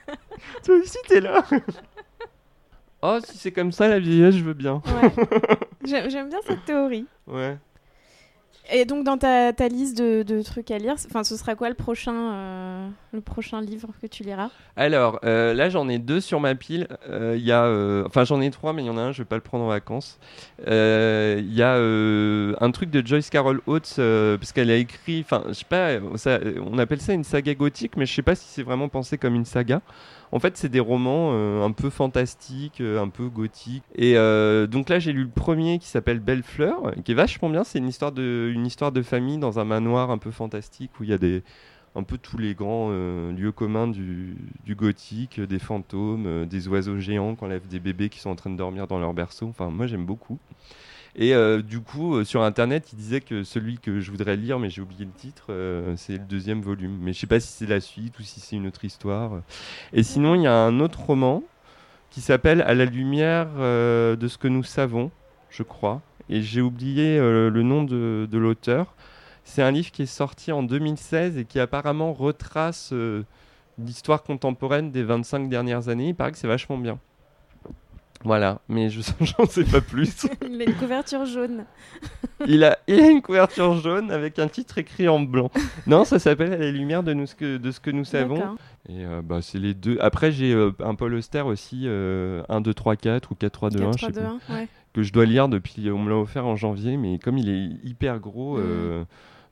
Toi 0.63 0.76
aussi, 0.76 0.98
t'es 1.08 1.22
là 1.22 1.43
Oh, 3.02 3.20
si 3.24 3.38
c'est 3.38 3.52
comme 3.52 3.72
ça, 3.72 3.88
la 3.88 4.00
vieillesse, 4.00 4.36
je 4.36 4.43
veux 4.43 4.54
bien. 4.56 4.82
Ouais. 4.88 5.12
J'aime 6.10 6.30
bien 6.30 6.39
cette 6.46 6.65
théorie. 6.65 7.06
Ouais. 7.28 7.58
Et 8.71 8.86
donc 8.86 9.03
dans 9.03 9.17
ta, 9.17 9.51
liste 9.69 9.97
de, 9.97 10.41
trucs 10.41 10.71
à 10.71 10.77
lire, 10.77 10.95
enfin 11.06 11.23
ce 11.23 11.38
sera 11.38 11.56
quoi 11.56 11.69
le 11.69 11.75
prochain, 11.75 12.13
euh, 12.13 12.88
le 13.13 13.21
prochain 13.21 13.62
livre 13.62 13.89
que 14.01 14.08
tu 14.08 14.23
liras? 14.23 14.49
Alors, 14.75 15.19
euh, 15.23 15.53
là, 15.53 15.69
j'en 15.69 15.88
ai 15.89 15.99
deux 15.99 16.19
sur 16.19 16.39
ma 16.39 16.56
pile. 16.56 16.88
Euh, 17.10 17.36
Il 17.38 17.45
y 17.45 17.51
a, 17.51 17.63
euh, 17.65 18.03
enfin, 18.06 18.23
j'en 18.25 18.41
ai 18.41 18.49
trois, 18.51 18.73
mais 18.73 18.84
il 18.84 18.88
y 18.88 18.89
en 18.89 18.97
a 18.97 19.01
un, 19.01 19.12
je 19.12 19.19
vais 19.19 19.25
pas 19.25 19.36
le 19.36 19.41
prendre 19.41 19.63
en 19.63 19.69
vacances. 19.69 20.19
Euh, 20.67 21.38
Il 21.39 21.53
y 21.53 21.63
a 21.63 21.75
euh, 21.75 22.56
un 22.60 22.71
truc 22.71 22.89
de 22.89 23.06
Joyce 23.06 23.30
Carol 23.30 23.62
Oates, 23.67 23.95
euh, 23.99 24.38
parce 24.38 24.51
qu'elle 24.51 24.71
a 24.71 24.75
écrit, 24.75 25.21
enfin, 25.21 25.43
je 25.47 25.53
sais 25.53 25.65
pas, 25.65 25.97
on 26.65 26.77
appelle 26.77 27.01
ça 27.01 27.13
une 27.13 27.23
saga 27.23 27.53
gothique, 27.56 27.97
mais 27.97 28.06
je 28.06 28.13
sais 28.13 28.21
pas 28.21 28.36
si 28.36 28.47
c'est 28.47 28.63
vraiment 28.63 28.89
pensé 28.89 29.17
comme 29.17 29.36
une 29.36 29.45
saga. 29.45 29.82
En 30.32 30.39
fait, 30.39 30.58
c'est 30.58 30.69
des 30.69 30.80
romans 30.80 31.32
euh, 31.32 31.63
un 31.63 31.71
peu 31.71 31.89
fantastiques, 31.89 32.82
euh, 32.82 33.01
un 33.01 33.10
peu 33.10 33.27
gothiques. 33.30 33.84
Et 33.95 34.17
euh, 34.17 34.67
donc 34.67 34.89
là, 34.89 34.99
j'ai 34.99 35.13
lu 35.13 35.23
le 35.23 35.30
premier 35.30 35.80
qui 35.80 35.88
s'appelle 35.88 36.19
Belle 36.19 36.43
Fleur, 36.43 36.93
qui 37.06 37.13
est 37.13 37.15
vachement 37.15 37.49
bien. 37.49 37.63
C'est 37.63 37.80
une 37.80 37.88
histoire 37.88 38.12
de, 38.12 38.51
une 38.58 38.65
histoire 38.65 38.91
de 38.91 39.02
famille 39.02 39.38
dans 39.38 39.60
un 39.60 39.65
manoir 39.65 40.12
un 40.12 40.17
peu 40.17 40.32
fantastique 40.32 40.91
où 41.00 41.04
il 41.04 41.10
y 41.10 41.13
a 41.13 41.17
des, 41.17 41.43
un 41.96 42.04
peu 42.04 42.17
tous 42.17 42.38
les 42.38 42.54
grands 42.54 42.89
lieux 42.89 43.52
communs 43.52 43.88
du, 43.88 44.38
du 44.65 44.76
gothique, 44.76 45.39
des 45.39 45.60
fantômes, 45.60 46.46
des 46.46 46.67
oiseaux 46.67 47.00
géants 47.00 47.36
qui 47.36 47.43
enlèvent 47.43 47.67
des 47.67 47.80
bébés 47.80 48.10
qui 48.10 48.20
sont 48.20 48.30
en 48.30 48.36
train 48.36 48.50
de 48.50 48.58
dormir 48.58 48.88
dans 48.88 49.00
leur 49.00 49.13
berceau. 49.13 49.48
Enfin, 49.48 49.70
moi, 49.70 49.88
j'aime 49.88 50.06
beaucoup. 50.06 50.39
Et 51.17 51.34
euh, 51.34 51.63
du 51.63 51.82
coup, 51.82 52.15
euh, 52.15 52.24
sur 52.24 52.43
Internet, 52.43 52.93
il 52.93 52.96
disait 52.96 53.22
que 53.22 53.43
celui 53.43 53.80
que 53.80 54.00
je 54.00 54.12
voudrais 54.12 54.36
lire, 54.36 54.60
mais 54.60 54.70
j'ai 54.70 54.82
oublié 54.82 55.04
le 55.04 55.12
titre, 55.12 55.48
euh, 55.50 55.96
c'est 55.98 56.13
le 56.13 56.20
deuxième 56.20 56.62
volume. 56.62 56.96
Mais 57.02 57.12
je 57.12 57.20
sais 57.20 57.28
pas 57.28 57.39
si 57.39 57.48
c'est 57.48 57.65
la 57.65 57.82
suite 57.82 58.20
ou 58.20 58.22
si 58.22 58.39
c'est 58.39 58.56
une 58.56 58.67
autre 58.67 58.86
histoire. 58.86 59.41
Et 59.93 60.04
sinon, 60.04 60.36
il 60.36 60.43
y 60.43 60.48
a 60.48 60.54
un 60.54 60.80
autre 60.80 61.02
roman 61.02 61.43
qui 62.12 62.22
s'appelle 62.22 62.62
À 62.62 62.76
la 62.76 62.86
lumière 62.86 63.48
de 63.58 64.28
ce 64.28 64.38
que 64.38 64.48
nous 64.48 64.63
savons, 64.63 65.12
je 65.50 65.63
crois. 65.63 66.02
Et 66.30 66.42
j'ai 66.42 66.62
oublié 66.62 67.18
le 67.20 67.62
nom 67.63 67.84
de, 67.84 68.28
de 68.30 68.38
l'auteur. 68.38 68.96
C'est 69.44 69.62
un 69.62 69.72
livre 69.72 69.92
qui 69.92 70.04
est 70.04 70.06
sorti 70.06 70.52
en 70.52 70.63
2016 70.63 71.38
et 71.38 71.46
qui 71.46 71.60
apparemment 71.60 72.12
retrace 72.13 72.94
l'histoire 73.78 74.24
contemporaine 74.24 74.92
des 74.92 75.04
25 75.04 75.50
dernières 75.50 75.90
années. 75.90 76.10
Il 76.10 76.16
paraît 76.16 76.32
que 76.32 76.38
c'est 76.38 76.48
vachement 76.48 76.78
bien. 76.78 77.00
Voilà, 78.24 78.60
mais 78.68 78.90
je 78.90 79.02
j'en 79.22 79.46
sais 79.46 79.63
pas 79.63 79.82
plus. 79.82 80.26
il 80.50 80.62
a 80.62 80.66
une 80.66 80.76
couverture 80.76 81.26
jaune. 81.26 81.66
il, 82.48 82.63
a, 82.63 82.78
il 82.88 83.00
a 83.00 83.10
une 83.10 83.22
couverture 83.22 83.76
jaune 83.76 84.12
avec 84.12 84.40
un 84.40 84.48
titre 84.48 84.78
écrit 84.78 85.08
en 85.08 85.20
blanc. 85.20 85.52
Non, 85.86 86.04
ça 86.04 86.20
s'appelle 86.20 86.54
À 86.54 86.58
la 86.58 86.72
lumière 86.72 87.04
de, 87.04 87.13
nous, 87.13 87.28
ce 87.28 87.36
que, 87.36 87.58
de 87.58 87.72
ce 87.72 87.80
que 87.80 87.92
nous 87.92 88.06
savons. 88.06 88.58
Et 88.90 89.06
euh, 89.06 89.22
bah, 89.22 89.40
c'est 89.42 89.60
les 89.60 89.74
deux. 89.74 89.98
Après, 90.02 90.32
j'ai 90.32 90.54
euh, 90.54 90.72
un 90.80 90.96
Paul 90.96 91.13
Auster 91.13 91.42
aussi, 91.42 91.84
euh, 91.86 92.42
1, 92.50 92.62
2, 92.62 92.74
3, 92.74 92.96
4 92.96 93.32
ou 93.32 93.36
4, 93.36 93.52
3, 93.52 93.70
2, 93.70 93.84
1, 93.84 93.92
je 93.92 94.06
sais 94.06 94.12
pas. 94.12 94.38
Que 94.97 95.03
je 95.03 95.13
dois 95.13 95.25
lire 95.25 95.47
depuis. 95.47 95.91
On 95.91 95.99
me 95.99 96.10
l'a 96.10 96.15
offert 96.15 96.47
en 96.47 96.55
janvier, 96.55 96.97
mais 96.97 97.19
comme 97.19 97.38
il 97.38 97.49
est 97.49 97.88
hyper 97.88 98.19
gros. 98.19 98.57
Mm. 98.57 99.05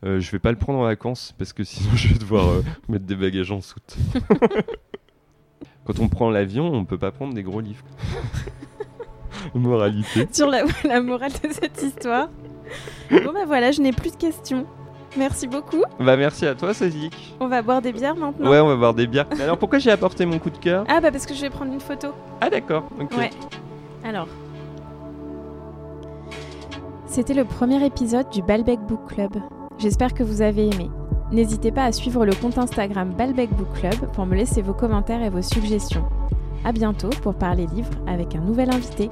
Euh, 0.03 0.19
je 0.19 0.31
vais 0.31 0.39
pas 0.39 0.49
le 0.49 0.57
prendre 0.57 0.79
en 0.79 0.85
vacances 0.85 1.35
parce 1.37 1.53
que 1.53 1.63
sinon 1.63 1.95
je 1.95 2.07
vais 2.07 2.17
devoir 2.17 2.63
mettre 2.89 3.05
des 3.05 3.15
bagages 3.15 3.51
en 3.51 3.61
soute. 3.61 3.95
Quand 5.85 5.99
on 5.99 6.09
prend 6.09 6.31
l'avion, 6.31 6.73
on 6.73 6.83
peut 6.83 6.97
pas 6.97 7.11
prendre 7.11 7.35
des 7.35 7.43
gros 7.43 7.59
livres. 7.59 7.85
Moralité. 9.53 10.27
Sur 10.31 10.49
la, 10.49 10.63
morale 10.99 11.31
de 11.31 11.51
cette 11.51 11.79
histoire. 11.79 12.29
Bon 13.11 13.31
bah 13.31 13.45
voilà, 13.45 13.71
je 13.71 13.81
n'ai 13.81 13.91
plus 13.91 14.09
de 14.09 14.15
questions. 14.15 14.65
Merci 15.15 15.45
beaucoup. 15.45 15.83
Bah 15.99 16.17
merci 16.17 16.47
à 16.47 16.55
toi, 16.55 16.73
Sazik. 16.73 17.35
On 17.39 17.47
va 17.47 17.61
boire 17.61 17.83
des 17.83 17.93
bières 17.93 18.15
maintenant. 18.15 18.49
Ouais, 18.49 18.59
on 18.61 18.67
va 18.67 18.75
boire 18.75 18.95
des 18.95 19.05
bières. 19.05 19.27
alors 19.39 19.59
pourquoi 19.59 19.77
j'ai 19.77 19.91
apporté 19.91 20.25
mon 20.25 20.39
coup 20.39 20.49
de 20.49 20.57
cœur? 20.57 20.85
Ah 20.87 21.01
bah 21.01 21.11
parce 21.11 21.27
que 21.27 21.35
je 21.35 21.41
vais 21.41 21.51
prendre 21.51 21.71
une 21.71 21.79
photo. 21.79 22.07
Ah 22.41 22.49
d'accord. 22.49 22.89
Ouais. 23.15 23.29
Alors. 24.03 24.27
C'était 27.15 27.33
le 27.33 27.45
premier 27.45 27.81
épisode 27.85 28.29
du 28.29 28.41
Balbec 28.41 28.77
Book 28.81 29.07
Club. 29.07 29.31
J'espère 29.77 30.13
que 30.13 30.21
vous 30.21 30.41
avez 30.41 30.67
aimé. 30.67 30.89
N'hésitez 31.31 31.71
pas 31.71 31.85
à 31.85 31.93
suivre 31.93 32.25
le 32.25 32.35
compte 32.35 32.57
Instagram 32.57 33.13
Balbec 33.17 33.49
Book 33.55 33.71
Club 33.73 34.11
pour 34.11 34.25
me 34.25 34.35
laisser 34.35 34.61
vos 34.61 34.73
commentaires 34.73 35.23
et 35.23 35.29
vos 35.29 35.41
suggestions. 35.41 36.03
A 36.65 36.73
bientôt 36.73 37.09
pour 37.23 37.35
parler 37.35 37.67
livres 37.67 37.93
avec 38.05 38.35
un 38.35 38.41
nouvel 38.41 38.69
invité. 38.69 39.09